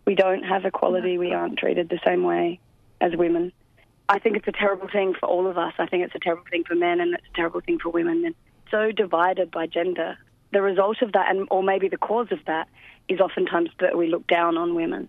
we 0.07 0.14
don't 0.14 0.44
have 0.44 0.64
equality, 0.64 1.18
we 1.18 1.32
aren't 1.32 1.59
treated 1.59 1.88
the 1.88 1.98
same 2.07 2.22
way 2.22 2.61
as 3.00 3.16
women. 3.16 3.52
I 4.09 4.20
think 4.20 4.36
it's 4.36 4.46
a 4.46 4.52
terrible 4.52 4.88
thing 4.88 5.14
for 5.18 5.28
all 5.28 5.48
of 5.48 5.59
us. 5.59 5.72
I 5.78 5.86
think 5.86 6.04
it's 6.04 6.14
a 6.14 6.20
terrible 6.20 6.44
thing 6.48 6.64
for 6.64 6.76
men 6.76 7.00
and 7.00 7.14
it's 7.14 7.26
a 7.32 7.36
terrible 7.36 7.61
thing 7.61 7.78
for 7.80 7.88
women. 7.88 8.24
And 8.24 8.34
so 8.70 8.92
divided 8.92 9.50
by 9.50 9.66
gender. 9.66 10.16
The 10.52 10.62
result 10.62 11.02
of 11.02 11.12
that, 11.12 11.28
and 11.28 11.48
or 11.50 11.62
maybe 11.62 11.88
the 11.88 11.96
cause 11.96 12.28
of 12.30 12.38
that, 12.46 12.68
is 13.09 13.20
oftentimes 13.20 13.70
that 13.80 13.96
we 13.96 14.09
look 14.09 14.26
down 14.26 14.57
on 14.57 14.74
women 14.74 15.09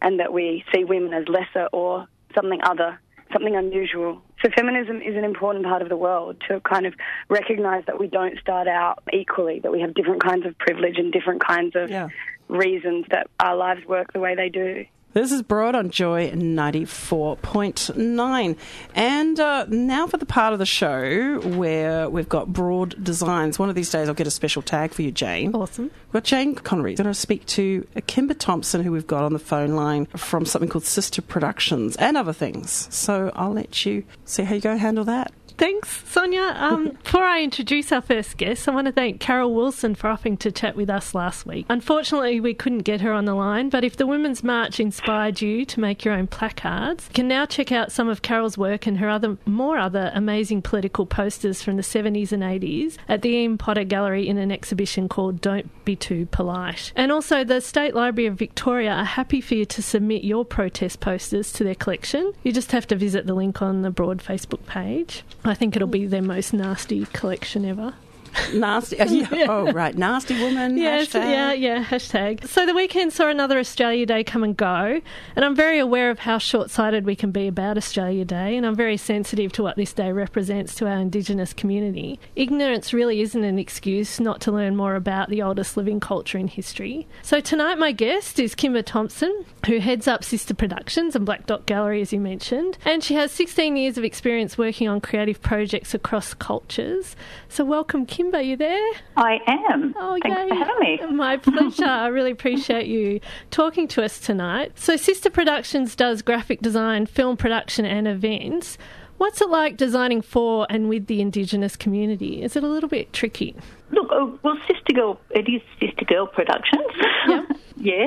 and 0.00 0.20
that 0.20 0.32
we 0.32 0.64
see 0.72 0.84
women 0.84 1.12
as 1.12 1.28
lesser 1.28 1.68
or 1.72 2.06
something 2.34 2.60
other, 2.62 3.00
something 3.32 3.56
unusual. 3.56 4.22
So 4.46 4.52
feminism 4.54 5.02
is 5.02 5.16
an 5.16 5.24
important 5.24 5.64
part 5.64 5.82
of 5.82 5.88
the 5.88 5.96
world 5.96 6.36
to 6.48 6.60
kind 6.60 6.86
of 6.86 6.94
recognize 7.28 7.82
that 7.86 7.98
we 7.98 8.06
don't 8.06 8.38
start 8.38 8.68
out 8.68 9.02
equally, 9.12 9.58
that 9.60 9.72
we 9.72 9.80
have 9.80 9.92
different 9.92 10.22
kinds 10.22 10.46
of 10.46 10.56
privilege 10.58 10.98
and 10.98 11.12
different 11.12 11.44
kinds 11.44 11.74
of 11.74 11.90
Yeah. 11.90 12.10
reasons 12.46 13.06
that 13.10 13.26
our 13.40 13.56
lives 13.56 13.84
work 13.86 14.12
the 14.12 14.20
way 14.20 14.36
they 14.36 14.48
do. 14.48 14.84
This 15.16 15.32
is 15.32 15.40
Broad 15.40 15.74
on 15.74 15.88
Joy 15.88 16.30
94.9. 16.32 18.56
And 18.94 19.40
uh, 19.40 19.64
now 19.66 20.06
for 20.06 20.18
the 20.18 20.26
part 20.26 20.52
of 20.52 20.58
the 20.58 20.66
show 20.66 21.40
where 21.40 22.10
we've 22.10 22.28
got 22.28 22.52
Broad 22.52 23.02
Designs. 23.02 23.58
One 23.58 23.70
of 23.70 23.74
these 23.74 23.88
days 23.88 24.08
I'll 24.08 24.14
get 24.14 24.26
a 24.26 24.30
special 24.30 24.60
tag 24.60 24.92
for 24.92 25.00
you, 25.00 25.10
Jane. 25.10 25.54
Awesome. 25.54 25.84
We've 25.84 26.12
got 26.12 26.24
Jane 26.24 26.54
Connery. 26.54 26.96
going 26.96 27.06
to 27.06 27.14
speak 27.14 27.46
to 27.46 27.88
Kimba 27.96 28.38
Thompson, 28.38 28.82
who 28.82 28.92
we've 28.92 29.06
got 29.06 29.24
on 29.24 29.32
the 29.32 29.38
phone 29.38 29.70
line 29.70 30.04
from 30.18 30.44
something 30.44 30.68
called 30.68 30.84
Sister 30.84 31.22
Productions 31.22 31.96
and 31.96 32.18
other 32.18 32.34
things. 32.34 32.86
So 32.90 33.32
I'll 33.34 33.54
let 33.54 33.86
you 33.86 34.04
see 34.26 34.42
how 34.42 34.56
you 34.56 34.60
go 34.60 34.76
handle 34.76 35.04
that. 35.04 35.32
Thanks, 35.58 36.02
Sonja. 36.02 36.54
Um, 36.60 36.88
before 37.02 37.24
I 37.24 37.42
introduce 37.42 37.90
our 37.90 38.02
first 38.02 38.36
guest, 38.36 38.68
I 38.68 38.72
want 38.72 38.86
to 38.86 38.92
thank 38.92 39.20
Carol 39.20 39.54
Wilson 39.54 39.94
for 39.94 40.08
offering 40.08 40.36
to 40.38 40.52
chat 40.52 40.76
with 40.76 40.90
us 40.90 41.14
last 41.14 41.46
week. 41.46 41.64
Unfortunately, 41.68 42.40
we 42.40 42.52
couldn't 42.52 42.80
get 42.80 43.00
her 43.00 43.12
on 43.12 43.24
the 43.24 43.34
line, 43.34 43.70
but 43.70 43.82
if 43.82 43.96
the 43.96 44.06
Women's 44.06 44.44
March 44.44 44.78
inspired 44.78 45.40
you 45.40 45.64
to 45.64 45.80
make 45.80 46.04
your 46.04 46.12
own 46.12 46.26
placards, 46.26 47.06
you 47.08 47.14
can 47.14 47.28
now 47.28 47.46
check 47.46 47.72
out 47.72 47.90
some 47.90 48.08
of 48.08 48.22
Carol's 48.22 48.58
work 48.58 48.86
and 48.86 48.98
her 48.98 49.08
other, 49.08 49.38
more 49.46 49.78
other 49.78 50.10
amazing 50.14 50.60
political 50.60 51.06
posters 51.06 51.62
from 51.62 51.76
the 51.76 51.82
70s 51.82 52.32
and 52.32 52.42
80s 52.42 52.96
at 53.08 53.22
the 53.22 53.30
Ian 53.30 53.56
Potter 53.56 53.84
Gallery 53.84 54.28
in 54.28 54.36
an 54.36 54.52
exhibition 54.52 55.08
called 55.08 55.40
Don't 55.40 55.70
Be 55.86 55.96
Too 55.96 56.26
Polite. 56.26 56.92
And 56.94 57.10
also, 57.10 57.44
the 57.44 57.62
State 57.62 57.94
Library 57.94 58.26
of 58.26 58.34
Victoria 58.34 58.90
are 58.90 59.04
happy 59.04 59.40
for 59.40 59.54
you 59.54 59.64
to 59.64 59.80
submit 59.80 60.22
your 60.22 60.44
protest 60.44 61.00
posters 61.00 61.50
to 61.54 61.64
their 61.64 61.74
collection. 61.74 62.34
You 62.42 62.52
just 62.52 62.72
have 62.72 62.86
to 62.88 62.96
visit 62.96 63.26
the 63.26 63.34
link 63.34 63.62
on 63.62 63.80
the 63.80 63.90
Broad 63.90 64.18
Facebook 64.18 64.66
page. 64.66 65.22
I 65.44 65.54
think 65.54 65.74
it'll 65.74 65.88
be 65.88 66.04
their 66.04 66.20
most 66.20 66.52
nasty 66.52 67.06
collection 67.06 67.64
ever. 67.64 67.94
Nasty. 68.54 68.96
oh, 69.00 69.04
yeah. 69.04 69.46
Oh, 69.48 69.72
right. 69.72 69.96
Nasty 69.96 70.40
woman. 70.40 70.76
Yes, 70.76 71.08
hashtag. 71.08 71.30
yeah, 71.30 71.52
yeah, 71.52 71.84
hashtag. 71.84 72.46
So 72.46 72.66
the 72.66 72.74
weekend 72.74 73.12
saw 73.12 73.28
another 73.28 73.58
Australia 73.58 74.06
Day 74.06 74.24
come 74.24 74.44
and 74.44 74.56
go, 74.56 75.00
and 75.34 75.44
I'm 75.44 75.54
very 75.54 75.78
aware 75.78 76.10
of 76.10 76.18
how 76.20 76.38
short 76.38 76.70
sighted 76.70 77.04
we 77.06 77.16
can 77.16 77.30
be 77.30 77.46
about 77.46 77.76
Australia 77.76 78.24
Day, 78.24 78.56
and 78.56 78.66
I'm 78.66 78.74
very 78.74 78.96
sensitive 78.96 79.52
to 79.52 79.62
what 79.62 79.76
this 79.76 79.92
day 79.92 80.12
represents 80.12 80.74
to 80.76 80.86
our 80.86 80.98
Indigenous 80.98 81.52
community. 81.52 82.18
Ignorance 82.34 82.92
really 82.92 83.20
isn't 83.20 83.42
an 83.44 83.58
excuse 83.58 84.20
not 84.20 84.40
to 84.42 84.52
learn 84.52 84.76
more 84.76 84.94
about 84.94 85.28
the 85.30 85.42
oldest 85.42 85.76
living 85.76 86.00
culture 86.00 86.38
in 86.38 86.48
history. 86.48 87.06
So 87.22 87.40
tonight, 87.40 87.78
my 87.78 87.92
guest 87.92 88.38
is 88.38 88.54
Kimba 88.54 88.84
Thompson, 88.84 89.44
who 89.66 89.78
heads 89.78 90.06
up 90.06 90.24
Sister 90.24 90.54
Productions 90.54 91.16
and 91.16 91.24
Blak 91.24 91.46
Dot 91.46 91.66
Gallery, 91.66 92.00
as 92.02 92.12
you 92.12 92.20
mentioned, 92.20 92.78
and 92.84 93.02
she 93.02 93.14
has 93.14 93.32
16 93.32 93.76
years 93.76 93.96
of 93.98 94.04
experience 94.04 94.58
working 94.58 94.88
on 94.88 95.00
creative 95.00 95.40
projects 95.40 95.94
across 95.94 96.34
cultures. 96.34 97.16
So 97.48 97.64
welcome, 97.64 98.06
Kimba. 98.06 98.25
Are 98.34 98.42
you 98.42 98.56
there? 98.56 98.92
I 99.16 99.38
am. 99.46 99.94
Oh, 99.96 100.18
Thanks 100.22 100.38
yay. 100.38 100.48
for 100.48 100.54
having 100.54 100.80
me. 100.80 101.00
My 101.16 101.36
pleasure. 101.36 101.84
I 101.84 102.08
really 102.08 102.30
appreciate 102.30 102.86
you 102.86 103.20
talking 103.50 103.88
to 103.88 104.04
us 104.04 104.18
tonight. 104.18 104.78
So, 104.78 104.96
Sister 104.96 105.30
Productions 105.30 105.96
does 105.96 106.22
graphic 106.22 106.60
design, 106.60 107.06
film 107.06 107.36
production, 107.36 107.84
and 107.84 108.06
events. 108.06 108.78
What's 109.18 109.40
it 109.40 109.48
like 109.48 109.78
designing 109.78 110.20
for 110.20 110.66
and 110.68 110.88
with 110.88 111.06
the 111.06 111.22
Indigenous 111.22 111.74
community? 111.76 112.42
Is 112.42 112.54
it 112.54 112.62
a 112.62 112.68
little 112.68 112.88
bit 112.88 113.12
tricky? 113.14 113.56
Look, 113.90 114.08
oh, 114.10 114.38
well, 114.42 114.58
Sista 114.68 114.94
Girl, 114.94 115.18
it 115.30 115.48
is 115.48 115.62
Sista 115.80 116.06
Girl 116.06 116.26
Productions. 116.26 116.84
Yeah. 117.26 117.42
yeah. 117.76 118.06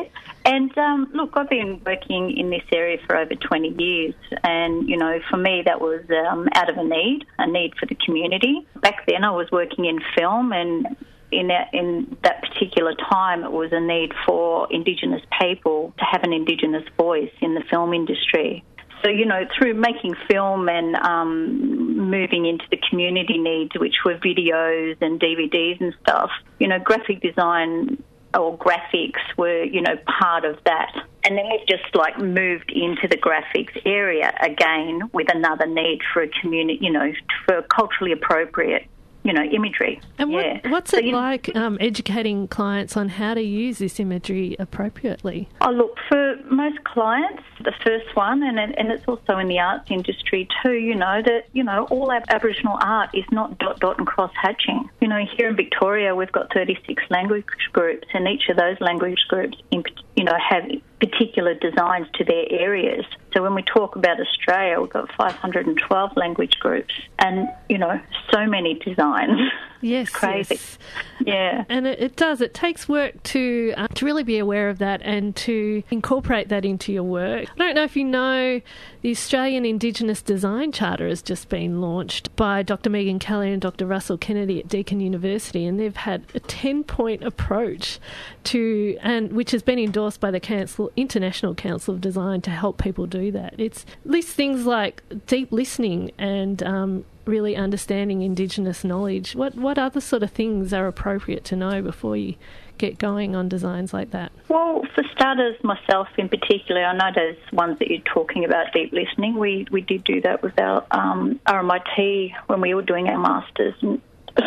And 0.50 0.76
um, 0.80 1.12
look, 1.14 1.34
I've 1.36 1.48
been 1.48 1.80
working 1.86 2.36
in 2.36 2.50
this 2.50 2.64
area 2.74 2.98
for 3.06 3.16
over 3.16 3.36
20 3.36 3.76
years. 3.78 4.16
And, 4.44 4.90
you 4.90 4.98
know, 4.98 5.20
for 5.30 5.38
me, 5.38 5.62
that 5.64 5.80
was 5.80 6.02
um, 6.28 6.50
out 6.56 6.72
of 6.72 6.78
a 6.78 6.84
need, 6.84 7.26
a 7.38 7.46
need 7.46 7.76
for 7.80 7.86
the 7.86 7.94
community. 8.04 8.68
Back 8.82 9.06
then, 9.08 9.24
I 9.24 9.30
was 9.30 9.48
working 9.52 9.86
in 9.86 10.00
film, 10.18 10.52
and 10.52 10.88
in 11.32 11.50
that, 11.50 11.70
in 11.72 12.18
that 12.24 12.42
particular 12.42 12.96
time, 12.96 13.44
it 13.44 13.52
was 13.52 13.70
a 13.72 13.80
need 13.80 14.12
for 14.26 14.68
Indigenous 14.72 15.22
people 15.40 15.94
to 16.00 16.04
have 16.04 16.24
an 16.24 16.34
Indigenous 16.34 16.84
voice 16.98 17.32
in 17.42 17.54
the 17.54 17.62
film 17.70 17.94
industry. 17.94 18.66
So, 19.04 19.10
you 19.12 19.28
know, 19.28 19.46
through 19.56 19.76
making 19.76 20.16
film 20.28 20.68
and 20.68 20.96
um, 20.96 22.10
moving 22.10 22.48
into 22.48 22.66
the 22.72 22.80
community 22.90 23.38
needs, 23.38 23.72
which 23.76 23.98
were 24.04 24.16
videos 24.16 24.98
and 25.00 25.20
DVDs 25.20 25.80
and 25.80 25.94
stuff, 26.02 26.32
you 26.60 26.68
know, 26.68 26.80
graphic 26.80 27.22
design 27.22 28.04
or 28.34 28.58
graphics 28.58 29.20
were, 29.38 29.64
you 29.64 29.82
know, 29.82 29.98
part 30.20 30.46
of 30.46 30.58
that. 30.66 30.92
And 31.24 31.38
then 31.38 31.46
we've 31.50 31.68
just 31.68 31.96
like 31.96 32.18
moved 32.20 32.72
into 32.72 33.08
the 33.08 33.18
graphics 33.18 33.82
area 33.86 34.34
again 34.42 35.10
with 35.14 35.28
another 35.34 35.66
need 35.66 36.00
for 36.14 36.22
a 36.22 36.28
community, 36.42 36.80
you 36.82 36.92
know, 36.92 37.12
for 37.46 37.62
culturally 37.64 38.12
appropriate, 38.12 38.88
you 39.24 39.34
know, 39.34 39.44
imagery. 39.44 40.00
And 40.18 40.32
what, 40.32 40.46
yeah. 40.46 40.70
what's 40.70 40.92
So, 40.92 40.98
it 40.98 41.06
know, 41.06 41.18
like 41.18 41.56
um, 41.56 41.78
educating 41.82 42.48
clients 42.48 42.96
on 42.96 43.10
how 43.10 43.34
to 43.34 43.42
use 43.42 43.80
this 43.80 44.00
imagery 44.00 44.56
appropriately? 44.60 45.50
Oh, 45.62 45.72
look, 45.72 45.98
for 46.08 46.36
most 46.50 46.84
clients, 46.84 47.44
the 47.64 47.74
first 47.84 48.16
one, 48.16 48.44
and, 48.44 48.60
and 48.60 48.92
it's 48.92 49.04
also 49.08 49.38
in 49.38 49.48
the 49.48 49.60
arts 49.60 49.90
industry 49.92 50.48
too, 50.64 50.74
you 50.74 50.96
know, 50.96 51.22
that, 51.24 51.48
you 51.54 51.64
know, 51.64 51.86
all 51.86 52.12
ab- 52.12 52.26
Aboriginal 52.30 52.78
art 52.82 53.10
is 53.14 53.26
not 53.32 53.58
dot, 53.60 53.80
dot 53.80 53.98
and 53.98 54.08
cross 54.08 54.32
hatching. 54.42 54.90
You 55.02 55.08
know, 55.08 55.24
here 55.38 55.50
in 55.50 55.56
Victoria, 55.56 56.16
we've 56.16 56.32
got 56.32 56.54
36 56.54 57.04
language 57.10 57.46
groups, 57.74 58.08
and 58.14 58.28
each 58.28 58.50
of 58.50 58.58
those 58.58 58.80
language 58.80 59.20
groups, 59.28 59.58
in, 59.72 59.84
you 60.16 60.24
know, 60.24 60.38
have 60.50 60.64
particular 61.00 61.54
designs 61.54 62.08
to 62.16 62.24
their 62.24 62.46
areas. 62.50 63.06
So 63.34 63.42
when 63.42 63.56
we 63.56 63.64
talk 63.64 63.96
about 63.96 64.20
Australia, 64.20 64.82
we've 64.82 64.90
got 64.90 65.10
512 65.16 66.12
language 66.16 66.60
groups 66.60 66.94
and, 67.20 67.48
you 67.70 67.78
know, 67.78 68.00
so 68.32 68.46
many 68.46 68.76
designs. 68.76 69.40
Yes, 69.82 70.10
crazy. 70.10 70.56
yes. 70.56 70.78
Yeah. 71.20 71.66
And 71.70 71.88
it, 71.88 72.00
it 72.00 72.16
does. 72.16 72.42
It 72.42 72.54
takes 72.54 72.88
work 72.88 73.22
to 73.24 73.74
uh, 73.78 73.88
to 73.88 74.06
really 74.06 74.24
be 74.24 74.38
aware 74.38 74.70
of 74.70 74.80
that 74.80 75.02
and 75.04 75.36
to 75.38 75.84
incorporate 75.90 76.50
that 76.50 76.66
into 76.66 76.92
your 76.92 77.04
work. 77.04 77.48
I 77.50 77.58
don't 77.58 77.76
know 77.76 77.84
if 77.84 77.96
you 77.96 78.06
know, 78.06 78.62
the 79.02 79.12
Australian 79.12 79.66
Indigenous 79.66 80.22
Design 80.22 80.72
Charter 80.72 81.08
has 81.08 81.22
just 81.22 81.50
been 81.50 81.82
launched 81.82 82.36
by 82.36 82.64
Dr. 82.64 82.90
Megan 82.90 83.20
Kelly 83.20 83.52
and 83.52 83.62
Dr. 83.62 83.86
Russell 83.86 84.18
Kennedy 84.18 84.60
at 84.60 84.68
Deakin 84.68 85.00
University, 85.00 85.66
and 85.66 85.80
they've 85.80 85.96
had 85.96 86.24
a 86.34 86.40
ten 86.40 86.84
point 86.84 87.24
approach 87.24 88.00
to 88.46 88.98
and 89.02 89.34
which 89.34 89.52
has 89.52 89.62
been 89.62 89.80
endorsed 89.80 90.20
by 90.20 90.32
the 90.32 90.40
Council 90.40 90.92
International 90.96 91.54
Council 91.56 91.94
of 91.94 92.02
Design 92.02 92.42
to 92.42 92.52
help 92.52 92.78
people 92.82 93.06
do 93.06 93.32
that. 93.32 93.54
It's 93.58 93.86
lists 94.06 94.34
things 94.34 94.66
like 94.66 95.04
deep 95.28 95.52
listening 95.52 96.12
and 96.18 96.62
um, 96.64 97.06
really 97.26 97.56
understanding 97.56 98.22
Indigenous 98.22 98.84
knowledge. 98.84 99.36
What 99.36 99.56
what 99.56 99.78
other 99.78 100.02
sort 100.02 100.24
of 100.24 100.32
things 100.32 100.74
are 100.74 100.88
appropriate 100.88 101.44
to 101.46 101.56
know 101.56 101.82
before 101.82 102.18
you 102.18 102.36
get 102.78 102.98
going 102.98 103.36
on 103.36 103.48
designs 103.50 103.94
like 103.94 104.12
that? 104.12 104.32
Well, 104.48 104.84
for 104.96 105.04
starters, 105.14 105.56
myself 105.64 106.08
in 106.18 106.30
particular, 106.30 106.84
I 106.84 106.94
know 106.94 107.12
those 107.16 107.38
ones 107.54 107.78
that 107.80 107.90
you're 107.90 108.02
talking 108.02 108.46
about, 108.46 108.74
deep 108.74 108.92
listening. 108.92 109.38
We 109.38 109.68
we 109.72 109.82
did 109.82 110.04
do 110.04 110.22
that 110.22 110.42
with 110.42 110.60
our 110.60 110.86
um, 110.92 111.40
RMIT 111.46 112.32
when 112.48 112.62
we 112.62 112.74
were 112.74 112.82
doing 112.82 113.08
our 113.08 113.20
masters 113.20 113.76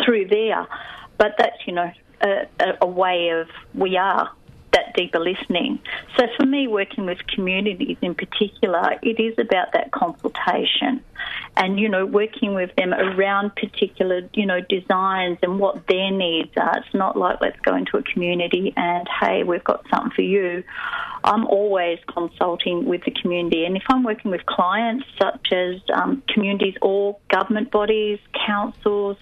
through 0.05 0.29
there. 0.29 0.66
But 1.18 1.35
that's 1.39 1.66
you 1.66 1.75
know 1.75 1.91
a, 2.23 2.49
a, 2.61 2.79
a 2.83 2.87
way 2.87 3.31
of 3.31 3.49
we 3.75 3.97
are 3.97 4.31
deeper 4.95 5.18
listening. 5.18 5.80
So 6.16 6.26
for 6.36 6.47
me, 6.47 6.68
working 6.68 7.07
with 7.07 7.18
communities 7.26 7.97
in 8.03 8.14
particular, 8.14 8.99
it 9.03 9.20
is 9.20 9.34
about 9.38 9.72
that 9.72 9.90
consultation 9.93 11.05
and, 11.57 11.78
you 11.78 11.88
know, 11.88 12.07
working 12.07 12.55
with 12.55 12.74
them 12.76 12.93
around 12.93 13.55
particular, 13.57 14.28
you 14.34 14.47
know, 14.47 14.61
designs 14.61 15.38
and 15.43 15.59
what 15.59 15.86
their 15.86 16.11
needs 16.11 16.51
are. 16.57 16.78
It's 16.78 16.95
not 16.95 17.16
like 17.16 17.40
let's 17.40 17.61
go 17.61 17.76
into 17.76 17.97
a 17.97 18.03
community 18.03 18.72
and, 18.76 19.07
hey, 19.20 19.43
we've 19.43 19.64
got 19.64 19.84
something 19.90 20.12
for 20.12 20.22
you. 20.22 20.64
I'm 21.24 21.47
always 21.47 21.99
consulting 22.07 22.84
with 22.84 23.05
the 23.05 23.12
community. 23.12 23.64
And 23.64 23.76
if 23.76 23.84
I'm 23.88 24.03
working 24.03 24.30
with 24.30 24.45
clients 24.47 25.05
such 25.20 25.53
as 25.53 25.80
um, 25.93 26.22
communities 26.28 26.74
or 26.82 27.18
government 27.28 27.70
bodies, 27.70 28.18
councils, 28.47 29.16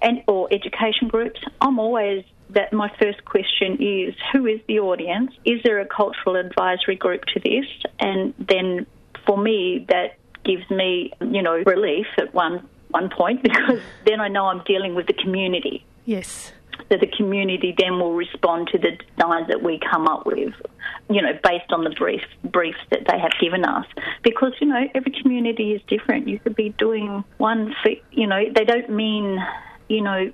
and 0.00 0.22
or 0.26 0.48
education 0.52 1.08
groups, 1.08 1.40
I'm 1.60 1.78
always 1.78 2.24
that 2.54 2.72
my 2.72 2.90
first 3.00 3.24
question 3.24 3.78
is 3.80 4.14
who 4.32 4.46
is 4.46 4.60
the 4.66 4.80
audience? 4.80 5.32
Is 5.44 5.62
there 5.64 5.80
a 5.80 5.86
cultural 5.86 6.36
advisory 6.36 6.96
group 6.96 7.24
to 7.34 7.40
this? 7.40 7.66
And 7.98 8.34
then 8.38 8.86
for 9.26 9.36
me 9.36 9.86
that 9.88 10.16
gives 10.44 10.68
me, 10.70 11.12
you 11.20 11.42
know, 11.42 11.62
relief 11.64 12.06
at 12.18 12.34
one 12.34 12.68
one 12.88 13.08
point 13.08 13.42
because 13.44 13.80
then 14.04 14.20
I 14.20 14.28
know 14.28 14.46
I'm 14.46 14.62
dealing 14.64 14.94
with 14.94 15.06
the 15.06 15.14
community. 15.14 15.84
Yes. 16.04 16.52
So 16.90 16.96
the 16.98 17.06
community 17.06 17.74
then 17.76 17.98
will 17.98 18.14
respond 18.14 18.68
to 18.68 18.78
the 18.78 18.92
designs 19.16 19.48
that 19.48 19.62
we 19.62 19.78
come 19.78 20.08
up 20.08 20.26
with, 20.26 20.52
you 21.08 21.22
know, 21.22 21.32
based 21.44 21.70
on 21.70 21.84
the 21.84 21.90
brief 21.90 22.22
briefs 22.44 22.80
that 22.90 23.06
they 23.08 23.18
have 23.18 23.32
given 23.40 23.64
us. 23.64 23.86
Because 24.22 24.52
you 24.60 24.66
know 24.66 24.84
every 24.94 25.12
community 25.22 25.72
is 25.72 25.82
different. 25.86 26.28
You 26.28 26.38
could 26.38 26.56
be 26.56 26.70
doing 26.70 27.24
one, 27.38 27.74
you 28.10 28.26
know, 28.26 28.42
they 28.54 28.64
don't 28.64 28.90
mean, 28.90 29.38
you 29.88 30.02
know, 30.02 30.32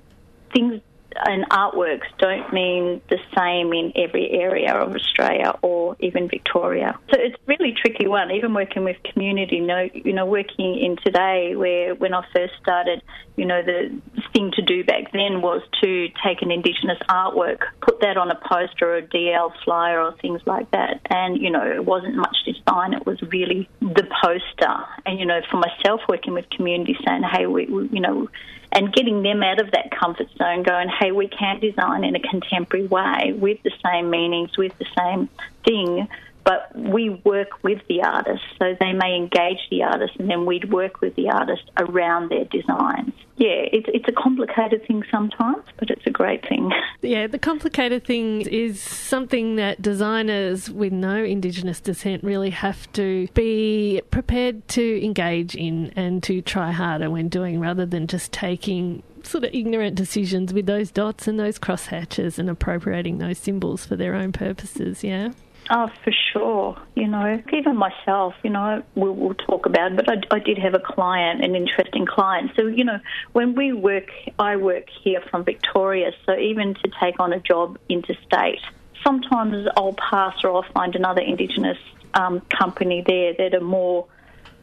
things 0.53 0.81
and 1.17 1.49
artworks 1.51 2.07
don't 2.19 2.53
mean 2.53 3.01
the 3.09 3.19
same 3.37 3.73
in 3.73 3.93
every 3.97 4.31
area 4.31 4.75
of 4.75 4.95
Australia 4.95 5.59
or 5.63 5.97
even 6.01 6.29
Victoria. 6.29 6.99
So 7.13 7.21
it's 7.21 7.37
really 7.47 7.75
tricky 7.81 8.07
one, 8.07 8.31
even 8.31 8.55
working 8.55 8.85
with 8.85 8.97
community. 9.13 9.57
You 9.57 9.67
know, 9.67 9.89
you 9.93 10.13
know, 10.13 10.27
working 10.27 10.79
in 10.79 10.97
today 11.05 11.57
where 11.57 11.95
when 11.95 12.15
I 12.15 12.25
first 12.35 12.55
started, 12.63 13.03
you 13.37 13.47
know, 13.47 13.63
the 13.63 14.01
thing 14.33 14.53
to 14.57 14.63
do 14.63 14.85
back 14.85 15.13
then 15.13 15.41
was 15.41 15.63
to 15.83 16.09
take 16.25 16.43
an 16.43 16.51
Indigenous 16.51 16.99
artwork, 17.09 17.61
put 17.81 18.01
that 18.01 18.17
on 18.17 18.31
a 18.31 18.37
poster 18.37 18.93
or 18.93 18.97
a 18.99 19.03
DL 19.03 19.53
flyer 19.65 20.01
or 20.01 20.15
things 20.21 20.43
like 20.47 20.71
that. 20.73 21.01
And, 21.11 21.41
you 21.41 21.51
know, 21.51 21.65
it 21.65 21.85
wasn't 21.85 22.17
much 22.17 22.37
design, 22.45 22.95
it 22.95 23.07
was 23.07 23.21
really 23.23 23.69
the 23.81 24.07
poster. 24.23 24.85
And, 25.07 25.19
you 25.19 25.27
know, 25.27 25.41
for 25.51 25.57
myself 25.57 26.01
working 26.09 26.35
with 26.35 26.49
community 26.51 26.97
saying, 27.07 27.23
hey, 27.23 27.47
we, 27.47 27.67
we 27.67 27.89
you 27.91 28.01
know, 28.01 28.29
and 28.73 28.93
getting 28.93 29.23
them 29.23 29.43
out 29.43 29.61
of 29.61 29.71
that 29.73 29.91
comfort 29.91 30.29
zone, 30.37 30.63
going, 30.63 30.89
hey, 30.89 31.11
we 31.13 31.29
can 31.29 31.59
design 31.61 32.05
in 32.05 32.15
a 32.15 32.21
contemporary 32.21 32.87
way 32.87 33.33
with 33.33 33.63
the 33.63 33.73
same 33.85 34.11
meanings, 34.11 34.57
with 34.57 34.77
the 34.79 34.87
same 34.97 35.29
thing, 35.65 36.09
but 36.45 36.75
we 36.75 37.11
work 37.11 37.63
with 37.63 37.81
the 37.89 38.03
artist, 38.03 38.43
so 38.59 38.75
they 38.79 38.93
may 38.93 39.17
engage 39.17 39.59
the 39.71 39.83
artist, 39.83 40.15
and 40.19 40.31
then 40.31 40.47
we'd 40.47 40.73
work 40.73 41.01
with 41.01 41.15
the 41.15 41.29
artist 41.31 41.63
around 41.77 42.31
their 42.31 42.45
designs. 42.45 43.13
Yeah, 43.39 43.67
it's 43.73 43.87
it's 43.95 44.09
a 44.09 44.13
complicated 44.13 44.85
thing 44.87 45.05
sometimes, 45.13 45.65
but 45.79 45.91
it's 45.91 46.05
a 46.07 46.11
great 46.11 46.47
thing. 46.49 46.71
Yeah, 47.01 47.29
the 47.29 47.39
complicated 47.39 48.05
thing 48.05 48.41
is 48.41 48.83
something 48.83 49.55
that 49.55 49.81
designers 49.81 50.69
with 50.69 50.93
no 50.93 51.23
Indigenous 51.23 51.81
descent 51.81 52.25
really 52.25 52.51
have 52.51 52.93
to 52.95 53.29
be 53.35 54.03
prepared 54.11 54.67
to 54.71 55.05
engage 55.05 55.55
in 55.55 55.93
and 55.95 56.21
to 56.25 56.43
try 56.43 56.73
harder 56.73 57.09
when 57.09 57.29
doing 57.29 57.61
rather 57.61 57.87
than 57.87 58.09
just 58.09 58.33
taking 58.33 59.05
sort 59.23 59.45
of 59.45 59.51
ignorant 59.55 59.95
decisions 59.95 60.53
with 60.53 60.67
those 60.67 60.91
dots 60.91 61.29
and 61.29 61.39
those 61.39 61.57
crosshatches 61.57 62.37
and 62.39 62.51
appropriating 62.51 63.19
those 63.19 63.39
symbols 63.39 63.87
for 63.87 63.95
their 63.95 64.15
own 64.15 64.33
purposes, 64.33 65.05
yeah? 65.05 65.31
Oh, 65.71 65.91
for 66.03 66.13
sure. 66.33 66.81
You 66.95 67.09
know, 67.09 67.43
even 67.53 67.77
myself, 67.77 68.35
you 68.43 68.51
know, 68.51 68.83
we'll, 68.95 69.15
we'll 69.15 69.35
talk 69.35 69.67
about 69.67 69.93
it, 69.93 69.97
but 69.97 70.09
I, 70.09 70.37
I 70.37 70.39
did 70.39 70.57
have 70.59 70.75
a 70.75 70.79
client, 70.79 71.45
an 71.45 71.55
interesting 71.55 72.07
client. 72.07 72.53
So, 72.57 72.67
you 72.67 72.85
know, 72.85 72.99
when 73.33 73.55
we 73.55 73.73
work, 73.75 74.11
I 74.39 74.57
work 74.57 74.89
here 75.03 75.21
from 75.31 75.45
Victoria, 75.45 76.13
so 76.25 76.39
even 76.39 76.75
to 76.75 76.91
take 77.01 77.21
on 77.21 77.35
a 77.35 77.41
job 77.41 77.79
interstate, 77.89 78.61
sometimes 79.05 79.69
I'll 79.77 79.95
pass 79.95 80.43
or 80.43 80.55
I'll 80.55 80.73
find 80.73 80.97
another 80.97 81.21
Indigenous 81.21 81.79
um, 82.15 82.41
company 82.41 83.03
there 83.07 83.35
that 83.35 83.55
are 83.55 83.65
more 83.65 84.07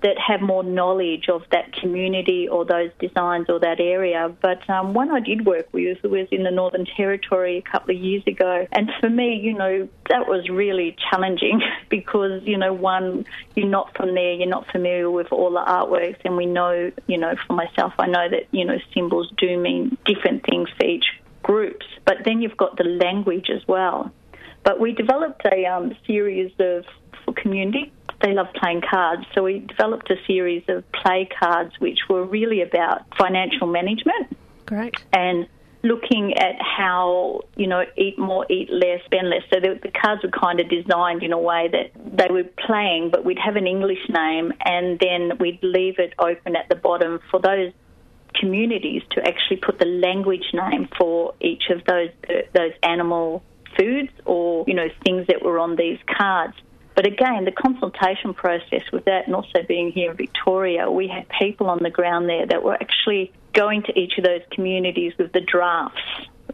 that 0.05 0.19
have 0.19 0.39
more 0.39 0.63
knowledge 0.63 1.29
of 1.29 1.41
that 1.51 1.73
community 1.73 2.47
or 2.47 2.63
those 2.63 2.91
designs 2.99 3.49
or 3.49 3.59
that 3.59 3.79
area. 3.79 4.31
But 4.39 4.69
um, 4.69 4.93
one 4.93 5.09
I 5.09 5.19
did 5.19 5.47
work 5.47 5.67
with 5.71 6.03
was 6.03 6.27
in 6.29 6.43
the 6.43 6.51
Northern 6.51 6.85
Territory 6.85 7.57
a 7.57 7.71
couple 7.71 7.95
of 7.95 7.99
years 7.99 8.21
ago. 8.27 8.67
And 8.71 8.91
for 8.99 9.09
me, 9.09 9.39
you 9.41 9.53
know, 9.55 9.89
that 10.11 10.27
was 10.27 10.47
really 10.47 10.95
challenging 11.09 11.59
because, 11.89 12.43
you 12.43 12.55
know, 12.55 12.71
one, 12.71 13.25
you're 13.55 13.67
not 13.67 13.97
from 13.97 14.13
there, 14.13 14.33
you're 14.33 14.47
not 14.47 14.71
familiar 14.71 15.09
with 15.09 15.31
all 15.31 15.49
the 15.49 15.65
artworks. 15.67 16.19
And 16.23 16.37
we 16.37 16.45
know, 16.45 16.91
you 17.07 17.17
know, 17.17 17.33
for 17.47 17.53
myself, 17.53 17.93
I 17.97 18.05
know 18.05 18.29
that, 18.29 18.45
you 18.51 18.63
know, 18.63 18.77
symbols 18.93 19.31
do 19.37 19.57
mean 19.57 19.97
different 20.05 20.45
things 20.45 20.69
for 20.77 20.85
each 20.85 21.05
groups. 21.41 21.87
But 22.05 22.17
then 22.25 22.43
you've 22.43 22.57
got 22.57 22.77
the 22.77 22.83
language 22.83 23.49
as 23.49 23.67
well. 23.67 24.11
But 24.63 24.79
we 24.79 24.93
developed 24.93 25.41
a 25.51 25.65
um, 25.65 25.95
series 26.05 26.51
of 26.59 26.85
community. 27.33 27.91
They 28.21 28.33
love 28.33 28.47
playing 28.55 28.81
cards, 28.89 29.23
so 29.33 29.43
we 29.43 29.59
developed 29.59 30.09
a 30.09 30.15
series 30.25 30.63
of 30.69 30.89
play 30.91 31.27
cards 31.39 31.73
which 31.79 31.99
were 32.09 32.23
really 32.25 32.61
about 32.61 33.01
financial 33.17 33.67
management 33.67 34.37
Great. 34.65 34.95
and 35.11 35.47
looking 35.83 36.33
at 36.37 36.55
how 36.59 37.41
you 37.55 37.67
know 37.67 37.83
eat 37.97 38.17
more, 38.17 38.45
eat 38.49 38.69
less, 38.71 39.01
spend 39.05 39.29
less. 39.29 39.43
So 39.53 39.59
the, 39.59 39.79
the 39.81 39.91
cards 39.91 40.23
were 40.23 40.31
kind 40.31 40.59
of 40.59 40.69
designed 40.69 41.23
in 41.23 41.31
a 41.31 41.37
way 41.39 41.69
that 41.71 41.91
they 42.17 42.33
were 42.33 42.45
playing, 42.65 43.11
but 43.11 43.23
we'd 43.23 43.39
have 43.39 43.55
an 43.55 43.67
English 43.67 44.09
name, 44.09 44.51
and 44.63 44.99
then 44.99 45.37
we'd 45.39 45.59
leave 45.61 45.99
it 45.99 46.13
open 46.17 46.55
at 46.55 46.67
the 46.69 46.75
bottom 46.75 47.19
for 47.29 47.39
those 47.39 47.71
communities 48.39 49.01
to 49.11 49.21
actually 49.21 49.57
put 49.57 49.79
the 49.79 49.85
language 49.85 50.45
name 50.53 50.89
for 50.97 51.33
each 51.39 51.63
of 51.69 51.83
those 51.85 52.09
those 52.53 52.73
animal 52.83 53.43
foods 53.77 54.09
or 54.25 54.65
you 54.67 54.73
know 54.73 54.87
things 55.05 55.27
that 55.27 55.43
were 55.43 55.59
on 55.59 55.75
these 55.75 55.99
cards. 56.17 56.55
But 56.95 57.05
again, 57.05 57.43
the 57.43 57.51
consultation 57.51 58.33
process 58.33 58.83
with 58.93 59.05
that, 59.05 59.27
and 59.27 59.35
also 59.35 59.63
being 59.67 59.91
here 59.91 60.11
in 60.11 60.17
Victoria, 60.17 60.89
we 60.89 61.07
had 61.09 61.27
people 61.29 61.69
on 61.69 61.83
the 61.83 61.89
ground 61.89 62.29
there 62.29 62.45
that 62.45 62.63
were 62.63 62.75
actually 62.75 63.33
going 63.53 63.83
to 63.83 63.99
each 63.99 64.17
of 64.17 64.23
those 64.23 64.41
communities 64.51 65.13
with 65.17 65.33
the 65.33 65.41
drafts 65.41 66.01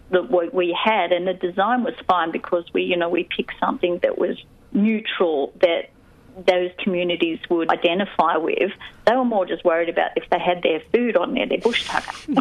that 0.09 0.29
we- 0.53 0.73
had, 0.73 1.11
and 1.11 1.27
the 1.27 1.33
design 1.33 1.83
was 1.83 1.93
fine 2.07 2.31
because 2.31 2.65
we, 2.73 2.83
you 2.83 2.97
know, 2.97 3.07
we 3.07 3.23
picked 3.23 3.53
something 3.59 3.99
that 3.99 4.17
was 4.17 4.35
neutral 4.73 5.53
that 5.61 5.89
those 6.45 6.71
communities 6.79 7.39
would 7.49 7.69
identify 7.69 8.37
with. 8.37 8.71
They 9.05 9.15
were 9.15 9.25
more 9.25 9.45
just 9.45 9.63
worried 9.65 9.89
about 9.89 10.11
if 10.15 10.29
they 10.29 10.39
had 10.39 10.63
their 10.63 10.81
food 10.93 11.17
on 11.17 11.33
there, 11.33 11.47
their 11.47 11.59
bush 11.59 11.85
tucker. 11.87 12.15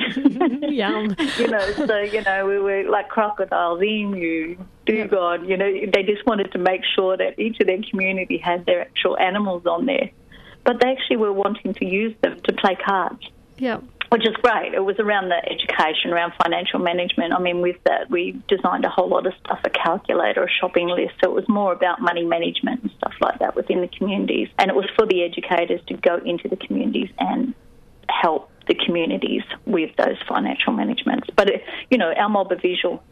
Yum. 0.66 1.16
you 1.38 1.48
know, 1.48 1.72
so, 1.72 1.98
you 1.98 2.22
know, 2.22 2.46
we 2.46 2.58
were 2.58 2.84
like 2.84 3.08
crocodiles, 3.08 3.82
emu, 3.82 4.56
dugong, 4.86 5.44
you 5.46 5.56
know, 5.56 5.72
they 5.92 6.02
just 6.02 6.24
wanted 6.26 6.52
to 6.52 6.58
make 6.58 6.82
sure 6.94 7.16
that 7.16 7.38
each 7.38 7.58
of 7.60 7.66
their 7.66 7.82
community 7.90 8.38
had 8.38 8.66
their 8.66 8.82
actual 8.82 9.18
animals 9.18 9.66
on 9.66 9.86
there. 9.86 10.10
But 10.64 10.80
they 10.80 10.90
actually 10.90 11.16
were 11.16 11.32
wanting 11.32 11.74
to 11.74 11.84
use 11.84 12.14
them 12.22 12.38
to 12.44 12.52
play 12.52 12.76
cards 12.76 13.26
Yeah. 13.56 13.80
Which 14.10 14.26
is 14.26 14.34
great. 14.42 14.74
It 14.74 14.84
was 14.84 14.96
around 14.98 15.28
the 15.28 15.36
education, 15.36 16.10
around 16.10 16.32
financial 16.42 16.80
management. 16.80 17.32
I 17.32 17.38
mean, 17.38 17.60
with 17.60 17.76
that, 17.84 18.10
we 18.10 18.40
designed 18.48 18.84
a 18.84 18.88
whole 18.88 19.08
lot 19.08 19.26
of 19.26 19.32
stuff, 19.44 19.60
a 19.64 19.70
calculator, 19.70 20.42
a 20.42 20.50
shopping 20.50 20.88
list. 20.88 21.14
So 21.22 21.30
it 21.30 21.34
was 21.34 21.48
more 21.48 21.72
about 21.72 22.00
money 22.00 22.24
management 22.24 22.82
and 22.82 22.90
stuff 22.98 23.14
like 23.20 23.38
that 23.38 23.54
within 23.54 23.80
the 23.80 23.88
communities. 23.88 24.48
And 24.58 24.68
it 24.68 24.74
was 24.74 24.86
for 24.96 25.06
the 25.06 25.22
educators 25.22 25.80
to 25.86 25.94
go 25.94 26.16
into 26.16 26.48
the 26.48 26.56
communities 26.56 27.08
and 27.18 27.54
help 28.08 28.50
the 28.66 28.74
communities 28.74 29.42
with 29.64 29.94
those 29.96 30.16
financial 30.28 30.72
managements. 30.72 31.28
But, 31.36 31.48
it, 31.48 31.64
you 31.88 31.96
know, 31.96 32.12
our 32.12 32.28
mob 32.28 32.50
are 32.50 32.56
visual, 32.56 33.02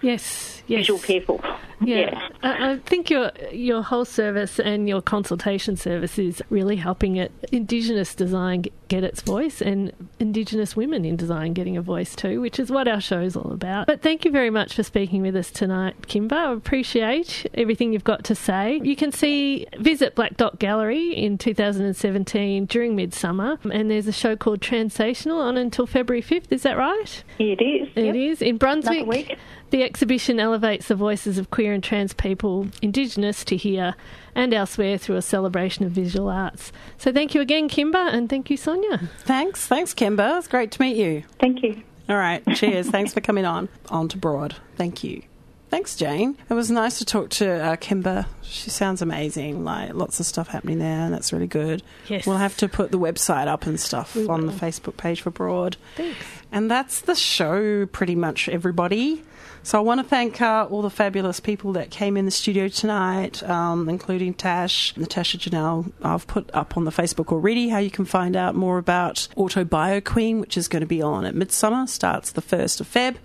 Yes. 0.00 0.62
Yes. 0.66 0.80
visual 0.80 0.98
people. 1.00 1.40
Yeah, 1.80 2.28
I, 2.42 2.72
I 2.72 2.76
think 2.78 3.10
your 3.10 3.30
your 3.52 3.82
whole 3.82 4.04
service 4.04 4.58
and 4.60 4.88
your 4.88 5.00
consultation 5.00 5.76
service 5.76 6.18
is 6.18 6.42
really 6.50 6.76
helping 6.76 7.16
it 7.16 7.32
Indigenous 7.52 8.14
design 8.14 8.64
get 8.88 9.04
its 9.04 9.20
voice 9.20 9.60
and 9.60 9.92
Indigenous 10.18 10.74
women 10.74 11.04
in 11.04 11.16
design 11.16 11.52
getting 11.52 11.76
a 11.76 11.82
voice 11.82 12.16
too, 12.16 12.40
which 12.40 12.58
is 12.58 12.70
what 12.70 12.88
our 12.88 13.00
show's 13.00 13.36
all 13.36 13.52
about. 13.52 13.86
But 13.86 14.02
thank 14.02 14.24
you 14.24 14.30
very 14.30 14.50
much 14.50 14.74
for 14.74 14.82
speaking 14.82 15.22
with 15.22 15.36
us 15.36 15.50
tonight, 15.50 16.02
Kimba. 16.08 16.32
I 16.32 16.52
appreciate 16.52 17.46
everything 17.54 17.92
you've 17.92 18.04
got 18.04 18.24
to 18.24 18.34
say. 18.34 18.80
You 18.82 18.96
can 18.96 19.12
see 19.12 19.66
visit 19.78 20.14
Blak 20.14 20.36
Dot 20.36 20.58
Gallery 20.58 21.14
in 21.14 21.38
2017 21.38 22.66
during 22.66 22.96
Midsumma, 22.96 23.58
and 23.70 23.90
there's 23.90 24.06
a 24.06 24.12
show 24.12 24.36
called 24.36 24.60
Transational 24.60 25.38
on 25.40 25.56
until 25.56 25.86
February 25.86 26.22
5th. 26.22 26.50
Is 26.50 26.62
that 26.62 26.76
right? 26.76 27.22
It 27.38 27.60
is. 27.62 27.88
It 27.94 28.06
yep. 28.06 28.14
is 28.14 28.42
in 28.42 28.56
Brunswick. 28.56 29.38
The 29.70 29.82
exhibition 29.82 30.40
elevates 30.40 30.88
the 30.88 30.94
voices 30.94 31.36
of 31.36 31.50
queer 31.50 31.74
and 31.74 31.84
trans 31.84 32.14
people, 32.14 32.68
Indigenous 32.80 33.44
to 33.44 33.56
here 33.56 33.94
and 34.34 34.52
elsewhere, 34.54 34.98
through 34.98 35.16
a 35.16 35.22
celebration 35.22 35.84
of 35.84 35.92
visual 35.92 36.28
arts. 36.28 36.72
So, 36.96 37.12
thank 37.12 37.34
you 37.34 37.40
again, 37.40 37.68
Kimba, 37.68 38.12
and 38.12 38.28
thank 38.28 38.50
you, 38.50 38.56
Sonja. 38.58 39.08
Thanks. 39.20 39.66
Thanks, 39.66 39.94
Kimba. 39.94 40.38
It's 40.38 40.48
great 40.48 40.70
to 40.72 40.80
meet 40.80 40.96
you. 40.96 41.24
Thank 41.40 41.62
you. 41.62 41.82
All 42.08 42.16
right. 42.16 42.42
Cheers. 42.54 42.88
Thanks 42.88 43.12
for 43.12 43.20
coming 43.20 43.44
on. 43.44 43.68
On 43.90 44.08
to 44.08 44.16
Broad. 44.16 44.56
Thank 44.76 45.04
you. 45.04 45.22
Thanks, 45.70 45.96
Jane. 45.96 46.38
It 46.48 46.54
was 46.54 46.70
nice 46.70 46.98
to 47.00 47.04
talk 47.04 47.28
to 47.30 47.46
uh, 47.50 47.76
Kimba. 47.76 48.24
She 48.40 48.70
sounds 48.70 49.02
amazing. 49.02 49.64
Like 49.64 49.92
lots 49.92 50.18
of 50.18 50.24
stuff 50.24 50.48
happening 50.48 50.78
there, 50.78 51.00
and 51.00 51.12
that's 51.12 51.30
really 51.34 51.46
good. 51.46 51.82
Yes. 52.06 52.26
We'll 52.26 52.38
have 52.38 52.56
to 52.58 52.68
put 52.68 52.90
the 52.90 52.98
website 52.98 53.48
up 53.48 53.66
and 53.66 53.78
stuff 53.78 54.16
We 54.16 54.26
on 54.26 54.46
the. 54.46 54.52
Facebook 54.52 54.96
page 54.96 55.20
for 55.20 55.30
Broad. 55.30 55.76
Thanks. 55.96 56.16
And 56.50 56.70
that's 56.70 57.02
the 57.02 57.14
show, 57.14 57.84
pretty 57.84 58.14
much, 58.14 58.48
everybody. 58.48 59.22
So 59.68 59.76
I 59.76 59.82
want 59.82 60.00
to 60.00 60.06
thank 60.08 60.40
uh, 60.40 60.66
all 60.70 60.80
the 60.80 60.88
fabulous 60.88 61.40
people 61.40 61.74
that 61.74 61.90
came 61.90 62.16
in 62.16 62.24
the 62.24 62.30
studio 62.30 62.68
tonight, 62.68 63.42
um, 63.42 63.86
including 63.90 64.32
Tash, 64.32 64.96
Natasha 64.96 65.36
Jynel. 65.36 65.92
I've 66.00 66.26
put 66.26 66.50
up 66.54 66.78
on 66.78 66.84
the 66.84 66.90
Facebook 66.90 67.30
already 67.32 67.68
how 67.68 67.76
you 67.76 67.90
can 67.90 68.06
find 68.06 68.34
out 68.34 68.54
more 68.54 68.78
about 68.78 69.28
Auto 69.36 69.64
Bio 69.64 70.00
Queen, 70.00 70.40
which 70.40 70.56
is 70.56 70.68
going 70.68 70.80
to 70.80 70.86
be 70.86 71.02
on 71.02 71.26
at 71.26 71.34
Midsumma, 71.34 71.86
starts 71.86 72.32
the 72.32 72.40
1st 72.40 72.80
of 72.80 72.90
Feb. 72.90 73.16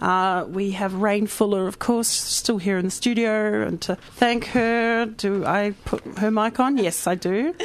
Uh, 0.00 0.46
we 0.48 0.70
have 0.70 0.94
Rain 0.94 1.26
Fuller, 1.26 1.66
of 1.66 1.78
course, 1.78 2.08
still 2.08 2.56
here 2.56 2.78
in 2.78 2.86
the 2.86 2.90
studio. 2.90 3.66
And 3.66 3.78
to 3.82 3.96
thank 3.96 4.46
her, 4.46 5.04
do 5.04 5.44
I 5.44 5.74
put 5.84 6.02
her 6.16 6.30
mic 6.30 6.58
on? 6.58 6.78
Yes, 6.78 7.06
I 7.06 7.14
do. 7.14 7.54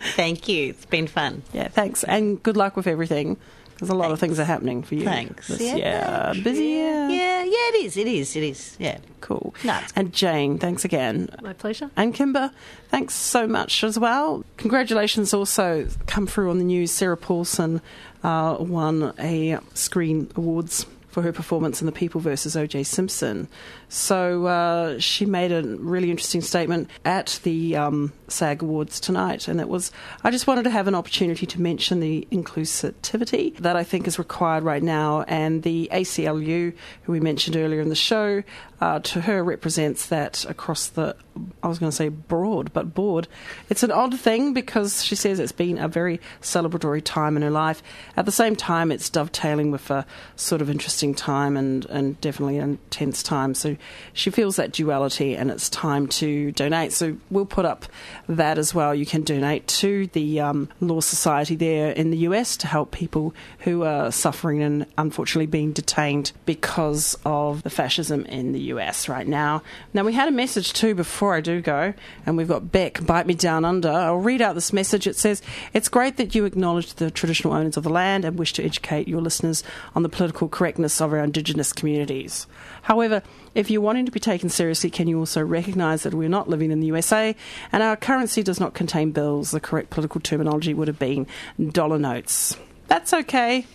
Thank 0.00 0.48
you. 0.48 0.70
It's 0.70 0.86
been 0.86 1.06
fun. 1.06 1.42
Yeah, 1.52 1.68
thanks. 1.68 2.04
And 2.04 2.42
good 2.42 2.56
luck 2.56 2.74
with 2.74 2.86
everything. 2.86 3.36
Because 3.80 3.88
a 3.88 3.94
lot 3.94 4.10
of 4.10 4.20
things 4.20 4.38
are 4.38 4.44
happening 4.44 4.82
for 4.82 4.94
you. 4.94 5.04
Thanks. 5.04 5.48
This 5.48 5.62
Yeah, 5.62 6.34
year. 6.34 6.44
Busy 6.44 6.64
year. 6.64 7.08
Yeah, 7.08 7.44
yeah, 7.44 7.50
it 7.70 7.84
is. 7.86 7.96
It 7.96 8.06
is. 8.06 8.36
It 8.36 8.42
is. 8.42 8.76
Yeah. 8.78 8.98
Cool. 9.22 9.54
No, 9.64 9.80
and 9.96 10.12
Jane, 10.12 10.58
thanks 10.58 10.84
again. 10.84 11.30
My 11.40 11.54
pleasure. 11.54 11.90
And 11.96 12.14
Kimba, 12.14 12.52
thanks 12.90 13.14
so 13.14 13.46
much 13.46 13.82
as 13.82 13.98
well. 13.98 14.44
Congratulations 14.58 15.32
also 15.32 15.86
come 16.06 16.26
through 16.26 16.50
on 16.50 16.58
the 16.58 16.64
news. 16.64 16.90
Sarah 16.90 17.16
Paulson 17.16 17.80
uh, 18.22 18.58
won 18.60 19.14
a 19.18 19.58
Screen 19.72 20.30
Awards 20.36 20.84
for 21.08 21.22
her 21.22 21.32
performance 21.32 21.80
in 21.80 21.86
The 21.86 21.92
People 21.92 22.20
versus 22.20 22.54
O.J. 22.56 22.82
Simpson. 22.82 23.48
So 23.92 24.46
uh, 24.46 25.00
she 25.00 25.26
made 25.26 25.50
a 25.50 25.62
really 25.62 26.12
interesting 26.12 26.42
statement 26.42 26.88
at 27.04 27.40
the 27.42 27.74
um, 27.74 28.12
SAG 28.28 28.62
Awards 28.62 29.00
tonight, 29.00 29.48
and 29.48 29.60
it 29.60 29.68
was 29.68 29.90
I 30.22 30.30
just 30.30 30.46
wanted 30.46 30.62
to 30.62 30.70
have 30.70 30.86
an 30.86 30.94
opportunity 30.94 31.44
to 31.46 31.60
mention 31.60 31.98
the 31.98 32.26
inclusivity 32.30 33.56
that 33.56 33.74
I 33.74 33.82
think 33.82 34.06
is 34.06 34.16
required 34.16 34.62
right 34.62 34.82
now, 34.82 35.22
and 35.22 35.64
the 35.64 35.90
ACLU, 35.92 36.72
who 37.02 37.12
we 37.12 37.18
mentioned 37.18 37.56
earlier 37.56 37.80
in 37.80 37.88
the 37.88 37.96
show, 37.96 38.44
uh, 38.80 39.00
to 39.00 39.22
her 39.22 39.42
represents 39.42 40.06
that 40.06 40.44
across 40.48 40.86
the 40.86 41.16
I 41.62 41.68
was 41.68 41.78
going 41.78 41.90
to 41.90 41.96
say 41.96 42.08
broad, 42.08 42.72
but 42.72 42.94
board. 42.94 43.28
It's 43.68 43.82
an 43.82 43.90
odd 43.90 44.18
thing 44.18 44.52
because 44.52 45.04
she 45.04 45.14
says 45.14 45.38
it's 45.38 45.52
been 45.52 45.78
a 45.78 45.88
very 45.88 46.20
celebratory 46.40 47.02
time 47.02 47.36
in 47.36 47.42
her 47.42 47.50
life. 47.50 47.82
At 48.16 48.26
the 48.26 48.32
same 48.32 48.56
time, 48.56 48.92
it's 48.92 49.08
dovetailing 49.08 49.70
with 49.70 49.90
a 49.90 50.06
sort 50.36 50.60
of 50.60 50.70
interesting 50.70 51.14
time 51.14 51.56
and, 51.56 51.86
and 51.86 52.20
definitely 52.20 52.58
an 52.58 52.70
intense 52.70 53.22
time. 53.22 53.54
So 53.54 53.76
she 54.12 54.30
feels 54.30 54.56
that 54.56 54.72
duality 54.72 55.36
and 55.36 55.50
it's 55.50 55.68
time 55.68 56.06
to 56.08 56.52
donate. 56.52 56.92
So 56.92 57.16
we'll 57.30 57.46
put 57.46 57.64
up 57.64 57.86
that 58.28 58.58
as 58.58 58.74
well. 58.74 58.94
You 58.94 59.06
can 59.06 59.22
donate 59.22 59.66
to 59.68 60.06
the 60.08 60.40
um, 60.40 60.68
Law 60.80 61.00
Society 61.00 61.56
there 61.56 61.90
in 61.90 62.10
the 62.10 62.18
US 62.18 62.56
to 62.58 62.66
help 62.66 62.90
people 62.90 63.34
who 63.60 63.84
are 63.84 64.12
suffering 64.12 64.62
and 64.62 64.86
unfortunately 64.98 65.46
being 65.46 65.72
detained 65.72 66.32
because 66.46 67.16
of 67.24 67.62
the 67.62 67.70
fascism 67.70 68.24
in 68.26 68.52
the 68.52 68.60
US 68.60 69.08
right 69.08 69.26
now. 69.26 69.62
Now, 69.92 70.04
we 70.04 70.12
had 70.12 70.28
a 70.28 70.32
message 70.32 70.72
too 70.72 70.94
before 70.94 71.34
I 71.34 71.40
do 71.40 71.60
go, 71.60 71.94
and 72.26 72.36
we've 72.36 72.48
got 72.48 72.72
Beck, 72.72 73.04
Bite 73.04 73.26
Me 73.26 73.34
Down 73.34 73.64
Under. 73.64 73.90
I'll 73.90 74.16
read 74.16 74.42
out 74.42 74.54
this 74.54 74.72
message. 74.72 75.06
It 75.06 75.16
says, 75.16 75.42
It's 75.72 75.88
great 75.88 76.16
that 76.16 76.34
you 76.34 76.44
acknowledge 76.44 76.94
the 76.94 77.10
traditional 77.10 77.54
owners 77.54 77.76
of 77.76 77.84
the 77.84 77.90
land 77.90 78.24
and 78.24 78.38
wish 78.38 78.52
to 78.54 78.64
educate 78.64 79.08
your 79.08 79.20
listeners 79.20 79.62
on 79.94 80.02
the 80.02 80.08
political 80.08 80.48
correctness 80.48 81.00
of 81.00 81.12
our 81.12 81.18
Indigenous 81.18 81.72
communities. 81.72 82.46
However, 82.82 83.22
if 83.54 83.70
you're 83.70 83.80
wanting 83.80 84.06
to 84.06 84.12
be 84.12 84.20
taken 84.20 84.48
seriously, 84.48 84.90
can 84.90 85.08
you 85.08 85.18
also 85.18 85.42
recognise 85.42 86.02
that 86.04 86.14
we're 86.14 86.28
not 86.28 86.48
living 86.48 86.70
in 86.70 86.80
the 86.80 86.86
USA 86.88 87.34
and 87.72 87.82
our 87.82 87.96
currency 87.96 88.42
does 88.42 88.60
not 88.60 88.74
contain 88.74 89.10
bills? 89.12 89.50
The 89.50 89.60
correct 89.60 89.90
political 89.90 90.20
terminology 90.20 90.74
would 90.74 90.88
have 90.88 90.98
been 90.98 91.26
dollar 91.72 91.98
notes. 91.98 92.56
That's 92.88 93.12
okay 93.12 93.66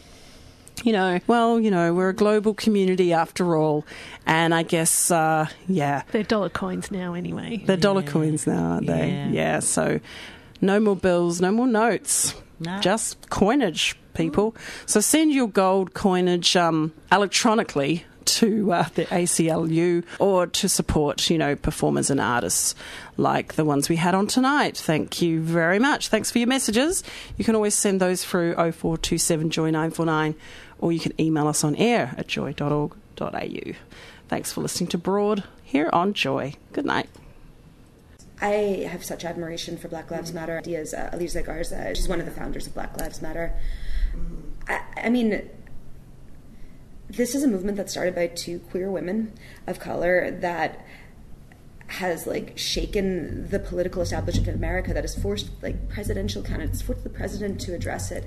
you 0.83 0.91
know, 0.91 1.19
well, 1.25 1.57
you 1.57 1.71
know, 1.71 1.93
we're 1.93 2.09
a 2.09 2.13
global 2.13 2.53
community 2.53 3.13
after 3.13 3.55
all, 3.55 3.85
and 4.25 4.53
I 4.53 4.63
guess, 4.63 5.09
uh, 5.09 5.47
yeah, 5.69 6.03
They're 6.11 6.21
dollar 6.23 6.49
coins 6.49 6.91
now, 6.91 7.13
anyway. 7.13 7.63
they're 7.65 7.77
dollar 7.77 8.03
coins 8.03 8.45
now, 8.45 8.71
aren't 8.73 8.87
they? 8.87 9.09
Yeah. 9.09 9.29
Yeah. 9.29 9.59
So, 9.59 10.01
no 10.59 10.81
more 10.81 10.97
bills, 10.97 11.39
no 11.39 11.51
more 11.51 11.65
notes, 11.65 12.35
No. 12.59 12.77
just 12.81 13.29
coinage, 13.29 13.95
people. 14.15 14.55
So 14.85 14.99
send 14.99 15.31
your 15.31 15.47
gold 15.47 15.93
coinage 15.93 16.55
um, 16.57 16.93
electronically 17.11 18.03
to 18.26 18.71
uh, 18.71 18.88
the 18.95 19.05
ACLU 19.05 20.03
or 20.19 20.47
to 20.47 20.69
support, 20.69 21.30
you 21.30 21.38
know, 21.38 21.55
performers 21.55 22.09
and 22.09 22.19
artists 22.19 22.76
like 23.17 23.53
the 23.53 23.65
ones 23.65 23.89
we 23.89 23.95
had 23.95 24.13
on 24.13 24.28
tonight. 24.28 24.78
Thank 24.78 25.21
you 25.21 25.41
very 25.41 25.80
much. 25.80 26.09
Thanks 26.09 26.32
for 26.32 26.39
your 26.39 26.47
messages. 26.47 27.03
You 27.38 27.45
can 27.45 27.55
always 27.55 27.76
send 27.76 28.01
those 28.01 28.23
through 28.23 28.55
0427 28.55 29.49
Joy 29.49 29.71
949 29.71 30.36
or 30.80 30.91
you 30.91 30.99
can 30.99 31.19
email 31.19 31.47
us 31.47 31.63
on 31.63 31.76
air 31.76 32.13
at 32.17 32.28
joy.org.au. 32.28 33.71
Thanks 34.28 34.51
for 34.51 34.61
listening 34.61 34.88
to 34.89 34.97
Broad 34.97 35.43
here 35.63 35.89
on 35.93 36.13
Joy. 36.13 36.55
Good 36.73 36.86
night. 36.86 37.09
I 38.41 38.88
have 38.89 39.03
such 39.03 39.23
admiration 39.23 39.78
for 39.78 39.88
Black 39.88 40.11
Lives 40.11 40.34
Matter 40.34 40.57
ideas. 40.57 40.93
Uh, 40.93 41.09
Garza, 41.45 41.95
she's 41.95 42.07
one 42.07 42.19
of 42.19 42.26
the 42.26 42.32
founders 42.32 42.67
of 42.67 42.73
Black 42.73 42.99
Lives 42.99 43.21
Matter. 43.21 43.53
I, 44.67 44.82
I 44.97 45.09
mean, 45.09 45.49
this 47.16 47.36
is 47.36 47.43
a 47.43 47.47
movement 47.47 47.78
that 47.78 47.89
started 47.89 48.16
by 48.16 48.28
two 48.28 48.59
queer 48.59 48.89
women 48.89 49.34
of 49.68 49.80
color 49.80 50.32
that 50.32 50.86
has 51.88 52.26
like 52.26 52.57
shaken 52.57 53.47
the 53.49 53.59
political 53.59 54.01
establishment 54.01 54.47
in 54.47 54.55
America 54.55 54.93
that 54.93 55.03
has 55.03 55.16
forced 55.22 55.49
like 55.61 55.89
presidential 55.89 56.41
candidates, 56.41 56.82
forced 56.82 57.03
the 57.03 57.09
president 57.09 57.61
to 57.61 57.74
address 57.74 58.11
it, 58.11 58.26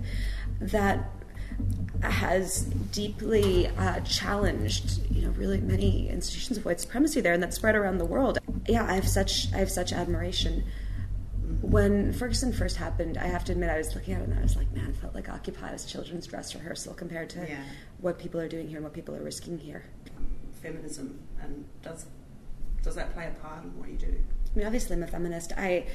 that 0.60 1.10
has 2.02 2.62
deeply 2.92 3.66
uh, 3.78 4.00
challenged, 4.00 5.00
you 5.10 5.22
know, 5.22 5.30
really 5.30 5.60
many 5.60 6.08
institutions 6.08 6.56
of 6.56 6.64
white 6.64 6.80
supremacy 6.80 7.20
there, 7.20 7.32
and 7.32 7.42
that 7.42 7.52
spread 7.52 7.74
around 7.74 7.98
the 7.98 8.04
world. 8.04 8.38
Yeah, 8.68 8.86
I 8.86 8.94
have 8.94 9.08
such 9.08 9.52
I 9.52 9.58
have 9.58 9.70
such 9.70 9.92
admiration. 9.92 10.64
When 11.60 12.12
Ferguson 12.12 12.52
first 12.52 12.76
happened, 12.76 13.18
I 13.18 13.26
have 13.26 13.44
to 13.46 13.52
admit 13.52 13.70
I 13.70 13.78
was 13.78 13.94
looking 13.94 14.14
at 14.14 14.20
it 14.20 14.28
and 14.28 14.38
I 14.38 14.42
was 14.42 14.54
like, 14.54 14.72
man, 14.72 14.90
it 14.90 14.96
felt 14.96 15.14
like 15.14 15.28
Occupy 15.28 15.72
was 15.72 15.84
children's 15.84 16.26
dress 16.26 16.54
rehearsal 16.54 16.94
compared 16.94 17.30
to 17.30 17.40
Yeah. 17.40 17.64
What 18.00 18.18
people 18.18 18.40
are 18.40 18.48
doing 18.48 18.68
here 18.68 18.78
and 18.78 18.84
what 18.84 18.92
people 18.92 19.14
are 19.14 19.22
risking 19.22 19.58
here. 19.58 19.84
Feminism 20.62 21.18
and 21.42 21.64
does 21.82 22.06
does 22.82 22.94
that 22.94 23.12
play 23.12 23.26
a 23.26 23.30
part 23.42 23.64
in 23.64 23.78
what 23.78 23.88
you 23.88 23.96
do? 23.96 24.14
I 24.54 24.58
mean, 24.58 24.66
obviously, 24.66 24.96
I'm 24.96 25.02
a 25.02 25.06
feminist. 25.06 25.52
I 25.56 25.86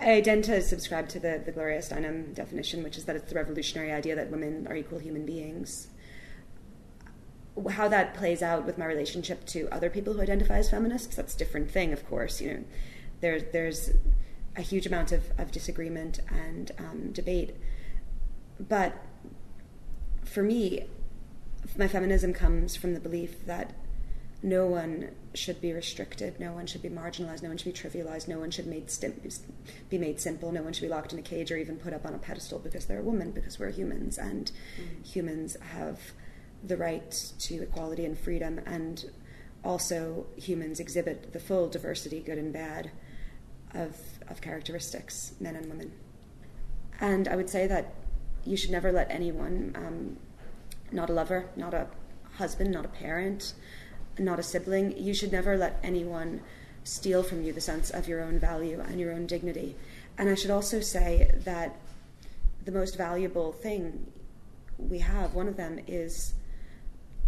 I 0.00 0.20
tend 0.20 0.44
to 0.44 0.62
subscribe 0.62 1.08
to 1.10 1.20
the, 1.20 1.42
the 1.44 1.52
Gloria 1.52 1.80
Steinem 1.80 2.34
definition, 2.34 2.82
which 2.82 2.96
is 2.96 3.04
that 3.04 3.16
it's 3.16 3.28
the 3.28 3.34
revolutionary 3.34 3.92
idea 3.92 4.14
that 4.14 4.30
women 4.30 4.66
are 4.68 4.76
equal 4.76 4.98
human 4.98 5.26
beings. 5.26 5.88
How 7.70 7.88
that 7.88 8.14
plays 8.14 8.40
out 8.40 8.64
with 8.64 8.78
my 8.78 8.84
relationship 8.84 9.44
to 9.46 9.68
other 9.72 9.90
people 9.90 10.14
who 10.14 10.20
identify 10.20 10.58
as 10.58 10.70
feminists, 10.70 11.16
that's 11.16 11.34
a 11.34 11.38
different 11.38 11.70
thing, 11.70 11.92
of 11.92 12.06
course. 12.06 12.40
You 12.40 12.54
know, 12.54 12.64
there, 13.20 13.40
there's 13.40 13.90
a 14.54 14.62
huge 14.62 14.86
amount 14.86 15.10
of, 15.10 15.32
of 15.38 15.50
disagreement 15.50 16.20
and 16.28 16.70
um, 16.78 17.10
debate. 17.12 17.56
But 18.60 18.96
for 20.24 20.44
me, 20.44 20.86
my 21.76 21.88
feminism 21.88 22.32
comes 22.32 22.76
from 22.76 22.94
the 22.94 23.00
belief 23.00 23.44
that 23.46 23.72
no 24.42 24.66
one 24.66 25.10
should 25.34 25.60
be 25.60 25.72
restricted, 25.72 26.38
no 26.38 26.52
one 26.52 26.66
should 26.66 26.82
be 26.82 26.88
marginalized, 26.88 27.42
no 27.42 27.48
one 27.48 27.58
should 27.58 27.72
be 27.72 27.78
trivialized, 27.78 28.28
no 28.28 28.38
one 28.38 28.50
should 28.50 28.66
made 28.66 28.90
stim- 28.90 29.20
be 29.90 29.98
made 29.98 30.20
simple, 30.20 30.52
no 30.52 30.62
one 30.62 30.72
should 30.72 30.82
be 30.82 30.88
locked 30.88 31.12
in 31.12 31.18
a 31.18 31.22
cage 31.22 31.50
or 31.50 31.56
even 31.56 31.76
put 31.76 31.92
up 31.92 32.06
on 32.06 32.14
a 32.14 32.18
pedestal 32.18 32.58
because 32.60 32.86
they're 32.86 33.00
a 33.00 33.02
woman, 33.02 33.32
because 33.32 33.58
we're 33.58 33.70
humans, 33.70 34.16
and 34.16 34.52
humans 35.04 35.56
have 35.72 36.00
the 36.62 36.76
right 36.76 37.32
to 37.38 37.62
equality 37.62 38.04
and 38.04 38.16
freedom, 38.16 38.60
and 38.64 39.10
also 39.64 40.26
humans 40.36 40.78
exhibit 40.78 41.32
the 41.32 41.40
full 41.40 41.68
diversity, 41.68 42.20
good 42.20 42.38
and 42.38 42.52
bad, 42.52 42.92
of, 43.74 43.96
of 44.28 44.40
characteristics, 44.40 45.34
men 45.40 45.56
and 45.56 45.66
women. 45.66 45.92
And 47.00 47.28
I 47.28 47.36
would 47.36 47.50
say 47.50 47.66
that 47.66 47.94
you 48.44 48.56
should 48.56 48.70
never 48.70 48.92
let 48.92 49.10
anyone, 49.10 49.72
um, 49.76 50.16
not 50.92 51.10
a 51.10 51.12
lover, 51.12 51.46
not 51.56 51.74
a 51.74 51.86
husband, 52.36 52.70
not 52.70 52.84
a 52.84 52.88
parent, 52.88 53.54
not 54.18 54.38
a 54.38 54.42
sibling, 54.42 54.96
you 54.96 55.14
should 55.14 55.32
never 55.32 55.56
let 55.56 55.78
anyone 55.82 56.40
steal 56.84 57.22
from 57.22 57.42
you 57.42 57.52
the 57.52 57.60
sense 57.60 57.90
of 57.90 58.08
your 58.08 58.22
own 58.22 58.38
value 58.38 58.80
and 58.80 58.98
your 58.98 59.12
own 59.12 59.26
dignity. 59.26 59.76
And 60.16 60.28
I 60.28 60.34
should 60.34 60.50
also 60.50 60.80
say 60.80 61.30
that 61.44 61.76
the 62.64 62.72
most 62.72 62.96
valuable 62.96 63.52
thing 63.52 64.10
we 64.78 64.98
have, 65.00 65.34
one 65.34 65.48
of 65.48 65.56
them, 65.56 65.80
is 65.86 66.34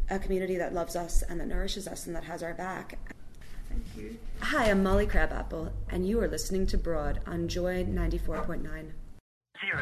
a 0.09 0.19
community 0.19 0.57
that 0.57 0.75
loves 0.75 0.97
us 0.97 1.23
and 1.23 1.41
that 1.41 1.47
nourishes 1.47 1.87
us 1.87 2.07
and 2.07 2.17
that 2.17 2.25
has 2.25 2.43
our 2.43 2.55
back. 2.55 2.99
Thank 3.69 3.85
you. 3.97 4.19
Hi, 4.41 4.71
I'm 4.71 4.83
Molly 4.83 5.07
Crabapple, 5.07 5.73
and 5.89 6.07
you 6.07 6.21
are 6.21 6.29
listening 6.29 6.67
to 6.69 6.79
Broad 6.79 7.21
on 7.27 7.47
Joy 7.47 7.85
94.9. 7.85 8.91
Zero, 9.61 9.79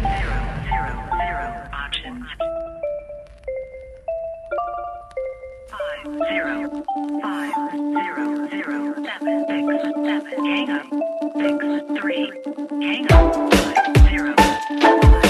zero, 0.00 0.38
zero, 0.64 1.08
zero, 1.18 1.68
option. 1.72 2.67
Zero, 6.16 6.84
five, 7.22 7.52
zero, 7.72 8.48
zero, 8.48 8.94
seven, 9.04 9.44
six, 9.48 9.66
seven, 9.94 10.46
hang 10.46 10.70
up, 10.70 10.86
six, 11.36 12.00
three, 12.00 12.32
hang 12.80 13.12
up, 13.12 13.52
five, 13.52 14.08
zero, 14.08 15.27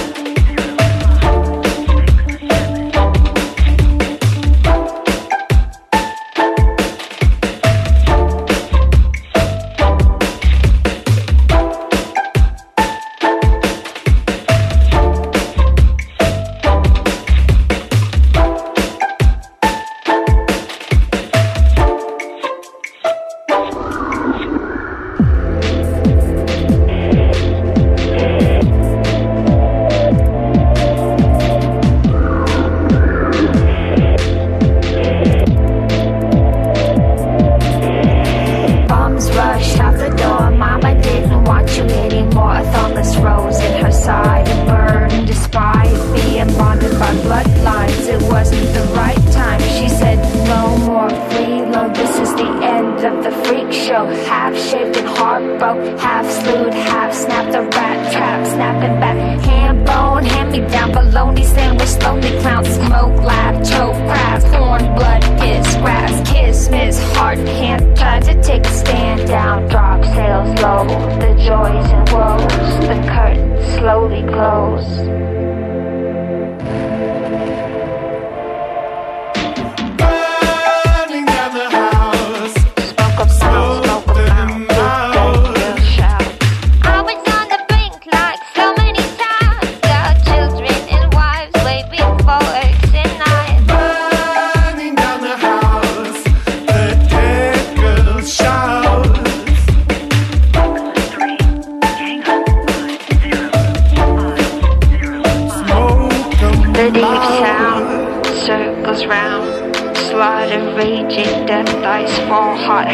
sails 70.58 70.88
low. 70.88 71.18
The 71.18 71.34
joys 71.34 71.90
and 71.90 72.08
woes. 72.10 72.86
The 72.86 73.10
curtain 73.10 73.78
slowly 73.78 74.22
close. 74.22 75.37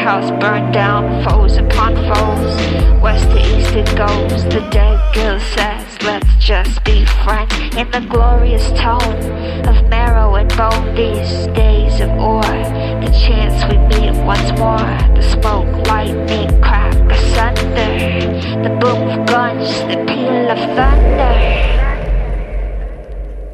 House 0.05 0.31
burned 0.39 0.71
down, 0.75 1.25
foes 1.25 1.57
upon 1.57 1.95
foes. 1.97 2.55
West 3.01 3.25
to 3.31 3.39
east 3.39 3.75
it 3.75 3.87
goes. 3.97 4.45
The 4.45 4.61
dead 4.71 5.01
girl 5.15 5.41
says, 5.41 6.03
Let's 6.03 6.29
just 6.37 6.85
be 6.85 7.07
frank. 7.25 7.51
In 7.75 7.91
the 7.91 8.01
glorious 8.01 8.69
tone 8.73 9.19
of 9.67 9.89
marrow 9.89 10.35
and 10.35 10.55
bone, 10.59 10.95
these 10.95 11.47
days 11.57 12.03
of 12.03 12.11
ore. 12.21 12.43
The 12.43 13.11
chance 13.25 13.57
we 13.71 13.79
meet 13.93 14.15
once 14.27 14.51
more. 14.59 14.93
The 15.17 15.23
smoke, 15.23 15.87
lightning, 15.87 16.51
crack 16.61 16.95
asunder. 17.11 18.63
The 18.63 18.77
boom 18.81 19.09
of 19.09 19.27
guns, 19.27 19.71
the 19.89 20.05
peal 20.07 20.51
of 20.51 20.59
thunder. 20.77 21.37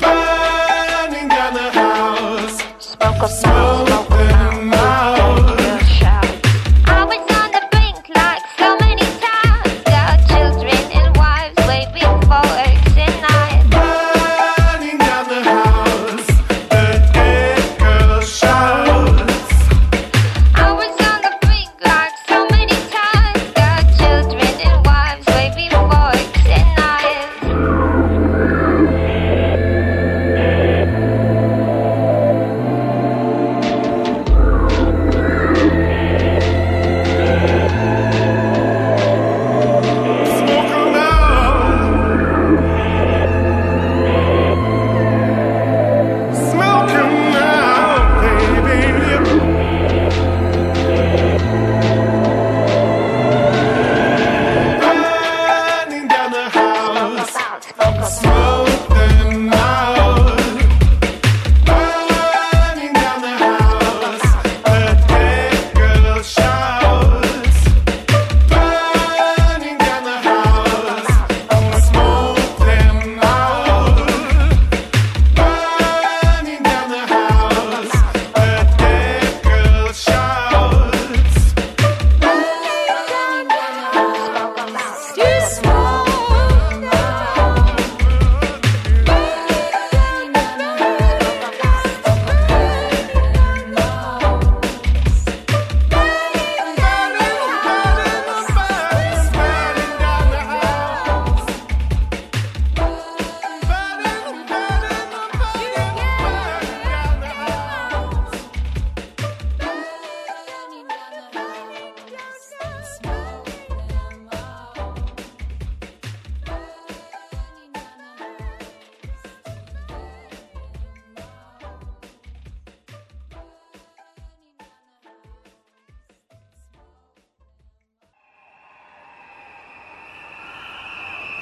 Burning 0.01 1.28
down 1.28 1.55
the 1.55 1.70
house. 1.70 2.59
Smoke 2.80 3.22
of 3.22 3.30
Smoke 3.30 3.89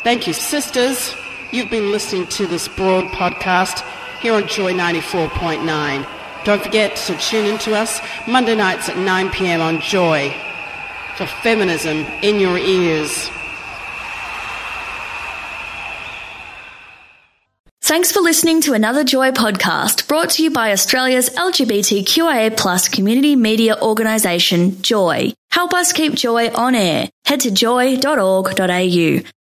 Thank 0.09 0.27
you, 0.27 0.33
sisters. 0.33 1.15
You've 1.53 1.69
been 1.69 1.93
listening 1.93 2.29
to 2.29 2.47
this 2.47 2.67
broad 2.67 3.05
podcast 3.09 3.87
here 4.21 4.33
on 4.33 4.49
Joy 4.49 4.73
94.9. 4.73 6.09
Don't 6.47 6.63
forget 6.63 6.97
to 6.97 7.17
tune 7.19 7.45
in 7.45 7.59
to 7.59 7.75
us 7.75 8.01
Monday 8.27 8.57
nights 8.57 8.89
at 8.89 8.97
9 8.97 9.29
p.m. 9.29 9.61
on 9.61 9.83
Joy 9.83 10.35
for 11.19 11.27
feminism 11.27 12.07
in 12.23 12.41
your 12.41 12.57
ears. 12.57 13.29
Thanks 17.83 18.11
for 18.11 18.21
listening 18.21 18.63
to 18.63 18.73
another 18.73 19.05
Joy 19.05 19.33
podcast 19.33 20.09
brought 20.09 20.31
to 20.31 20.43
you 20.43 20.51
by 20.51 20.73
Australia's 20.73 21.29
LGBTQIA 21.29 22.57
plus 22.57 22.89
community 22.89 23.37
media 23.37 23.77
organisation, 23.83 24.81
Joy. 24.81 25.35
Help 25.51 25.75
us 25.75 25.93
keep 25.93 26.15
Joy 26.15 26.49
on 26.55 26.75
air. 26.75 27.11
Head 27.27 27.41
to 27.41 27.51
joy.org.au. 27.51 29.21